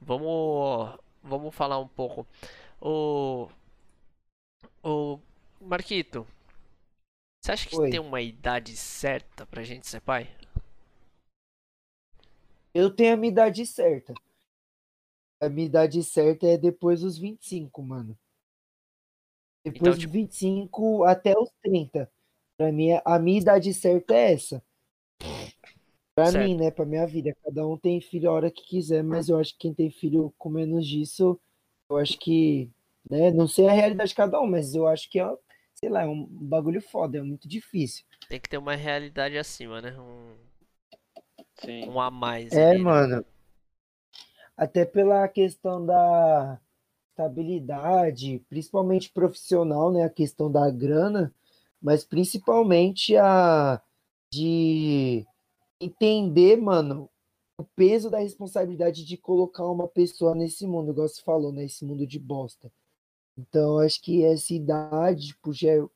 vamos 0.00 0.98
vamos 1.22 1.54
falar 1.54 1.78
um 1.78 1.88
pouco. 1.88 2.26
O 2.80 3.48
o 4.82 5.18
Marquito, 5.60 6.26
você 7.42 7.52
acha 7.52 7.68
que 7.68 7.76
Oi. 7.76 7.90
tem 7.90 8.00
uma 8.00 8.20
idade 8.20 8.76
certa 8.76 9.46
pra 9.46 9.62
gente 9.62 9.86
ser 9.86 10.00
pai? 10.00 10.28
Eu 12.74 12.94
tenho 12.94 13.14
a 13.14 13.16
minha 13.16 13.32
idade 13.32 13.66
certa. 13.66 14.14
A 15.44 15.48
minha 15.48 15.66
idade 15.66 16.02
certa 16.02 16.46
é 16.46 16.56
depois 16.56 17.00
dos 17.00 17.18
25, 17.18 17.82
mano. 17.82 18.16
Depois 19.64 19.80
Então, 19.80 19.92
dos 19.92 20.00
tipo- 20.00 20.12
25 20.12 21.04
até 21.04 21.34
os 21.38 21.50
30. 21.62 22.10
Pra 22.56 22.70
mim, 22.70 22.90
a 23.04 23.18
minha 23.18 23.40
idade 23.40 23.72
certa 23.74 24.14
é 24.14 24.32
essa. 24.32 24.62
Pra 26.14 26.26
Certo. 26.30 26.44
mim, 26.44 26.56
né? 26.56 26.70
Pra 26.70 26.84
minha 26.86 27.06
vida. 27.06 27.34
Cada 27.42 27.66
um 27.66 27.76
tem 27.76 28.00
filho 28.00 28.30
a 28.30 28.32
hora 28.32 28.50
que 28.50 28.62
quiser, 28.62 29.02
mas 29.02 29.28
eu 29.28 29.38
acho 29.38 29.52
que 29.52 29.58
quem 29.60 29.74
tem 29.74 29.90
filho 29.90 30.32
com 30.38 30.48
menos 30.48 30.86
disso, 30.86 31.40
eu 31.90 31.96
acho 31.96 32.16
que, 32.18 32.70
né? 33.10 33.30
Não 33.32 33.48
sei 33.48 33.66
a 33.68 33.72
realidade 33.72 34.10
de 34.10 34.14
cada 34.14 34.40
um, 34.40 34.46
mas 34.46 34.74
eu 34.74 34.86
acho 34.86 35.10
que 35.10 35.18
é, 35.18 35.36
sei 35.74 35.88
lá, 35.88 36.02
é 36.02 36.06
um 36.06 36.24
bagulho 36.30 36.80
foda, 36.80 37.18
é 37.18 37.22
muito 37.22 37.48
difícil. 37.48 38.04
Tem 38.28 38.38
que 38.38 38.48
ter 38.48 38.58
uma 38.58 38.76
realidade 38.76 39.36
acima, 39.36 39.80
né? 39.80 39.98
Um, 39.98 40.36
Sim. 41.64 41.88
um 41.88 42.00
a 42.00 42.10
mais 42.12 42.52
É, 42.52 42.70
ali, 42.70 42.84
né? 42.84 43.24
Até 44.56 44.84
pela 44.84 45.26
questão 45.28 45.84
da 45.84 46.60
estabilidade, 47.10 48.40
principalmente 48.48 49.10
profissional, 49.12 49.92
né? 49.92 50.04
A 50.04 50.10
questão 50.10 50.50
da 50.50 50.70
grana, 50.70 51.34
mas 51.82 52.04
principalmente 52.04 53.16
a 53.16 53.80
de 54.32 55.26
entender, 55.80 56.56
mano, 56.56 57.10
o 57.58 57.64
peso 57.64 58.10
da 58.10 58.18
responsabilidade 58.20 59.04
de 59.04 59.16
colocar 59.16 59.66
uma 59.66 59.88
pessoa 59.88 60.34
nesse 60.34 60.66
mundo, 60.66 60.92
igual 60.92 61.08
você 61.08 61.22
falou, 61.22 61.52
né? 61.52 61.64
Esse 61.64 61.84
mundo 61.84 62.06
de 62.06 62.18
bosta. 62.18 62.72
Então, 63.38 63.78
acho 63.78 64.00
que 64.02 64.24
essa 64.24 64.54
idade, 64.54 65.28
tipo, 65.28 65.52
já 65.52 65.70
é- 65.70 65.78
eu 65.78 65.90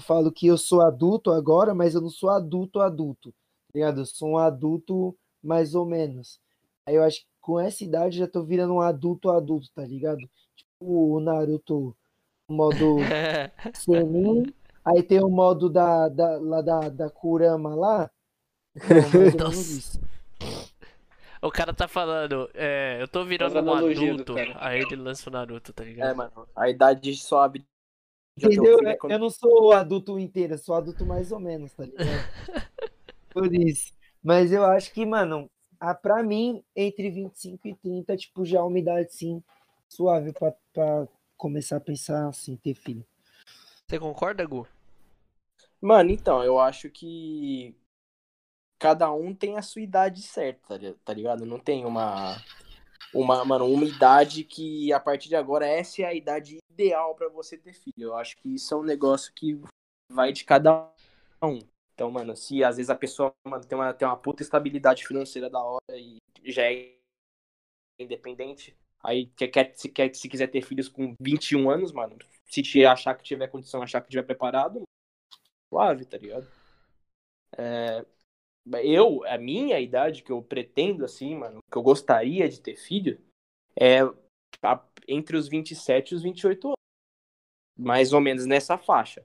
falo 0.00 0.32
que 0.32 0.46
eu 0.46 0.58
sou 0.58 0.80
adulto 0.80 1.30
agora, 1.30 1.74
mas 1.74 1.94
eu 1.94 2.00
não 2.00 2.10
sou 2.10 2.30
adulto 2.30 2.80
adulto, 2.80 3.32
tá 3.32 3.36
ligado? 3.74 4.00
Eu 4.00 4.06
sou 4.06 4.30
um 4.30 4.38
adulto 4.38 5.16
mais 5.42 5.74
ou 5.74 5.86
menos. 5.86 6.40
Aí 6.86 6.94
eu 6.96 7.02
acho 7.02 7.20
que 7.20 7.26
com 7.40 7.58
essa 7.60 7.84
idade 7.84 8.18
eu 8.20 8.26
já 8.26 8.30
tô 8.32 8.44
virando 8.44 8.74
um 8.74 8.80
adulto 8.80 9.30
adulto, 9.30 9.68
tá 9.74 9.84
ligado? 9.84 10.20
Tipo 10.56 11.14
o 11.16 11.20
Naruto, 11.20 11.96
o 12.48 12.52
modo 12.52 12.96
Senin, 13.74 14.44
aí 14.84 15.02
tem 15.02 15.22
o 15.22 15.28
modo 15.28 15.68
da, 15.70 16.08
da, 16.08 16.38
lá 16.38 16.62
da, 16.62 16.88
da 16.88 17.10
Kurama 17.10 17.74
lá. 17.74 18.10
Ou 18.76 19.10
menos 19.20 19.34
Nossa. 19.34 20.00
O 21.42 21.50
cara 21.50 21.72
tá 21.72 21.88
falando, 21.88 22.50
é, 22.54 22.98
eu 23.00 23.08
tô 23.08 23.24
virando 23.24 23.58
um 23.62 23.72
adulto, 23.72 24.34
aí 24.56 24.80
ele 24.82 24.96
lança 24.96 25.30
o 25.30 25.32
Naruto, 25.32 25.72
tá 25.72 25.82
É, 25.82 25.86
ligado? 25.86 26.16
mano, 26.16 26.46
a 26.54 26.68
idade 26.68 27.00
um 28.46 28.46
Entendeu? 28.46 28.78
filho 28.78 28.88
é 28.88 28.96
quando- 28.96 29.12
Eu 29.12 29.18
não 29.18 29.30
sou 29.30 29.72
adulto 29.72 30.18
inteiro, 30.18 30.54
eu 30.54 30.58
sou 30.58 30.74
adulto 30.74 31.04
mais 31.04 31.32
ou 31.32 31.40
menos, 31.40 31.72
tá 31.72 31.84
ligado? 31.84 31.98
Por 33.32 33.54
isso. 33.54 33.92
Mas 34.22 34.52
eu 34.52 34.64
acho 34.64 34.92
que, 34.92 35.04
mano, 35.06 35.50
a, 35.80 35.94
pra 35.94 36.22
mim, 36.22 36.62
entre 36.76 37.10
25 37.10 37.66
e 37.66 37.74
30, 37.74 38.16
tipo, 38.16 38.44
já 38.44 38.58
é 38.58 38.62
uma 38.62 38.78
idade, 38.78 39.12
sim, 39.14 39.42
suave 39.88 40.32
pra, 40.32 40.52
pra 40.72 41.08
começar 41.36 41.78
a 41.78 41.80
pensar 41.80 42.28
assim, 42.28 42.54
ter 42.56 42.74
filho. 42.74 43.04
Você 43.88 43.98
concorda, 43.98 44.44
Gu? 44.44 44.68
Mano, 45.80 46.10
então, 46.10 46.44
eu 46.44 46.60
acho 46.60 46.90
que 46.90 47.74
cada 48.78 49.10
um 49.10 49.34
tem 49.34 49.56
a 49.56 49.62
sua 49.62 49.82
idade 49.82 50.22
certa, 50.22 50.78
tá 50.78 50.94
tá 51.04 51.14
ligado? 51.14 51.46
Não 51.46 51.58
tem 51.58 51.86
uma, 51.86 52.36
uma, 53.14 53.44
mano, 53.44 53.66
uma 53.66 53.84
idade 53.84 54.44
que 54.44 54.92
a 54.92 55.00
partir 55.00 55.28
de 55.28 55.36
agora 55.36 55.66
essa 55.66 56.02
é 56.02 56.04
a 56.04 56.14
idade 56.14 56.58
ideal 56.70 57.14
pra 57.14 57.28
você 57.28 57.56
ter 57.56 57.72
filho. 57.72 57.94
Eu 57.96 58.16
acho 58.16 58.36
que 58.36 58.54
isso 58.54 58.72
é 58.74 58.76
um 58.76 58.82
negócio 58.82 59.32
que 59.34 59.58
vai 60.10 60.32
de 60.32 60.44
cada 60.44 60.90
um. 61.42 61.58
Então, 62.00 62.10
mano, 62.10 62.34
se 62.34 62.64
às 62.64 62.78
vezes 62.78 62.88
a 62.88 62.94
pessoa 62.94 63.30
mano, 63.46 63.62
tem, 63.62 63.76
uma, 63.76 63.92
tem 63.92 64.08
uma 64.08 64.16
puta 64.16 64.42
estabilidade 64.42 65.06
financeira 65.06 65.50
da 65.50 65.62
hora 65.62 65.98
e 65.98 66.16
já 66.46 66.62
é 66.62 66.96
independente, 67.98 68.74
aí 69.04 69.26
quer, 69.26 69.74
se, 69.76 69.86
quer, 69.90 70.14
se 70.14 70.26
quiser 70.26 70.46
ter 70.46 70.62
filhos 70.62 70.88
com 70.88 71.14
21 71.20 71.68
anos, 71.68 71.92
mano, 71.92 72.16
se 72.46 72.62
te 72.62 72.86
achar 72.86 73.14
que 73.14 73.22
tiver 73.22 73.48
condição, 73.48 73.82
achar 73.82 74.00
que 74.00 74.08
tiver 74.08 74.22
preparado, 74.22 74.82
suave, 75.68 76.06
tá 76.06 76.16
ligado? 76.16 76.50
É, 77.58 78.06
eu, 78.82 79.22
a 79.26 79.36
minha 79.36 79.78
idade 79.78 80.22
que 80.22 80.32
eu 80.32 80.42
pretendo, 80.42 81.04
assim, 81.04 81.34
mano, 81.34 81.58
que 81.70 81.76
eu 81.76 81.82
gostaria 81.82 82.48
de 82.48 82.62
ter 82.62 82.76
filho, 82.76 83.20
é 83.78 83.98
entre 85.06 85.36
os 85.36 85.48
27 85.48 86.12
e 86.12 86.14
os 86.14 86.22
28 86.22 86.68
anos. 86.68 86.76
Mais 87.76 88.14
ou 88.14 88.22
menos 88.22 88.46
nessa 88.46 88.78
faixa. 88.78 89.22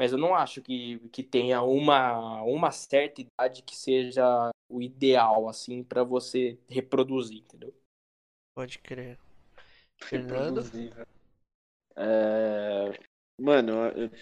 Mas 0.00 0.12
eu 0.12 0.18
não 0.18 0.34
acho 0.34 0.62
que, 0.62 0.98
que 1.10 1.22
tenha 1.22 1.60
uma, 1.60 2.40
uma 2.44 2.70
certa 2.70 3.20
idade 3.20 3.60
que 3.60 3.76
seja 3.76 4.50
o 4.66 4.80
ideal, 4.80 5.46
assim, 5.46 5.84
pra 5.84 6.02
você 6.02 6.58
reproduzir, 6.70 7.40
entendeu? 7.40 7.74
Pode 8.56 8.78
crer. 8.78 9.18
Fernando? 10.02 10.62
Reproduzível. 10.62 11.06
É... 11.94 12.98
Mano, 13.38 13.74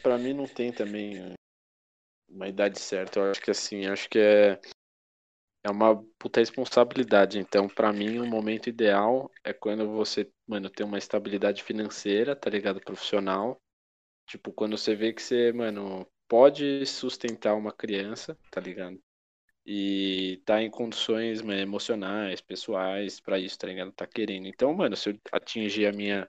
pra 0.03 0.19
mim 0.19 0.33
não 0.33 0.49
tem 0.49 0.73
também 0.73 1.33
uma 2.29 2.49
idade 2.49 2.81
certa. 2.81 3.21
Eu 3.21 3.31
acho 3.31 3.41
que 3.41 3.53
assim, 3.53 3.87
acho 3.87 4.11
que 4.11 4.19
é, 4.19 4.61
é 5.63 5.71
uma 5.71 6.03
puta 6.19 6.41
responsabilidade. 6.41 7.39
Então, 7.39 7.69
pra 7.69 7.93
mim, 7.93 8.19
o 8.19 8.27
momento 8.27 8.69
ideal 8.69 9.31
é 9.45 9.53
quando 9.53 9.89
você, 9.93 10.29
mano, 10.45 10.69
tem 10.69 10.85
uma 10.85 10.99
estabilidade 10.99 11.63
financeira, 11.63 12.35
tá 12.35 12.51
ligado? 12.51 12.81
Profissional. 12.81 13.63
Tipo, 14.29 14.53
quando 14.53 14.79
você 14.79 14.95
vê 14.95 15.13
que 15.13 15.23
você, 15.23 15.53
mano, 15.53 16.07
pode 16.29 16.85
sustentar 16.87 17.55
uma 17.55 17.73
criança, 17.73 18.39
tá 18.51 18.61
ligado? 18.61 19.01
e 19.71 20.41
tá 20.47 20.63
em 20.63 20.71
condições 20.71 21.43
mano, 21.43 21.61
emocionais, 21.61 22.41
pessoais, 22.41 23.21
para 23.21 23.39
isso, 23.39 23.59
tá 23.59 23.67
ligado? 23.67 23.93
Tá 23.93 24.07
querendo. 24.07 24.47
Então, 24.49 24.73
mano, 24.73 24.97
se 24.97 25.11
eu 25.11 25.19
atingir 25.31 25.85
a 25.85 25.93
minha 25.93 26.27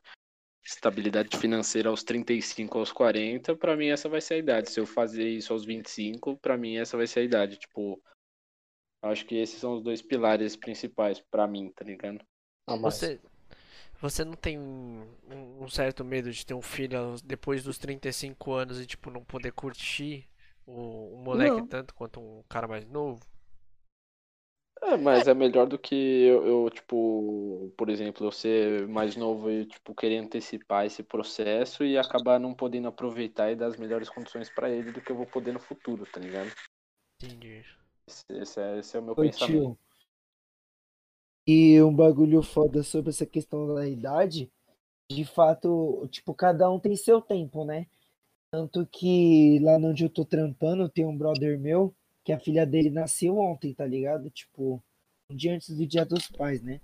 estabilidade 0.62 1.38
financeira 1.38 1.88
aos 1.88 2.04
35, 2.04 2.78
aos 2.78 2.92
40, 2.92 3.56
para 3.56 3.78
mim 3.78 3.88
essa 3.88 4.10
vai 4.10 4.20
ser 4.20 4.34
a 4.34 4.38
idade. 4.40 4.70
Se 4.70 4.82
eu 4.82 4.86
fazer 4.86 5.30
isso 5.30 5.54
aos 5.54 5.64
25, 5.64 6.36
para 6.36 6.58
mim 6.58 6.76
essa 6.76 6.98
vai 6.98 7.08
ser 7.08 7.22
a 7.22 7.24
idade. 7.24 7.58
Tipo, 7.58 8.04
acho 9.04 9.26
que 9.26 9.36
esses 9.36 9.58
são 9.58 9.76
os 9.76 9.82
dois 9.82 10.02
pilares 10.02 10.58
principais 10.58 11.22
para 11.32 11.48
mim, 11.48 11.72
tá 11.72 11.86
ligado? 11.86 12.20
Você, 12.68 13.22
você 14.02 14.24
não 14.24 14.34
tem 14.34 14.58
um, 14.58 15.68
certo 15.70 16.04
medo 16.04 16.32
de 16.32 16.46
ter 16.46 16.54
um 16.54 16.62
filho 16.62 17.16
depois 17.24 17.64
dos 17.64 17.78
35 17.78 18.54
anos 18.54 18.80
e, 18.80 18.86
tipo, 18.86 19.12
não 19.12 19.24
poder 19.24 19.52
curtir 19.52 20.28
o, 20.66 21.16
o 21.16 21.18
moleque 21.18 21.58
não. 21.58 21.68
tanto 21.68 21.94
quanto 21.94 22.20
um 22.20 22.44
cara 22.48 22.68
mais 22.68 22.86
novo? 22.86 23.20
É, 24.82 24.96
mas 24.96 25.28
é 25.28 25.34
melhor 25.34 25.68
do 25.68 25.78
que 25.78 25.94
eu, 25.96 26.48
eu, 26.48 26.70
tipo, 26.70 27.72
por 27.78 27.90
exemplo, 27.90 28.26
eu 28.26 28.32
ser 28.32 28.88
mais 28.88 29.16
novo 29.18 29.52
e, 29.52 29.66
tipo, 29.66 29.94
querer 29.94 30.18
antecipar 30.20 30.86
esse 30.86 31.04
processo 31.04 31.84
e 31.84 31.98
acabar 31.98 32.40
não 32.40 32.54
podendo 32.54 32.88
aproveitar 32.88 33.52
e 33.52 33.56
dar 33.56 33.68
as 33.68 33.78
melhores 33.78 34.10
condições 34.10 34.50
para 34.50 34.70
ele 34.70 34.94
do 34.94 35.02
que 35.02 35.12
eu 35.12 35.18
vou 35.18 35.26
poder 35.26 35.52
no 35.52 35.60
futuro, 35.60 36.06
tá 36.06 36.20
ligado? 36.20 36.50
Entendi. 37.22 37.66
Esse, 38.08 38.26
esse, 38.30 38.62
é, 38.62 38.80
esse 38.80 38.96
é 38.96 39.00
o 39.00 39.04
meu 39.04 39.14
Ô, 39.14 39.18
pensamento. 39.18 39.52
Tio. 39.52 39.78
E 41.52 41.82
um 41.82 41.92
bagulho 41.92 42.44
foda 42.44 42.84
sobre 42.84 43.10
essa 43.10 43.26
questão 43.26 43.74
da 43.74 43.88
idade, 43.88 44.52
de 45.10 45.26
fato, 45.26 46.08
tipo, 46.12 46.32
cada 46.32 46.70
um 46.70 46.80
tem 46.80 46.96
seu 46.96 47.20
tempo, 47.20 47.66
né? 47.66 47.88
Tanto 48.52 48.86
que 48.86 49.58
lá 49.58 49.78
onde 49.78 50.04
eu 50.04 50.12
tô 50.12 50.24
trampando, 50.24 50.88
tem 50.88 51.08
um 51.08 51.18
brother 51.18 51.58
meu 51.60 51.92
que 52.24 52.32
a 52.32 52.40
filha 52.40 52.68
dele 52.68 52.92
nasceu 52.92 53.40
ontem, 53.40 53.74
tá 53.74 53.84
ligado? 53.84 54.30
Tipo, 54.30 54.80
um 55.28 55.36
dia 55.36 55.56
antes 55.56 55.76
do 55.76 55.88
dia 55.88 56.06
dos 56.06 56.28
pais, 56.28 56.62
né? 56.62 56.82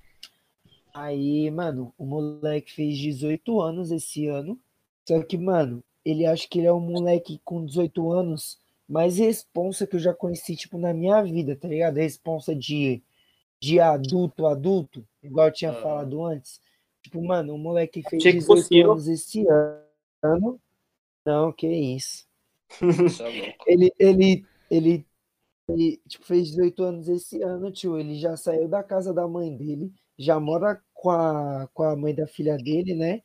Aí, 0.91 1.51
mano, 1.51 1.93
o 1.95 2.03
moleque 2.03 2.74
fez 2.74 2.97
18 2.97 3.61
anos 3.61 3.91
esse 3.91 4.26
ano. 4.26 4.59
Só 5.07 5.22
que, 5.22 5.38
mano, 5.38 5.84
ele 6.03 6.26
acha 6.26 6.47
que 6.47 6.57
ele 6.57 6.66
é 6.66 6.74
um 6.74 6.80
moleque 6.80 7.39
com 7.45 7.63
18 7.63 8.11
anos 8.11 8.57
mais 8.89 9.20
responsa 9.20 9.86
que 9.86 9.95
eu 9.95 9.99
já 9.99 10.11
conheci, 10.11 10.55
tipo, 10.55 10.80
na 10.80 10.91
minha 10.91 11.22
vida, 11.22 11.55
tá 11.55 11.68
ligado? 11.68 11.97
Responsa 11.97 12.55
de, 12.55 13.03
de 13.60 13.80
adulto, 13.80 14.45
adulto, 14.45 15.08
igual 15.24 15.47
eu 15.47 15.53
tinha 15.53 15.72
ah. 15.72 15.82
falado 15.82 16.24
antes. 16.24 16.60
Tipo, 17.01 17.24
mano, 17.24 17.53
o 17.53 17.58
moleque 17.58 18.03
fez 18.10 18.22
18 18.24 18.91
anos 18.91 19.08
esse 19.08 19.45
ano. 20.24 20.60
Não, 21.26 21.51
que 21.51 21.68
isso. 21.68 22.26
Tá 23.18 23.30
ele, 23.68 23.93
ele, 23.99 24.45
ele 24.70 25.06
ele 25.68 25.99
tipo, 26.08 26.26
fez 26.26 26.49
18 26.49 26.84
anos 26.84 27.08
esse 27.08 27.41
ano, 27.41 27.72
tio. 27.72 27.97
Ele 27.99 28.16
já 28.16 28.38
saiu 28.38 28.68
da 28.68 28.84
casa 28.84 29.14
da 29.14 29.28
mãe 29.28 29.56
dele, 29.56 29.91
já 30.18 30.39
mora 30.39 30.82
com 30.93 31.10
a, 31.10 31.68
com 31.74 31.84
a 31.84 31.95
mãe 31.95 32.14
da 32.14 32.28
filha 32.28 32.58
dele, 32.58 32.93
né? 32.93 33.22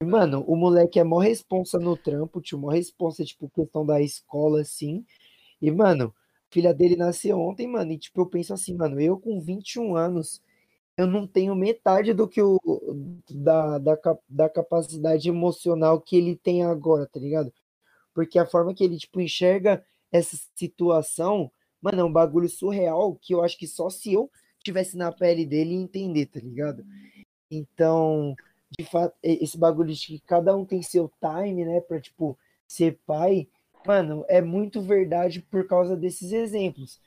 E, 0.00 0.04
mano, 0.04 0.42
o 0.46 0.56
moleque 0.56 0.98
é 0.98 1.04
mó 1.04 1.18
responsa 1.18 1.78
no 1.78 1.96
trampo, 1.96 2.40
tio, 2.40 2.58
mó 2.58 2.68
responsa, 2.70 3.24
tipo, 3.24 3.48
questão 3.50 3.84
da 3.84 4.00
escola, 4.00 4.62
assim. 4.62 5.04
E, 5.60 5.70
mano, 5.70 6.14
filha 6.52 6.74
dele 6.74 6.96
nasceu 6.96 7.38
ontem, 7.40 7.66
mano, 7.66 7.92
e, 7.92 7.98
tipo, 7.98 8.20
eu 8.20 8.26
penso 8.26 8.52
assim, 8.54 8.74
mano, 8.76 9.00
eu 9.00 9.18
com 9.18 9.40
21 9.40 9.96
anos, 9.96 10.42
eu 10.96 11.06
não 11.06 11.26
tenho 11.26 11.54
metade 11.56 12.12
do 12.14 12.28
que 12.28 12.42
o 12.42 12.58
da, 13.30 13.78
da, 13.78 13.98
da 14.28 14.48
capacidade 14.48 15.28
emocional 15.28 16.00
que 16.00 16.16
ele 16.16 16.36
tem 16.36 16.64
agora, 16.64 17.06
tá 17.06 17.18
ligado? 17.20 17.52
Porque 18.14 18.38
a 18.38 18.46
forma 18.46 18.74
que 18.74 18.84
ele, 18.84 18.98
tipo, 18.98 19.20
enxerga 19.20 19.84
essa 20.12 20.36
situação 20.54 21.50
Mano, 21.82 22.00
é 22.00 22.04
um 22.04 22.12
bagulho 22.12 22.48
surreal 22.48 23.16
que 23.16 23.34
eu 23.34 23.42
acho 23.42 23.58
que 23.58 23.66
só 23.66 23.90
se 23.90 24.12
eu 24.12 24.30
tivesse 24.62 24.96
na 24.96 25.10
pele 25.10 25.44
dele 25.44 25.74
entender, 25.74 26.26
tá 26.26 26.38
ligado? 26.38 26.84
Então, 27.50 28.36
de 28.78 28.84
fato, 28.84 29.14
esse 29.22 29.58
bagulho 29.58 29.92
de 29.92 30.06
que 30.06 30.20
cada 30.20 30.56
um 30.56 30.64
tem 30.64 30.82
seu 30.82 31.10
time, 31.20 31.64
né, 31.64 31.80
pra, 31.80 32.00
tipo, 32.00 32.38
ser 32.68 32.98
pai, 33.06 33.48
mano, 33.86 34.24
é 34.28 34.40
muito 34.40 34.80
verdade 34.80 35.40
por 35.42 35.66
causa 35.66 35.96
desses 35.96 36.32
exemplos. 36.32 37.00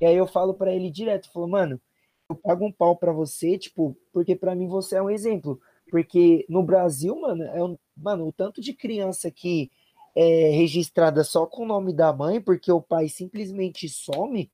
E 0.00 0.06
aí 0.06 0.16
eu 0.16 0.26
falo 0.26 0.54
para 0.54 0.72
ele 0.72 0.90
direto, 0.90 1.30
falo, 1.32 1.48
mano, 1.48 1.80
eu 2.28 2.36
pago 2.36 2.64
um 2.66 2.72
pau 2.72 2.96
para 2.96 3.12
você, 3.12 3.58
tipo, 3.58 3.96
porque 4.12 4.34
para 4.34 4.54
mim 4.54 4.66
você 4.66 4.96
é 4.96 5.02
um 5.02 5.10
exemplo. 5.10 5.60
Porque 5.90 6.44
no 6.48 6.62
Brasil, 6.62 7.18
mano, 7.20 7.44
é 7.44 7.62
um, 7.62 7.78
mano, 7.96 8.26
o 8.26 8.32
tanto 8.32 8.60
de 8.60 8.72
criança 8.72 9.30
que 9.30 9.70
é, 10.14 10.50
registrada 10.50 11.22
só 11.24 11.46
com 11.46 11.62
o 11.62 11.66
nome 11.66 11.92
da 11.92 12.12
mãe, 12.12 12.40
porque 12.40 12.70
o 12.70 12.80
pai 12.80 13.08
simplesmente 13.08 13.88
some, 13.88 14.50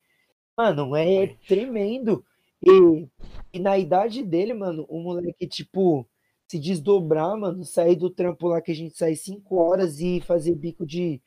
mano, 0.57 0.95
é 0.95 1.35
tremendo. 1.47 2.25
E, 2.63 3.07
e 3.53 3.59
na 3.59 3.77
idade 3.77 4.23
dele, 4.23 4.53
mano, 4.53 4.85
o 4.89 4.99
moleque, 4.99 5.47
tipo, 5.47 6.05
se 6.51 6.59
desdobrar, 6.59 7.37
mano, 7.37 7.63
sair 7.63 7.95
do 7.95 8.09
trampo 8.09 8.47
lá 8.47 8.61
que 8.61 8.71
a 8.71 8.75
gente 8.75 8.97
sai 8.97 9.15
cinco 9.15 9.55
horas 9.55 9.99
e 10.01 10.19
fazer 10.19 10.53
bico 10.53 10.85
de 10.85 11.21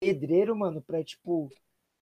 pedreiro, 0.00 0.56
mano, 0.56 0.80
pra, 0.80 1.04
tipo, 1.04 1.50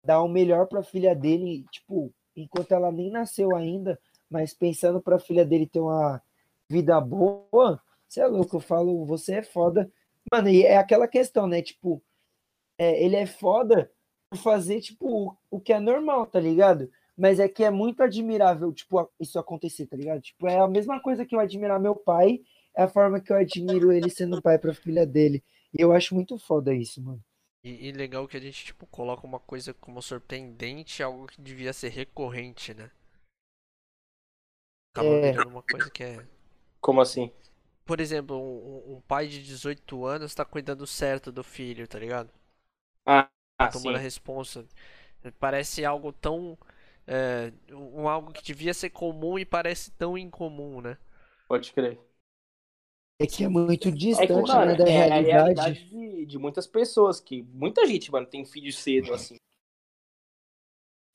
dar 0.04 0.22
o 0.22 0.28
melhor 0.28 0.68
pra 0.68 0.82
filha 0.84 1.12
dele, 1.12 1.64
tipo, 1.72 2.14
enquanto 2.36 2.70
ela 2.70 2.92
nem 2.92 3.10
nasceu 3.10 3.56
ainda, 3.56 3.98
mas 4.30 4.54
pensando 4.54 5.00
pra 5.00 5.18
filha 5.18 5.44
dele 5.44 5.66
ter 5.66 5.80
uma 5.80 6.22
vida 6.68 7.00
boa, 7.00 7.82
você 8.08 8.20
é 8.20 8.26
louco, 8.28 8.56
eu 8.56 8.60
falo, 8.60 9.04
você 9.04 9.34
é 9.34 9.42
foda 9.42 9.90
Mano, 10.30 10.48
e 10.48 10.62
é 10.62 10.76
aquela 10.76 11.08
questão, 11.08 11.46
né? 11.46 11.62
Tipo, 11.62 12.02
é, 12.78 13.02
ele 13.04 13.16
é 13.16 13.26
foda 13.26 13.90
por 14.30 14.38
fazer, 14.38 14.80
tipo, 14.80 15.36
o 15.50 15.60
que 15.60 15.72
é 15.72 15.80
normal, 15.80 16.26
tá 16.26 16.38
ligado? 16.40 16.90
Mas 17.16 17.40
é 17.40 17.48
que 17.48 17.64
é 17.64 17.70
muito 17.70 18.02
admirável, 18.02 18.72
tipo, 18.72 19.10
isso 19.18 19.38
acontecer, 19.38 19.86
tá 19.86 19.96
ligado? 19.96 20.20
Tipo, 20.20 20.46
é 20.46 20.58
a 20.58 20.68
mesma 20.68 21.00
coisa 21.00 21.24
que 21.26 21.34
eu 21.34 21.40
admirar 21.40 21.80
meu 21.80 21.96
pai, 21.96 22.40
é 22.76 22.82
a 22.82 22.88
forma 22.88 23.20
que 23.20 23.32
eu 23.32 23.36
admiro 23.36 23.92
ele 23.92 24.10
sendo 24.10 24.42
pai 24.42 24.58
pra 24.58 24.74
filha 24.74 25.06
dele. 25.06 25.42
E 25.72 25.80
eu 25.82 25.92
acho 25.92 26.14
muito 26.14 26.38
foda 26.38 26.74
isso, 26.74 27.02
mano. 27.02 27.22
E, 27.62 27.88
e, 27.88 27.92
legal 27.92 28.26
que 28.28 28.36
a 28.36 28.40
gente, 28.40 28.66
tipo, 28.66 28.86
coloca 28.86 29.26
uma 29.26 29.40
coisa 29.40 29.74
como 29.74 30.00
surpreendente, 30.00 31.02
algo 31.02 31.26
que 31.26 31.40
devia 31.40 31.72
ser 31.72 31.88
recorrente, 31.88 32.72
né? 32.72 32.90
Acaba 34.94 35.08
é... 35.08 35.32
virando 35.32 35.50
uma 35.50 35.62
coisa 35.62 35.90
que 35.90 36.04
é. 36.04 36.26
Como 36.80 37.00
assim? 37.00 37.32
por 37.88 38.00
exemplo, 38.00 38.36
um, 38.36 38.96
um, 38.96 39.00
pai 39.00 39.26
de 39.28 39.42
18 39.42 40.04
anos 40.04 40.34
tá 40.34 40.44
cuidando 40.44 40.86
certo 40.86 41.32
do 41.32 41.42
filho, 41.42 41.88
tá 41.88 41.98
ligado? 41.98 42.28
Ah, 43.06 43.30
tá 43.56 43.68
tomando 43.68 43.94
sim. 43.94 43.98
a 43.98 43.98
responsa. 43.98 44.66
Parece 45.40 45.86
algo 45.86 46.12
tão. 46.12 46.58
É, 47.06 47.50
um 47.72 48.06
algo 48.06 48.30
que 48.30 48.42
devia 48.42 48.74
ser 48.74 48.90
comum 48.90 49.38
e 49.38 49.46
parece 49.46 49.90
tão 49.92 50.18
incomum, 50.18 50.82
né? 50.82 50.98
Pode 51.48 51.72
crer. 51.72 51.98
É 53.20 53.26
que 53.26 53.42
é 53.42 53.48
muito 53.48 53.90
distante 53.90 54.32
é 54.32 54.34
que, 54.34 54.42
mano, 54.42 54.72
né, 54.72 54.76
da 54.76 54.84
é 54.84 54.90
realidade. 54.90 55.30
a 55.30 55.32
realidade 55.32 55.88
de, 55.88 56.26
de, 56.26 56.38
muitas 56.38 56.68
pessoas, 56.68 57.20
que 57.20 57.42
muita 57.42 57.84
gente, 57.84 58.12
mano, 58.12 58.26
tem 58.26 58.44
filho 58.44 58.72
cedo, 58.72 59.12
assim. 59.12 59.34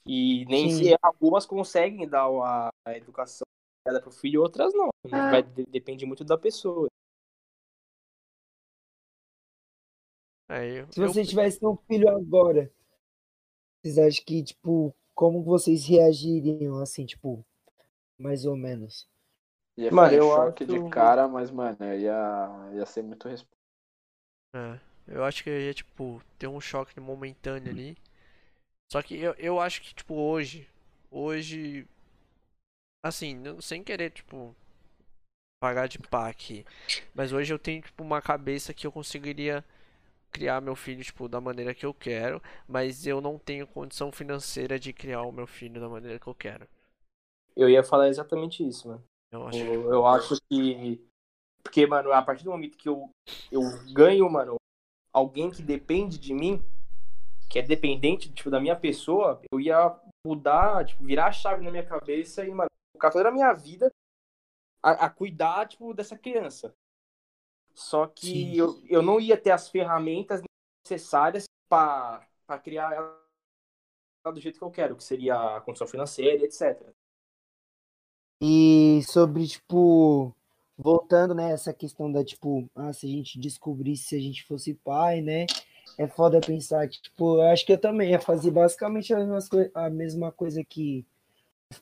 E 0.05 0.43
nem 0.45 0.69
Sim. 0.69 0.83
se 0.83 0.97
algumas 1.01 1.45
conseguem 1.45 2.05
dar 2.05 2.27
a, 2.27 2.69
a 2.85 2.97
educação 2.97 3.45
para 3.85 4.09
o 4.09 4.11
filho, 4.11 4.41
outras 4.41 4.73
não. 4.73 4.89
Ah. 5.11 5.31
Vai, 5.31 5.43
depende 5.43 6.05
muito 6.05 6.25
da 6.25 6.37
pessoa. 6.37 6.87
É, 10.49 10.85
Se 10.91 10.99
você 10.99 11.23
tivesse 11.23 11.65
um 11.65 11.77
filho 11.87 12.09
agora, 12.09 12.69
vocês 13.81 13.97
acham 13.97 14.25
que, 14.25 14.43
tipo, 14.43 14.93
como 15.15 15.41
vocês 15.41 15.85
reagiriam, 15.85 16.79
assim, 16.79 17.05
tipo, 17.05 17.45
mais 18.17 18.45
ou 18.45 18.57
menos? 18.57 19.07
Ia 19.77 19.91
mano, 19.91 20.13
eu 20.13 20.31
choque 20.31 20.63
acho... 20.65 20.73
de 20.73 20.89
cara, 20.89 21.27
mas, 21.27 21.51
mano, 21.51 21.77
ia, 21.95 22.71
ia 22.73 22.85
ser 22.85 23.03
muito 23.03 23.27
resposta. 23.27 23.53
É, 24.55 24.79
eu 25.07 25.23
acho 25.23 25.43
que 25.43 25.49
eu 25.49 25.59
ia, 25.59 25.73
tipo, 25.73 26.21
ter 26.37 26.47
um 26.47 26.61
choque 26.61 26.99
momentâneo 26.99 27.71
ali. 27.71 27.97
Só 28.91 29.01
que 29.01 29.17
eu, 29.19 29.33
eu 29.37 29.59
acho 29.59 29.81
que, 29.81 29.93
tipo, 29.95 30.15
hoje, 30.15 30.67
hoje 31.11 31.87
assim, 33.01 33.41
sem 33.61 33.83
querer, 33.83 34.11
tipo, 34.11 34.55
pagar 35.59 35.87
de 35.87 35.97
pá 35.99 36.29
aqui. 36.29 36.63
Mas 37.13 37.31
hoje 37.33 37.51
eu 37.53 37.57
tenho, 37.59 37.81
tipo, 37.81 38.03
uma 38.03 38.21
cabeça 38.21 38.73
que 38.73 38.85
eu 38.85 38.91
conseguiria 38.91 39.63
criar 40.31 40.61
meu 40.61 40.75
filho, 40.75 41.03
tipo, 41.03 41.27
da 41.29 41.41
maneira 41.41 41.73
que 41.75 41.85
eu 41.85 41.93
quero. 41.93 42.41
Mas 42.67 43.07
eu 43.07 43.21
não 43.21 43.39
tenho 43.39 43.67
condição 43.67 44.11
financeira 44.11 44.79
de 44.79 44.93
criar 44.93 45.23
o 45.23 45.31
meu 45.33 45.47
filho 45.47 45.81
da 45.81 45.89
maneira 45.89 46.19
que 46.19 46.27
eu 46.27 46.35
quero. 46.35 46.67
Eu 47.55 47.67
ia 47.67 47.83
falar 47.83 48.09
exatamente 48.09 48.63
isso, 48.67 48.87
mano. 48.87 49.03
Eu 49.33 49.47
acho, 49.47 49.57
eu, 49.57 49.91
eu 49.91 50.05
acho 50.05 50.35
que. 50.47 51.03
Porque, 51.63 51.87
mano, 51.87 52.11
a 52.11 52.21
partir 52.21 52.43
do 52.43 52.51
momento 52.51 52.77
que 52.77 52.87
eu, 52.87 53.09
eu 53.51 53.61
ganho, 53.91 54.29
mano, 54.29 54.57
alguém 55.11 55.49
que 55.49 55.63
depende 55.63 56.19
de 56.19 56.33
mim, 56.33 56.63
que 57.49 57.57
é 57.57 57.61
dependente, 57.63 58.31
tipo, 58.31 58.51
da 58.51 58.59
minha 58.59 58.75
pessoa, 58.75 59.41
eu 59.51 59.59
ia 59.59 59.99
mudar, 60.25 60.85
tipo, 60.85 61.03
virar 61.03 61.27
a 61.27 61.31
chave 61.31 61.63
na 61.63 61.71
minha 61.71 61.85
cabeça 61.85 62.45
e, 62.45 62.53
mano, 62.53 62.69
focar 62.95 63.11
toda 63.11 63.29
a 63.29 63.31
minha 63.31 63.51
vida 63.53 63.89
a, 64.83 65.05
a 65.05 65.09
cuidar, 65.09 65.67
tipo, 65.67 65.93
dessa 65.93 66.17
criança. 66.17 66.71
Só 67.73 68.05
que 68.05 68.55
eu, 68.55 68.79
eu 68.87 69.01
não 69.01 69.19
ia 69.19 69.35
ter 69.35 69.49
as 69.49 69.67
ferramentas 69.67 70.41
necessárias 70.85 71.45
para 71.67 72.27
criar 72.61 72.93
ela 72.93 74.31
do 74.31 74.39
jeito 74.39 74.59
que 74.59 74.63
eu 74.63 74.69
quero, 74.69 74.95
que 74.95 75.03
seria 75.03 75.57
a 75.57 75.61
condição 75.61 75.87
financeira, 75.87 76.43
etc. 76.45 76.93
E 78.41 79.01
sobre, 79.07 79.47
tipo, 79.47 80.35
voltando, 80.77 81.33
né, 81.33 81.51
essa 81.51 81.73
questão 81.73 82.11
da, 82.11 82.23
tipo, 82.23 82.69
ah, 82.75 82.91
se 82.91 83.05
a 83.05 83.09
gente 83.09 83.39
descobrisse 83.39 84.03
se 84.05 84.15
a 84.15 84.19
gente 84.19 84.43
fosse 84.43 84.73
pai, 84.73 85.21
né, 85.21 85.45
é 85.97 86.07
foda 86.07 86.41
pensar 86.41 86.87
que, 86.87 87.01
tipo, 87.01 87.37
eu 87.37 87.43
acho 87.43 87.65
que 87.65 87.73
eu 87.73 87.77
também 87.77 88.11
ia 88.11 88.19
fazer 88.19 88.51
basicamente 88.51 89.13
a 89.13 89.19
mesma, 89.19 89.39
a 89.73 89.89
mesma 89.89 90.31
coisa 90.31 90.63
que, 90.63 91.05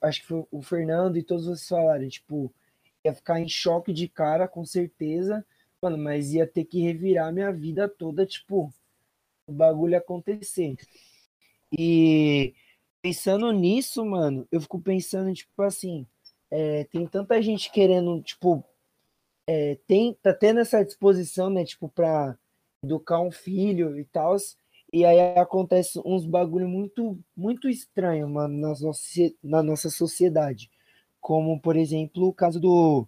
acho 0.01 0.21
que 0.21 0.27
foi 0.27 0.45
o 0.51 0.61
Fernando 0.61 1.17
e 1.17 1.23
todos 1.23 1.45
vocês 1.45 1.67
falaram, 1.67 2.07
tipo, 2.07 2.53
ia 3.03 3.13
ficar 3.13 3.39
em 3.39 3.47
choque 3.47 3.93
de 3.93 4.07
cara, 4.07 4.47
com 4.47 4.65
certeza, 4.65 5.45
mano, 5.81 5.97
mas 5.97 6.33
ia 6.33 6.45
ter 6.45 6.65
que 6.65 6.81
revirar 6.81 7.33
minha 7.33 7.51
vida 7.51 7.87
toda, 7.87 8.25
tipo, 8.25 8.71
o 9.47 9.51
bagulho 9.51 9.97
acontecer. 9.97 10.75
E 11.71 12.53
pensando 13.01 13.51
nisso, 13.51 14.05
mano, 14.05 14.47
eu 14.51 14.61
fico 14.61 14.79
pensando, 14.79 15.33
tipo 15.33 15.61
assim, 15.63 16.05
é, 16.51 16.83
tem 16.83 17.07
tanta 17.07 17.41
gente 17.41 17.71
querendo, 17.71 18.21
tipo, 18.21 18.63
é, 19.47 19.77
tem, 19.87 20.13
tá 20.21 20.33
tendo 20.33 20.59
essa 20.59 20.83
disposição, 20.83 21.49
né, 21.49 21.63
tipo, 21.63 21.87
pra 21.89 22.37
educar 22.83 23.21
um 23.21 23.31
filho 23.31 23.97
e 23.97 24.03
tal, 24.05 24.35
e 24.91 25.05
aí 25.05 25.37
acontece 25.37 25.99
uns 26.05 26.25
bagulho 26.25 26.67
muito, 26.67 27.17
muito 27.35 27.69
estranho, 27.69 28.29
mano, 28.29 28.57
na 28.57 28.69
nossa, 28.69 29.33
na 29.41 29.63
nossa 29.63 29.89
sociedade. 29.89 30.69
Como, 31.21 31.59
por 31.61 31.77
exemplo, 31.77 32.27
o 32.27 32.33
caso 32.33 32.59
do, 32.59 33.07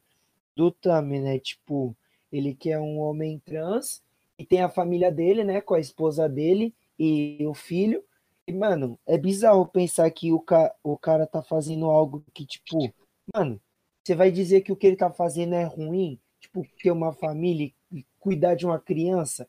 do 0.55 0.71
Tami, 0.71 1.19
né, 1.19 1.37
tipo, 1.39 1.95
ele 2.31 2.55
que 2.55 2.71
é 2.71 2.79
um 2.79 2.99
homem 2.99 3.39
trans, 3.45 4.01
e 4.37 4.45
tem 4.45 4.61
a 4.61 4.69
família 4.69 5.11
dele, 5.11 5.43
né, 5.43 5.59
com 5.61 5.73
a 5.73 5.79
esposa 5.79 6.29
dele 6.29 6.73
e 6.97 7.45
o 7.45 7.53
filho, 7.53 8.03
e, 8.47 8.53
mano, 8.53 8.99
é 9.05 9.17
bizarro 9.17 9.65
pensar 9.65 10.09
que 10.11 10.31
o, 10.31 10.39
ca 10.39 10.73
o 10.83 10.97
cara 10.97 11.25
tá 11.25 11.41
fazendo 11.41 11.85
algo 11.85 12.23
que, 12.33 12.45
tipo, 12.45 12.93
mano, 13.33 13.61
você 14.03 14.15
vai 14.15 14.31
dizer 14.31 14.61
que 14.61 14.71
o 14.71 14.75
que 14.75 14.87
ele 14.87 14.95
tá 14.95 15.11
fazendo 15.11 15.53
é 15.55 15.63
ruim? 15.63 16.19
Tipo, 16.39 16.65
ter 16.81 16.91
uma 16.91 17.13
família 17.13 17.71
e 17.91 18.05
cuidar 18.19 18.55
de 18.55 18.65
uma 18.65 18.79
criança, 18.79 19.47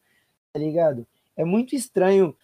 tá 0.53 0.61
ligado? 0.61 1.07
É 1.37 1.45
muito 1.45 1.75
estranho, 1.75 2.37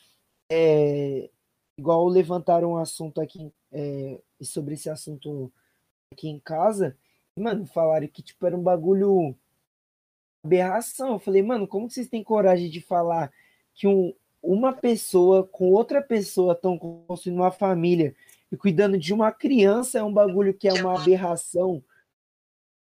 é, 0.50 1.30
igual 1.78 2.06
levantaram 2.08 2.72
um 2.72 2.76
assunto 2.76 3.20
aqui, 3.20 3.52
é, 3.72 4.20
sobre 4.42 4.74
esse 4.74 4.90
assunto 4.90 5.52
aqui 6.12 6.28
em 6.28 6.40
casa, 6.40 6.96
e, 7.36 7.40
mano, 7.40 7.66
falaram 7.66 8.08
que, 8.08 8.22
tipo, 8.22 8.44
era 8.46 8.56
um 8.56 8.62
bagulho 8.62 9.36
aberração. 10.44 11.12
Eu 11.12 11.18
falei, 11.18 11.42
mano, 11.42 11.66
como 11.66 11.88
vocês 11.88 12.08
têm 12.08 12.24
coragem 12.24 12.70
de 12.70 12.80
falar 12.80 13.32
que 13.74 13.86
um, 13.86 14.14
uma 14.42 14.72
pessoa 14.72 15.46
com 15.46 15.70
outra 15.70 16.02
pessoa 16.02 16.54
estão 16.54 16.78
construindo 16.78 17.38
uma 17.38 17.50
família 17.50 18.14
e 18.50 18.56
cuidando 18.56 18.98
de 18.98 19.12
uma 19.12 19.30
criança 19.30 19.98
é 19.98 20.02
um 20.02 20.12
bagulho 20.12 20.52
que 20.52 20.68
é 20.68 20.72
uma 20.72 21.00
aberração. 21.00 21.82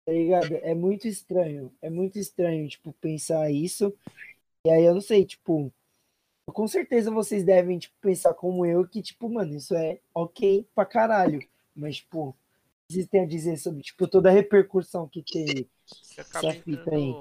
Tá 0.06 0.12
ligado? 0.12 0.54
É 0.62 0.74
muito 0.74 1.08
estranho. 1.08 1.72
É 1.82 1.90
muito 1.90 2.18
estranho, 2.18 2.68
tipo, 2.68 2.92
pensar 2.94 3.50
isso. 3.50 3.94
E 4.64 4.70
aí 4.70 4.84
eu 4.84 4.94
não 4.94 5.00
sei, 5.00 5.24
tipo, 5.24 5.72
com 6.46 6.68
certeza 6.68 7.10
vocês 7.10 7.44
devem, 7.44 7.78
tipo, 7.78 7.94
pensar 8.00 8.34
como 8.34 8.66
eu, 8.66 8.86
que, 8.86 9.02
tipo, 9.02 9.28
mano, 9.28 9.54
isso 9.54 9.74
é 9.74 9.98
ok 10.14 10.66
pra 10.74 10.84
caralho. 10.84 11.40
Mas, 11.74 11.96
tipo, 11.96 12.36
vocês 12.88 13.06
têm 13.06 13.22
a 13.22 13.26
dizer 13.26 13.56
sobre, 13.56 13.82
tipo, 13.82 14.06
toda 14.06 14.28
a 14.28 14.32
repercussão 14.32 15.08
que 15.08 15.22
teve 15.22 15.68
essa 16.16 16.52
fita 16.52 16.94
aí 16.94 17.14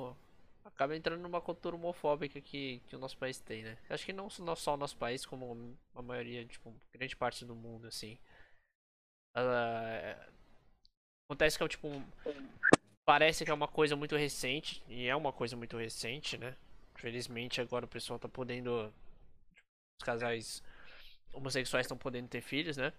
acaba 0.80 0.96
entrando 0.96 1.22
numa 1.22 1.42
cultura 1.42 1.76
homofóbica 1.76 2.40
que, 2.40 2.80
que 2.88 2.96
o 2.96 3.00
nosso 3.00 3.18
país 3.18 3.38
tem, 3.38 3.64
né? 3.64 3.78
Acho 3.90 4.06
que 4.06 4.14
não, 4.14 4.30
só 4.30 4.76
o 4.76 4.78
nosso 4.78 4.96
país, 4.96 5.26
como 5.26 5.78
a 5.94 6.02
maioria, 6.02 6.46
tipo, 6.46 6.74
grande 6.94 7.18
parte 7.18 7.44
do 7.44 7.54
mundo, 7.54 7.86
assim. 7.86 8.18
Uh, 9.36 10.32
acontece 11.28 11.58
que 11.58 11.64
é 11.66 11.68
tipo. 11.68 11.90
Parece 13.06 13.44
que 13.44 13.52
é 13.52 13.54
uma 13.54 13.68
coisa 13.68 13.98
muito 13.98 14.16
recente, 14.16 14.82
e 14.88 15.06
é 15.06 15.14
uma 15.14 15.34
coisa 15.34 15.58
muito 15.58 15.76
recente, 15.76 16.38
né? 16.38 16.56
Felizmente 16.96 17.60
agora 17.60 17.84
o 17.84 17.90
pessoal 17.90 18.18
tá 18.18 18.30
podendo. 18.30 18.94
Os 20.00 20.06
casais 20.06 20.64
homossexuais 21.34 21.88
estão 21.88 21.98
podendo 21.98 22.30
ter 22.30 22.42
filhos, 22.42 22.78
né? 22.78 22.94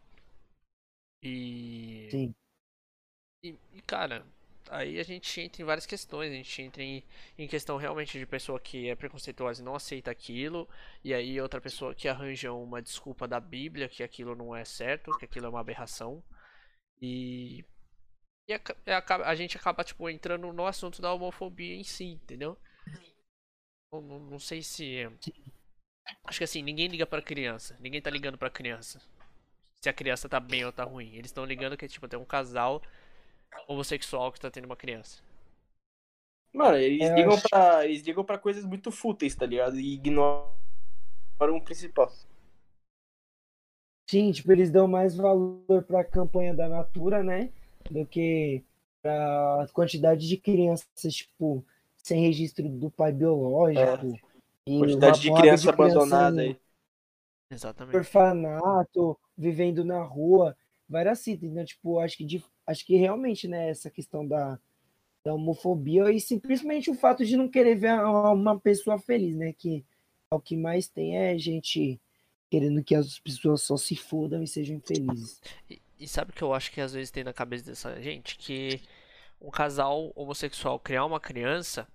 E. 1.23 2.09
Sim. 2.11 2.35
E, 3.43 3.57
e 3.73 3.81
cara, 3.87 4.27
aí 4.69 4.99
a 4.99 5.03
gente 5.03 5.41
entra 5.41 5.63
em 5.63 5.65
várias 5.65 5.87
questões. 5.87 6.31
A 6.31 6.35
gente 6.35 6.63
entra 6.63 6.83
em, 6.83 7.03
em 7.39 7.49
questão 7.49 7.77
realmente 7.77 8.19
de 8.19 8.27
pessoa 8.27 8.61
que 8.61 8.89
é 8.89 8.95
preconceituosa 8.95 9.63
e 9.63 9.65
não 9.65 9.75
aceita 9.75 10.11
aquilo, 10.11 10.69
e 11.05 11.15
aí 11.15 11.41
outra 11.41 11.61
pessoa 11.61 11.95
que 11.95 12.09
arranja 12.09 12.53
uma 12.53 12.83
desculpa 12.83 13.27
da 13.27 13.41
Bíblia 13.41 13.89
que 13.89 14.03
aquilo 14.03 14.35
não 14.35 14.55
é 14.55 14.65
certo, 14.65 15.17
que 15.19 15.25
aquilo 15.25 15.47
é 15.47 15.49
uma 15.49 15.61
aberração. 15.61 16.23
E, 17.01 17.65
e 18.49 18.53
a, 18.53 18.61
a, 18.99 19.31
a 19.31 19.35
gente 19.35 19.57
acaba 19.57 19.85
tipo 19.85 20.09
entrando 20.09 20.53
no 20.53 20.67
assunto 20.67 21.01
da 21.01 21.13
homofobia 21.13 21.75
em 21.75 21.85
si, 21.85 22.05
entendeu? 22.05 22.59
Não, 23.93 24.01
não, 24.01 24.39
sei 24.39 24.63
se 24.63 25.09
acho 26.25 26.39
que 26.39 26.45
assim, 26.45 26.63
ninguém 26.63 26.87
liga 26.87 27.07
para 27.07 27.23
criança, 27.23 27.77
ninguém 27.81 28.01
tá 28.01 28.11
ligando 28.11 28.39
para 28.39 28.51
criança. 28.51 29.01
Se 29.81 29.89
a 29.89 29.93
criança 29.93 30.29
tá 30.29 30.39
bem 30.39 30.65
ou 30.65 30.73
tá 30.73 30.85
ruim. 30.85 31.15
Eles 31.15 31.31
estão 31.31 31.45
ligando 31.45 31.77
que 31.77 31.89
tipo 31.89 32.07
tem 32.07 32.19
um 32.19 32.25
casal 32.25 32.83
homossexual 33.67 34.33
que 34.33 34.41
tá 34.41 34.51
tendo 34.51 34.67
uma 34.67 34.77
criança. 34.77 35.23
Mano, 36.53 36.77
eles, 36.77 37.09
é, 37.09 37.15
ligam, 37.15 37.35
acho... 37.35 37.49
pra, 37.49 37.87
eles 37.87 38.03
ligam 38.03 38.25
pra 38.25 38.39
coisas 38.39 38.65
muito 38.65 38.91
fúteis, 38.91 39.35
tá 39.35 39.47
ligado? 39.47 39.79
E 39.79 39.95
ignoram 39.95 40.51
o 41.39 41.63
principal. 41.63 42.11
Sim, 44.11 44.33
tipo, 44.33 44.51
eles 44.51 44.71
dão 44.71 44.89
mais 44.89 45.15
valor 45.15 45.85
pra 45.87 46.05
campanha 46.05 46.53
da 46.53 46.69
Natura, 46.69 47.23
né? 47.23 47.53
Do 47.89 48.05
que 48.05 48.65
pra 49.01 49.69
quantidade 49.73 50.29
de 50.29 50.37
crianças, 50.37 51.15
tipo, 51.15 51.65
sem 51.97 52.21
registro 52.21 52.69
do 52.69 52.91
pai 52.91 53.13
biológico. 53.13 54.07
É. 54.07 54.31
E 54.67 54.79
quantidade 54.79 55.21
de 55.21 55.33
criança 55.33 55.71
abandonada 55.71 56.41
aí. 56.41 56.61
Exatamente. 57.51 57.97
Orfanato, 57.97 59.19
vivendo 59.37 59.85
na 59.85 60.03
rua, 60.03 60.57
várias 60.91 61.21
citas. 61.21 61.49
Então, 61.49 61.65
tipo, 61.65 61.99
acho 62.01 62.17
que 62.17 62.25
de 62.25 62.45
acho 62.67 62.85
que 62.85 62.97
realmente, 62.97 63.49
né, 63.49 63.71
essa 63.71 63.91
questão 63.91 64.27
da, 64.27 64.59
da 65.25 65.35
homofobia 65.35 66.11
e 66.11 66.21
simplesmente 66.21 66.91
o 66.91 66.95
fato 66.95 67.25
de 67.25 67.37
não 67.37 67.49
querer 67.49 67.77
ver 67.77 67.93
uma 67.93 68.59
pessoa 68.59 68.99
feliz, 68.99 69.37
né, 69.37 69.53
que 69.53 69.85
é 70.31 70.35
o 70.35 70.41
que 70.41 70.57
mais 70.57 70.89
tem 70.89 71.17
é 71.17 71.39
gente 71.39 72.01
querendo 72.51 72.83
que 72.83 72.95
as 72.95 73.19
pessoas 73.19 73.63
só 73.63 73.77
se 73.77 73.97
fodam 73.97 74.43
e 74.43 74.47
sejam 74.47 74.77
infelizes. 74.77 75.41
E, 75.69 75.81
e 75.99 76.09
sabe 76.09 76.33
o 76.33 76.35
que 76.35 76.43
eu 76.43 76.53
acho 76.53 76.73
que 76.73 76.81
às 76.81 76.93
vezes 76.93 77.11
tem 77.11 77.23
na 77.23 77.33
cabeça 77.33 77.65
dessa 77.65 78.01
gente? 78.01 78.37
Que 78.37 78.81
um 79.41 79.51
casal 79.51 80.13
homossexual 80.17 80.79
criar 80.79 81.05
uma 81.05 81.21
criança 81.21 81.87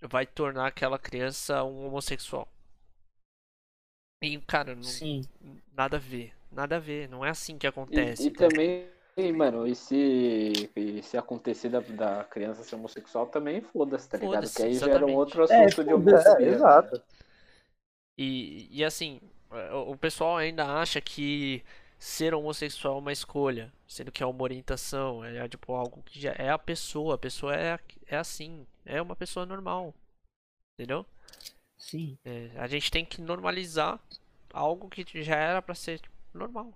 vai 0.00 0.26
tornar 0.26 0.68
aquela 0.68 0.98
criança 0.98 1.64
um 1.64 1.86
homossexual. 1.86 2.48
E, 4.22 4.38
cara, 4.40 4.74
não, 4.74 4.82
Sim. 4.82 5.22
nada 5.72 5.96
a 5.96 6.00
ver. 6.00 6.32
Nada 6.56 6.76
a 6.76 6.80
ver. 6.80 7.08
Não 7.08 7.24
é 7.24 7.30
assim 7.30 7.58
que 7.58 7.66
acontece. 7.66 8.24
E, 8.24 8.26
e 8.26 8.30
também 8.30 8.88
e, 9.18 9.32
mano, 9.32 9.66
e 9.66 9.74
se, 9.74 10.70
e 10.76 11.02
se 11.02 11.16
acontecer 11.16 11.70
da, 11.70 11.80
da 11.80 12.22
criança 12.24 12.62
ser 12.62 12.74
homossexual 12.74 13.26
também, 13.26 13.62
foda-se, 13.62 14.06
tá 14.10 14.18
ligado? 14.18 14.46
Que 14.52 14.62
aí 14.62 14.72
exatamente. 14.72 14.98
gera 15.00 15.06
um 15.06 15.14
outro 15.14 15.40
é, 15.50 15.64
assunto 15.64 15.80
é, 15.80 15.84
de 15.84 15.94
homofobia. 15.94 16.46
É, 16.46 16.48
exato. 16.50 17.02
E, 18.18 18.68
e 18.70 18.84
assim, 18.84 19.22
o 19.86 19.96
pessoal 19.96 20.36
ainda 20.36 20.66
acha 20.66 21.00
que 21.00 21.64
ser 21.98 22.34
homossexual 22.34 22.96
é 22.96 22.98
uma 22.98 23.12
escolha, 23.12 23.72
sendo 23.88 24.12
que 24.12 24.22
é 24.22 24.26
uma 24.26 24.42
orientação, 24.42 25.24
é 25.24 25.48
tipo 25.48 25.72
algo 25.72 26.02
que 26.02 26.20
já 26.20 26.32
é 26.32 26.50
a 26.50 26.58
pessoa, 26.58 27.14
a 27.14 27.18
pessoa 27.18 27.56
é, 27.56 27.78
é 28.06 28.16
assim, 28.18 28.66
é 28.84 29.00
uma 29.00 29.16
pessoa 29.16 29.46
normal, 29.46 29.94
entendeu? 30.74 31.06
Sim. 31.78 32.18
É, 32.22 32.50
a 32.56 32.66
gente 32.66 32.90
tem 32.90 33.04
que 33.04 33.22
normalizar 33.22 33.98
algo 34.52 34.90
que 34.90 35.22
já 35.22 35.36
era 35.36 35.62
para 35.62 35.74
ser 35.74 36.02
normal. 36.36 36.72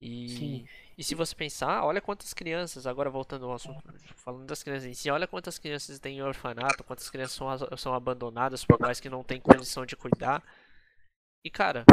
E, 0.00 0.28
Sim. 0.28 0.68
e 0.98 1.02
se 1.02 1.14
você 1.14 1.34
pensar, 1.34 1.82
olha 1.82 2.00
quantas 2.00 2.34
crianças, 2.34 2.86
agora 2.86 3.08
voltando 3.08 3.46
ao 3.46 3.54
assunto, 3.54 3.82
falando 4.16 4.46
das 4.46 4.62
crianças 4.62 4.84
em 4.84 4.92
si, 4.92 5.10
olha 5.10 5.26
quantas 5.26 5.58
crianças 5.58 5.98
têm 5.98 6.22
orfanato, 6.22 6.84
quantas 6.84 7.08
crianças 7.08 7.36
são, 7.36 7.48
são 7.78 7.94
abandonadas 7.94 8.64
por 8.64 8.76
pais 8.76 9.00
que 9.00 9.08
não 9.08 9.24
têm 9.24 9.40
condição 9.40 9.86
de 9.86 9.96
cuidar. 9.96 10.42
E 11.42 11.50
cara, 11.50 11.84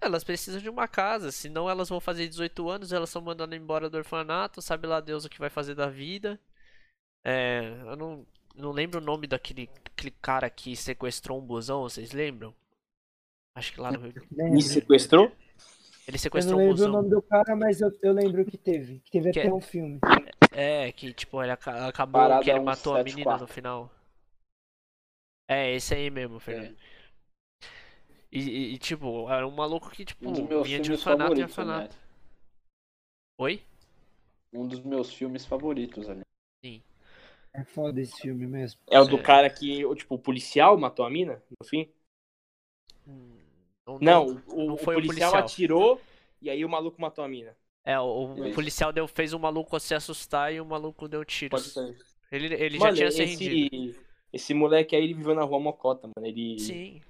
elas 0.00 0.24
precisam 0.24 0.60
de 0.60 0.70
uma 0.70 0.88
casa, 0.88 1.30
senão 1.30 1.68
elas 1.68 1.88
vão 1.90 2.00
fazer 2.00 2.28
18 2.28 2.70
anos, 2.70 2.92
elas 2.92 3.10
são 3.10 3.20
mandando 3.20 3.54
embora 3.54 3.90
do 3.90 3.98
orfanato, 3.98 4.62
sabe 4.62 4.86
lá 4.86 5.00
Deus 5.00 5.24
o 5.24 5.28
que 5.28 5.38
vai 5.38 5.50
fazer 5.50 5.74
da 5.74 5.88
vida. 5.88 6.40
É, 7.22 7.60
eu 7.86 7.96
não, 7.96 8.26
não 8.54 8.72
lembro 8.72 9.00
o 9.00 9.04
nome 9.04 9.26
daquele 9.26 9.68
aquele 9.84 10.10
cara 10.22 10.48
que 10.48 10.74
sequestrou 10.74 11.38
um 11.38 11.46
busão, 11.46 11.82
vocês 11.82 12.12
lembram? 12.12 12.54
Acho 13.54 13.72
que 13.72 13.80
lá 13.80 13.92
no 13.92 14.00
Rio. 14.00 14.14
Me 14.30 14.62
sequestrou? 14.62 15.32
Ele 16.06 16.18
sequestrou 16.18 16.60
eu 16.60 16.66
não 16.66 16.72
lembro 16.74 16.84
um 16.84 16.88
o 16.88 16.92
nome 16.92 17.10
do 17.10 17.22
cara, 17.22 17.54
mas 17.54 17.80
eu, 17.80 17.90
eu 18.02 18.12
lembro 18.12 18.44
que 18.44 18.56
teve. 18.56 19.00
Que 19.00 19.10
teve 19.12 19.32
que 19.32 19.40
até 19.40 19.48
é... 19.48 19.52
um 19.52 19.60
filme. 19.60 20.00
É, 20.52 20.90
que 20.92 21.12
tipo, 21.12 21.42
ele 21.42 21.52
acabou 21.52 22.20
Parada 22.20 22.42
que 22.42 22.50
ele 22.50 22.60
matou 22.60 22.96
a 22.96 23.04
menina 23.04 23.24
4. 23.24 23.42
no 23.42 23.52
final. 23.52 23.90
É, 25.48 25.74
esse 25.74 25.94
aí 25.94 26.10
mesmo, 26.10 26.38
Fernando. 26.40 26.76
É. 26.76 26.90
E, 28.32 28.38
e- 28.40 28.74
e, 28.74 28.78
tipo, 28.78 29.28
era 29.28 29.46
um 29.46 29.50
maluco 29.50 29.90
que, 29.90 30.04
tipo, 30.04 30.28
Um 30.28 30.32
dos 30.32 30.48
meus 30.48 30.66
vinha 30.66 30.78
de 30.78 30.84
filmes 30.84 31.06
orfanato 31.06 31.32
em 31.32 31.48
favoritos, 31.48 31.58
orfanato. 31.58 31.94
aliás. 31.94 32.00
Oi? 33.40 33.62
Um 34.52 34.66
dos 34.68 34.80
meus 34.80 35.12
filmes 35.12 35.44
favoritos, 35.44 36.08
ali. 36.08 36.22
É 37.52 37.64
foda 37.64 38.00
esse 38.00 38.16
filme 38.20 38.46
mesmo. 38.46 38.80
É 38.88 39.00
o 39.00 39.04
do 39.04 39.18
É. 39.18 39.22
cara 39.22 39.50
que, 39.50 39.84
o, 39.84 39.94
tipo, 39.96 40.14
o 40.14 40.18
policial 40.18 40.78
matou 40.78 41.04
a 41.04 41.10
mina, 41.10 41.42
no 41.60 41.66
fim? 41.66 41.92
Hum, 43.08 43.39
Não, 44.00 44.26
o, 44.26 44.66
não 44.66 44.74
o 44.74 44.76
foi 44.76 44.96
o 44.96 45.02
policial, 45.02 45.32
policial. 45.32 45.34
atirou 45.36 46.00
e 46.40 46.50
aí 46.50 46.64
o 46.64 46.68
maluco 46.68 47.00
matou 47.00 47.24
a 47.24 47.28
mina. 47.28 47.56
É, 47.84 47.98
o, 47.98 48.32
o 48.34 48.54
policial 48.54 48.92
deu, 48.92 49.08
fez 49.08 49.32
o 49.32 49.38
maluco 49.38 49.78
se 49.80 49.94
assustar 49.94 50.52
e 50.52 50.60
o 50.60 50.66
maluco 50.66 51.08
deu 51.08 51.24
ser. 51.28 51.50
Ele, 52.30 52.54
ele 52.54 52.78
Mano, 52.78 52.94
já 52.94 53.10
tinha 53.10 53.10
se 53.10 53.24
rendido. 53.24 53.76
esse, 53.76 54.00
esse 54.32 54.54
moleque 54.54 54.94
aí, 54.94 55.02
ele 55.02 55.14
viveu 55.14 55.34
na 55.34 55.42
rua 55.42 55.58
Mocota, 55.58 56.08
mano. 56.14 56.26
Ele... 56.26 56.58
Sim. 56.58 57.02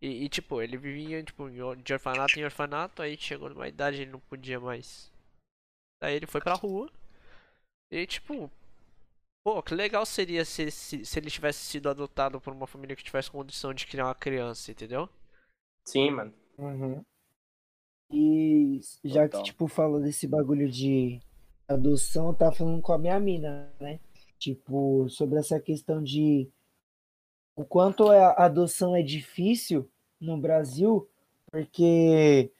E, 0.00 0.24
e, 0.24 0.28
tipo, 0.28 0.60
ele 0.62 0.76
vivia 0.76 1.22
tipo, 1.22 1.48
de 1.50 1.92
orfanato 1.92 2.38
em 2.38 2.44
orfanato, 2.44 3.02
aí 3.02 3.16
chegou 3.16 3.50
numa 3.50 3.68
idade 3.68 4.02
ele 4.02 4.10
não 4.10 4.20
podia 4.20 4.58
mais. 4.58 5.12
Aí 6.00 6.16
ele 6.16 6.26
foi 6.26 6.40
pra 6.40 6.54
rua. 6.54 6.90
E 7.90 8.06
tipo. 8.06 8.50
Pô, 9.44 9.62
que 9.62 9.74
legal 9.74 10.06
seria 10.06 10.44
se, 10.44 10.70
se, 10.70 11.04
se 11.04 11.18
ele 11.18 11.30
tivesse 11.30 11.58
sido 11.64 11.88
adotado 11.88 12.40
por 12.40 12.52
uma 12.52 12.66
família 12.66 12.94
que 12.94 13.02
tivesse 13.02 13.30
condição 13.30 13.74
de 13.74 13.86
criar 13.86 14.06
uma 14.06 14.14
criança, 14.14 14.70
entendeu? 14.70 15.08
Sim, 15.84 16.10
mano. 16.10 16.32
Uhum. 16.58 17.04
E 18.10 18.80
já 19.04 19.22
Total. 19.22 19.42
que, 19.42 19.50
tipo, 19.50 19.66
falou 19.66 20.00
desse 20.00 20.26
bagulho 20.26 20.70
de 20.70 21.20
adoção, 21.66 22.28
eu 22.28 22.34
tava 22.34 22.52
falando 22.52 22.82
com 22.82 22.92
a 22.92 22.98
minha 22.98 23.18
mina, 23.18 23.72
né? 23.80 23.98
Tipo, 24.38 25.08
sobre 25.08 25.38
essa 25.38 25.58
questão 25.58 26.02
de 26.02 26.50
o 27.56 27.64
quanto 27.64 28.10
a 28.10 28.32
adoção 28.44 28.96
é 28.96 29.02
difícil 29.02 29.88
no 30.20 30.36
Brasil, 30.36 31.08
porque 31.50 32.50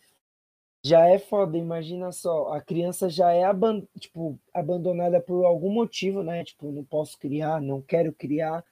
já 0.84 1.06
é 1.06 1.18
foda, 1.18 1.56
imagina 1.56 2.10
só, 2.12 2.52
a 2.52 2.60
criança 2.60 3.08
já 3.08 3.32
é 3.32 3.44
aban 3.44 3.82
tipo, 3.98 4.38
abandonada 4.52 5.20
por 5.20 5.44
algum 5.44 5.72
motivo, 5.72 6.22
né? 6.22 6.44
Tipo, 6.44 6.72
não 6.72 6.84
posso 6.84 7.18
criar, 7.18 7.60
não 7.60 7.80
quero 7.80 8.12
criar. 8.12 8.64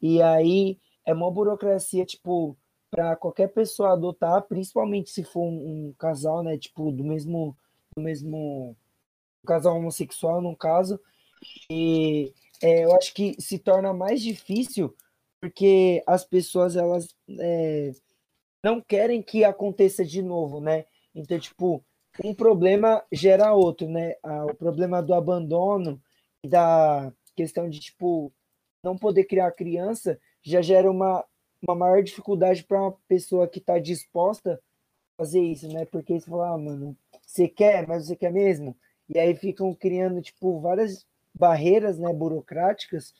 E 0.00 0.22
aí 0.22 0.78
é 1.04 1.12
uma 1.12 1.30
burocracia, 1.30 2.04
tipo, 2.04 2.56
para 2.90 3.16
qualquer 3.16 3.48
pessoa 3.48 3.92
adotar, 3.92 4.42
principalmente 4.42 5.10
se 5.10 5.22
for 5.22 5.42
um, 5.42 5.88
um 5.88 5.94
casal, 5.98 6.42
né? 6.42 6.58
Tipo, 6.58 6.90
do 6.90 7.04
mesmo, 7.04 7.56
do 7.96 8.02
mesmo 8.02 8.76
um 9.42 9.46
casal 9.46 9.76
homossexual, 9.76 10.40
no 10.40 10.56
caso. 10.56 11.00
E 11.70 12.32
é, 12.62 12.84
eu 12.84 12.94
acho 12.96 13.14
que 13.14 13.34
se 13.40 13.58
torna 13.58 13.92
mais 13.92 14.20
difícil 14.20 14.94
porque 15.40 16.02
as 16.06 16.24
pessoas 16.24 16.76
elas 16.76 17.16
é, 17.38 17.92
não 18.62 18.80
querem 18.80 19.22
que 19.22 19.42
aconteça 19.42 20.04
de 20.04 20.20
novo, 20.20 20.60
né? 20.60 20.84
Então, 21.14 21.38
tipo, 21.38 21.82
um 22.22 22.34
problema 22.34 23.02
gera 23.10 23.54
outro, 23.54 23.88
né? 23.88 24.14
Ah, 24.22 24.44
o 24.44 24.54
problema 24.54 25.02
do 25.02 25.14
abandono 25.14 26.00
e 26.44 26.48
da 26.48 27.10
questão 27.34 27.68
de, 27.70 27.80
tipo, 27.80 28.32
não 28.84 28.98
poder 28.98 29.24
criar 29.24 29.50
criança 29.52 30.20
já 30.42 30.60
gera 30.60 30.90
uma, 30.90 31.24
uma 31.62 31.74
maior 31.74 32.02
dificuldade 32.02 32.64
para 32.64 32.80
uma 32.80 32.92
pessoa 33.06 33.48
que 33.48 33.58
está 33.58 33.78
disposta 33.78 34.54
a 34.54 35.24
fazer 35.24 35.40
isso, 35.40 35.68
né? 35.68 35.84
Porque 35.84 36.18
você 36.18 36.28
fala, 36.28 36.54
ah, 36.54 36.58
mano, 36.58 36.96
você 37.26 37.48
quer, 37.48 37.86
mas 37.86 38.06
você 38.06 38.16
quer 38.16 38.32
mesmo? 38.32 38.76
E 39.08 39.18
aí 39.18 39.34
ficam 39.34 39.74
criando, 39.74 40.22
tipo, 40.22 40.60
várias 40.60 41.06
barreiras, 41.34 41.98
né, 41.98 42.12
burocráticas 42.12 43.14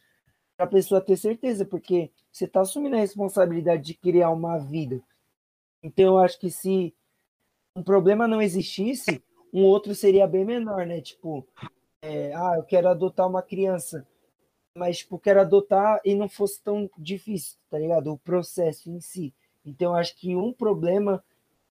para 0.56 0.66
a 0.66 0.68
pessoa 0.68 1.00
ter 1.00 1.16
certeza, 1.16 1.64
porque 1.64 2.10
você 2.30 2.44
está 2.44 2.60
assumindo 2.60 2.96
a 2.96 3.00
responsabilidade 3.00 3.82
de 3.82 3.94
criar 3.94 4.30
uma 4.30 4.58
vida. 4.58 5.00
Então, 5.82 6.04
eu 6.04 6.18
acho 6.18 6.38
que 6.38 6.50
se 6.50 6.94
um 7.74 7.82
problema 7.82 8.28
não 8.28 8.42
existisse, 8.42 9.22
um 9.52 9.64
outro 9.64 9.94
seria 9.94 10.26
bem 10.26 10.44
menor, 10.44 10.86
né? 10.86 11.00
Tipo, 11.00 11.46
é, 12.02 12.32
ah, 12.34 12.54
eu 12.56 12.62
quero 12.62 12.88
adotar 12.88 13.26
uma 13.26 13.42
criança, 13.42 14.06
mas, 14.76 14.98
tipo, 14.98 15.18
quero 15.18 15.40
adotar 15.40 16.00
e 16.04 16.14
não 16.14 16.28
fosse 16.28 16.62
tão 16.62 16.88
difícil, 16.96 17.58
tá 17.68 17.78
ligado? 17.78 18.12
O 18.12 18.18
processo 18.18 18.90
em 18.90 19.00
si. 19.00 19.34
Então, 19.64 19.94
acho 19.94 20.16
que 20.16 20.34
um 20.36 20.52
problema 20.52 21.22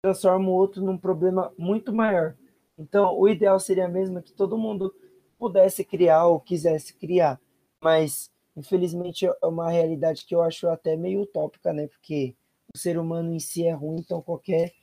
transforma 0.02 0.48
o 0.50 0.54
outro 0.54 0.84
num 0.84 0.98
problema 0.98 1.54
muito 1.58 1.94
maior. 1.94 2.36
Então, 2.78 3.18
o 3.18 3.28
ideal 3.28 3.60
seria 3.60 3.88
mesmo 3.88 4.22
que 4.22 4.32
todo 4.32 4.58
mundo 4.58 4.94
pudesse 5.38 5.84
criar 5.84 6.28
ou 6.28 6.40
quisesse 6.40 6.94
criar, 6.94 7.40
mas 7.82 8.30
infelizmente 8.56 9.26
é 9.26 9.46
uma 9.46 9.70
realidade 9.70 10.26
que 10.26 10.36
eu 10.36 10.42
acho 10.42 10.68
até 10.68 10.96
meio 10.98 11.22
utópica, 11.22 11.72
né? 11.72 11.88
Porque 11.88 12.36
o 12.74 12.78
ser 12.78 12.98
humano 12.98 13.34
em 13.34 13.40
si 13.40 13.66
é 13.66 13.72
ruim, 13.72 14.00
então 14.00 14.22
qualquer 14.22 14.74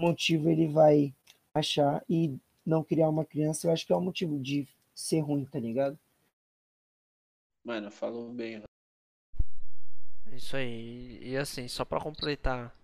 motivo 0.00 0.50
ele 0.50 0.66
vai 0.66 1.14
achar 1.54 2.04
e 2.08 2.36
não 2.66 2.82
criar 2.82 3.08
uma 3.08 3.24
criança, 3.24 3.66
eu 3.66 3.72
acho 3.72 3.86
que 3.86 3.92
é 3.92 3.96
um 3.96 4.00
motivo 4.00 4.38
de 4.38 4.68
ser 4.94 5.20
ruim, 5.20 5.44
tá 5.44 5.58
ligado? 5.58 5.98
Mano, 7.64 7.90
falou 7.90 8.32
bem. 8.32 8.58
né? 8.60 8.64
É 10.32 10.36
Isso 10.36 10.56
aí. 10.56 11.18
E 11.22 11.36
assim, 11.36 11.68
só 11.68 11.84
pra 11.84 12.00
completar. 12.00 12.74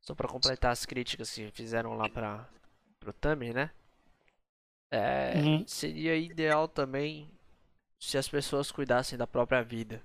Só 0.00 0.14
pra 0.14 0.28
completar 0.28 0.72
as 0.72 0.86
críticas 0.86 1.32
que 1.34 1.50
fizeram 1.52 1.94
lá 1.94 2.08
pra, 2.08 2.48
pro 3.00 3.12
Tami, 3.12 3.52
né? 3.52 3.70
É, 4.92 5.34
Uhum. 5.36 5.64
seria 5.66 6.16
ideal 6.16 6.66
também 6.68 7.30
se 7.98 8.18
as 8.18 8.28
pessoas 8.28 8.72
cuidassem 8.72 9.18
da 9.18 9.26
própria 9.26 9.62
vida. 9.62 10.02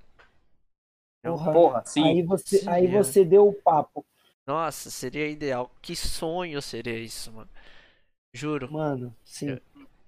Porra, 1.24 1.52
Porra, 1.54 1.84
sim. 1.86 2.04
aí 2.06 2.24
você, 2.24 2.58
Sim, 2.60 2.70
aí 2.70 2.86
é. 2.86 2.90
você 2.92 3.26
deu 3.26 3.48
o 3.48 3.54
papo, 3.54 4.06
Nossa, 4.46 4.90
seria 4.92 5.28
ideal. 5.28 5.72
Que 5.82 5.96
sonho 5.96 6.62
seria 6.62 6.98
isso, 7.00 7.32
mano. 7.32 7.50
Juro. 8.34 8.72
mano. 8.72 9.16
Sim. 9.24 9.60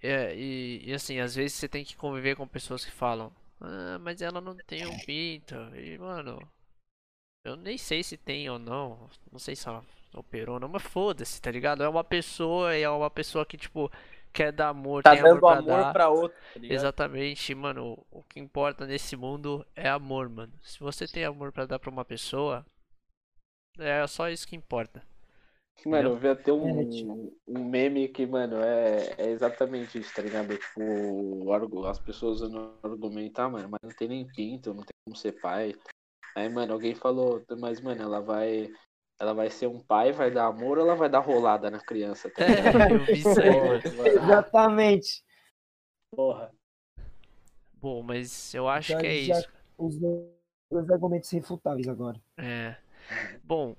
É, 0.02 0.36
e, 0.36 0.84
e 0.90 0.94
assim, 0.94 1.20
às 1.20 1.36
vezes 1.36 1.54
você 1.54 1.68
tem 1.68 1.84
que 1.84 1.96
conviver 1.96 2.36
com 2.36 2.48
pessoas 2.48 2.86
que 2.86 2.92
falam, 2.92 3.32
ah, 3.62 3.98
mas 4.00 4.22
ela 4.22 4.42
não 4.42 4.56
tem 4.56 4.86
um 4.86 4.98
pinto. 5.00 5.56
E, 5.76 5.98
mano, 5.98 6.40
eu 7.44 7.56
nem 7.56 7.78
sei 7.78 8.04
se 8.04 8.18
tem 8.18 8.50
ou 8.50 8.60
não. 8.60 9.10
Não 9.32 9.40
sei 9.40 9.56
se 9.56 9.68
ela 9.68 9.84
operou 10.14 10.56
ou 10.56 10.60
não, 10.60 10.68
mas 10.68 10.84
foda-se, 10.84 11.42
tá 11.42 11.52
ligado? 11.52 11.84
É 11.84 11.90
uma 11.90 12.04
pessoa 12.04 12.76
e 12.76 12.82
é 12.82 12.90
uma 12.90 13.10
pessoa 13.10 13.46
que, 13.46 13.58
tipo, 13.58 13.92
quer 14.34 14.52
dar 14.52 14.70
amor, 14.70 15.04
Tá 15.04 15.12
tem 15.12 15.20
amor 15.20 15.30
dando 15.34 15.40
pra 15.40 15.58
amor 15.58 15.94
pra 15.94 16.10
outro, 16.10 16.38
tá? 16.54 16.60
Exatamente, 16.62 17.56
mano. 17.56 18.06
O 18.12 18.24
que 18.24 18.40
importa 18.40 18.86
nesse 18.86 19.16
mundo 19.16 19.66
é 19.76 19.90
amor, 19.90 20.30
mano. 20.30 20.54
Se 20.62 20.80
você 20.80 21.08
tem 21.08 21.24
amor 21.26 21.52
pra 21.52 21.66
dar 21.66 21.80
pra 21.80 21.90
uma 21.90 22.06
pessoa, 22.06 22.66
é 23.80 24.06
só 24.08 24.30
isso 24.30 24.48
que 24.48 24.56
importa. 24.56 25.04
Mano, 25.86 26.10
eu 26.10 26.18
vi 26.18 26.28
até 26.28 26.52
um, 26.52 26.82
É, 26.82 26.86
tipo- 26.86 27.34
um 27.48 27.64
meme 27.70 28.08
que, 28.10 28.26
mano, 28.26 28.58
é, 28.58 29.14
é 29.18 29.30
exatamente 29.30 30.00
isso, 30.00 30.14
tá 30.14 30.22
ligado? 30.22 30.58
Tipo, 30.58 31.86
as 31.86 32.00
pessoas 32.00 32.42
usando 32.42 32.74
argumentar, 32.84 33.46
ah, 33.46 33.50
mano, 33.50 33.70
mas 33.70 33.80
não 33.84 33.96
tem 33.96 34.08
nem 34.08 34.28
pinto, 34.28 34.74
não 34.74 34.84
tem 34.84 34.94
como 35.06 35.16
ser 35.16 35.34
pai. 35.40 35.74
Aí, 36.36 36.50
mano, 36.50 36.74
alguém 36.74 36.94
falou, 36.96 37.44
mas, 37.60 37.80
mano, 37.80 38.02
ela 38.02 38.20
vai. 38.22 38.70
Ela 39.20 39.34
vai 39.34 39.50
ser 39.50 39.66
um 39.68 39.80
pai, 39.80 40.12
vai 40.12 40.30
dar 40.30 40.46
amor 40.46 40.78
ou 40.78 40.84
ela 40.86 40.96
vai 40.96 41.10
dar 41.10 41.20
rolada 41.20 41.72
na 41.72 41.80
criança, 41.80 42.30
tá? 42.30 42.44
É, 42.92 42.94
eu 42.94 43.06
vi 43.06 43.20
isso 43.20 43.40
aí, 43.42 43.50
mano. 43.98 44.08
Exatamente. 44.08 45.24
Porra. 46.16 46.52
Bom, 47.82 48.04
mas 48.04 48.54
eu 48.54 48.68
acho 48.68 48.90
Já- 48.90 49.00
que 49.00 49.08
é 49.08 49.22
já- 49.24 49.40
isso. 49.40 49.50
Os 49.78 49.98
dois 49.98 50.92
argumentos 50.92 51.30
refutáveis 51.32 51.88
agora. 51.88 52.20
É. 52.38 52.76
Bom, 53.44 53.76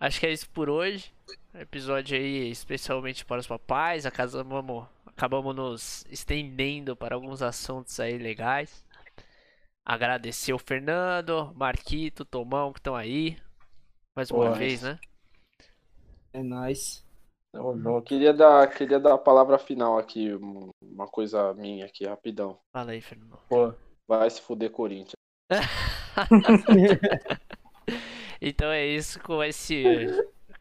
acho 0.00 0.20
que 0.20 0.26
é 0.26 0.32
isso 0.32 0.48
por 0.50 0.68
hoje. 0.68 1.12
Episódio 1.54 2.16
aí 2.16 2.50
especialmente 2.50 3.24
para 3.24 3.40
os 3.40 3.46
papais. 3.46 4.06
Acabamos, 4.06 4.86
acabamos 5.06 5.54
nos 5.54 6.04
estendendo 6.10 6.96
para 6.96 7.14
alguns 7.14 7.42
assuntos 7.42 7.98
aí 8.00 8.18
legais. 8.18 8.84
Agradecer 9.86 10.52
o 10.52 10.58
Fernando, 10.58 11.52
Marquito, 11.54 12.24
Tomão 12.24 12.72
que 12.72 12.78
estão 12.78 12.94
aí. 12.94 13.36
Mais 14.16 14.30
uma 14.30 14.50
Pô, 14.50 14.54
vez, 14.54 14.82
né? 14.82 14.98
É 16.32 16.42
nice. 16.42 17.02
Tamo 17.52 17.96
Eu 17.96 18.02
queria 18.02 18.34
dar, 18.34 18.66
queria 18.68 19.00
dar 19.00 19.14
a 19.14 19.18
palavra 19.18 19.58
final 19.58 19.98
aqui, 19.98 20.34
um- 20.34 20.68
uma 20.82 21.06
coisa 21.06 21.54
minha 21.54 21.86
aqui, 21.86 22.06
rapidão. 22.06 22.58
Fala 22.72 22.92
aí, 22.92 23.00
Fernando. 23.00 23.38
Pô, 23.48 23.74
Vai 24.06 24.28
se 24.30 24.40
fuder, 24.40 24.70
Corinthians. 24.70 25.12
Então 28.40 28.70
é 28.70 28.86
isso 28.86 29.20
com 29.20 29.42
esse 29.42 29.84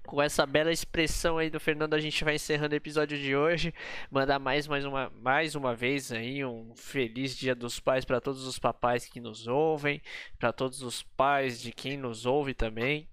com 0.05 0.21
essa 0.21 0.45
bela 0.45 0.71
expressão 0.71 1.37
aí 1.37 1.49
do 1.49 1.59
Fernando 1.59 1.93
a 1.93 1.99
gente 1.99 2.23
vai 2.23 2.35
encerrando 2.35 2.73
o 2.73 2.77
episódio 2.77 3.17
de 3.17 3.35
hoje. 3.35 3.73
Mandar 4.09 4.39
mais 4.39 4.67
mais 4.67 4.85
uma 4.85 5.09
mais 5.11 5.55
uma 5.55 5.75
vez 5.75 6.11
aí 6.11 6.43
um 6.45 6.73
feliz 6.75 7.35
Dia 7.35 7.53
dos 7.53 7.79
Pais 7.79 8.05
para 8.05 8.21
todos 8.21 8.45
os 8.47 8.57
papais 8.57 9.05
que 9.05 9.19
nos 9.19 9.47
ouvem, 9.47 10.01
para 10.39 10.53
todos 10.53 10.81
os 10.81 11.03
pais 11.03 11.61
de 11.61 11.71
quem 11.71 11.97
nos 11.97 12.25
ouve 12.25 12.53
também, 12.53 13.07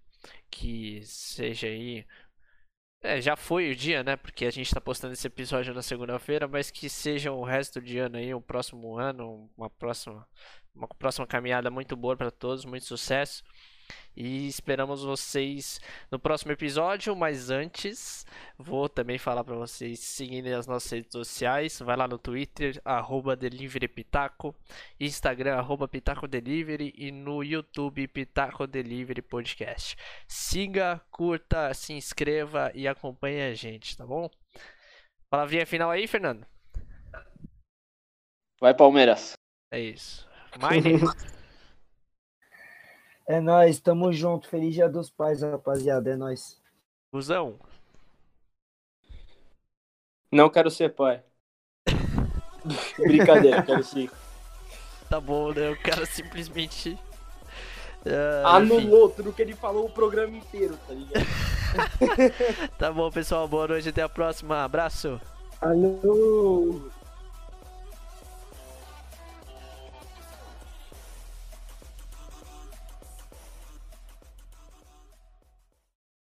que 0.50 1.00
seja 1.04 1.66
aí 1.66 2.06
é, 3.02 3.20
já 3.20 3.36
foi 3.36 3.70
o 3.70 3.76
dia, 3.76 4.02
né? 4.02 4.16
Porque 4.16 4.46
a 4.46 4.50
gente 4.50 4.72
tá 4.72 4.80
postando 4.80 5.12
esse 5.12 5.26
episódio 5.26 5.74
na 5.74 5.82
segunda-feira, 5.82 6.48
mas 6.48 6.70
que 6.70 6.88
seja 6.88 7.30
o 7.32 7.44
resto 7.44 7.80
de 7.80 7.98
ano 7.98 8.16
aí, 8.16 8.32
o 8.32 8.40
próximo 8.40 8.96
ano, 8.98 9.50
uma 9.58 9.68
próxima 9.68 10.26
uma 10.74 10.88
próxima 10.88 11.26
caminhada 11.26 11.70
muito 11.70 11.94
boa 11.96 12.16
para 12.16 12.30
todos, 12.30 12.64
muito 12.64 12.84
sucesso. 12.86 13.44
E 14.16 14.46
esperamos 14.46 15.02
vocês 15.02 15.80
no 16.10 16.18
próximo 16.20 16.52
episódio, 16.52 17.16
mas 17.16 17.50
antes 17.50 18.24
vou 18.56 18.88
também 18.88 19.18
falar 19.18 19.42
para 19.42 19.56
vocês 19.56 19.98
seguirem 19.98 20.52
as 20.52 20.66
nossas 20.68 20.90
redes 20.92 21.12
sociais. 21.12 21.80
Vai 21.80 21.96
lá 21.96 22.06
no 22.06 22.16
Twitter, 22.16 22.80
arroba 22.84 23.34
Delivery 23.34 23.88
Pitaco, 23.88 24.54
Instagram, 25.00 25.56
arroba 25.56 25.88
Pitaco 25.88 26.28
Delivery 26.28 26.94
e 26.96 27.10
no 27.10 27.42
YouTube 27.42 28.06
Pitaco 28.06 28.66
Delivery 28.68 29.22
Podcast. 29.22 29.96
Siga, 30.28 31.00
curta, 31.10 31.74
se 31.74 31.92
inscreva 31.92 32.70
e 32.72 32.86
acompanhe 32.86 33.42
a 33.42 33.54
gente, 33.54 33.96
tá 33.96 34.06
bom? 34.06 34.30
Palavrinha 35.28 35.66
final 35.66 35.90
aí, 35.90 36.06
Fernando? 36.06 36.46
Vai, 38.60 38.72
Palmeiras. 38.72 39.32
É 39.72 39.80
isso. 39.80 40.28
Mine. 40.56 41.00
É 43.26 43.40
nóis, 43.40 43.80
tamo 43.80 44.12
junto. 44.12 44.48
Feliz 44.48 44.74
Dia 44.74 44.88
dos 44.88 45.10
Pais, 45.10 45.42
rapaziada. 45.42 46.10
É 46.10 46.16
nóis. 46.16 46.60
Cusão. 47.10 47.58
Não 50.30 50.50
quero 50.50 50.70
ser 50.70 50.94
pai. 50.94 51.22
Brincadeira, 52.98 53.62
quero 53.62 53.84
sim. 53.84 54.10
Tá 55.08 55.20
bom, 55.20 55.52
né? 55.52 55.70
O 55.70 55.80
cara 55.80 56.04
simplesmente. 56.06 56.98
Ah, 58.42 58.60
enfim. 58.60 58.88
Anulou 58.88 59.08
tudo 59.08 59.32
que 59.32 59.40
ele 59.42 59.54
falou 59.54 59.86
o 59.86 59.90
programa 59.90 60.36
inteiro, 60.36 60.76
tá 60.86 60.92
ligado? 60.92 61.24
Tá 62.78 62.92
bom, 62.92 63.10
pessoal. 63.10 63.48
Boa 63.48 63.66
noite. 63.66 63.88
Até 63.88 64.02
a 64.02 64.08
próxima. 64.08 64.62
Abraço. 64.64 65.20
Alô! 65.60 66.90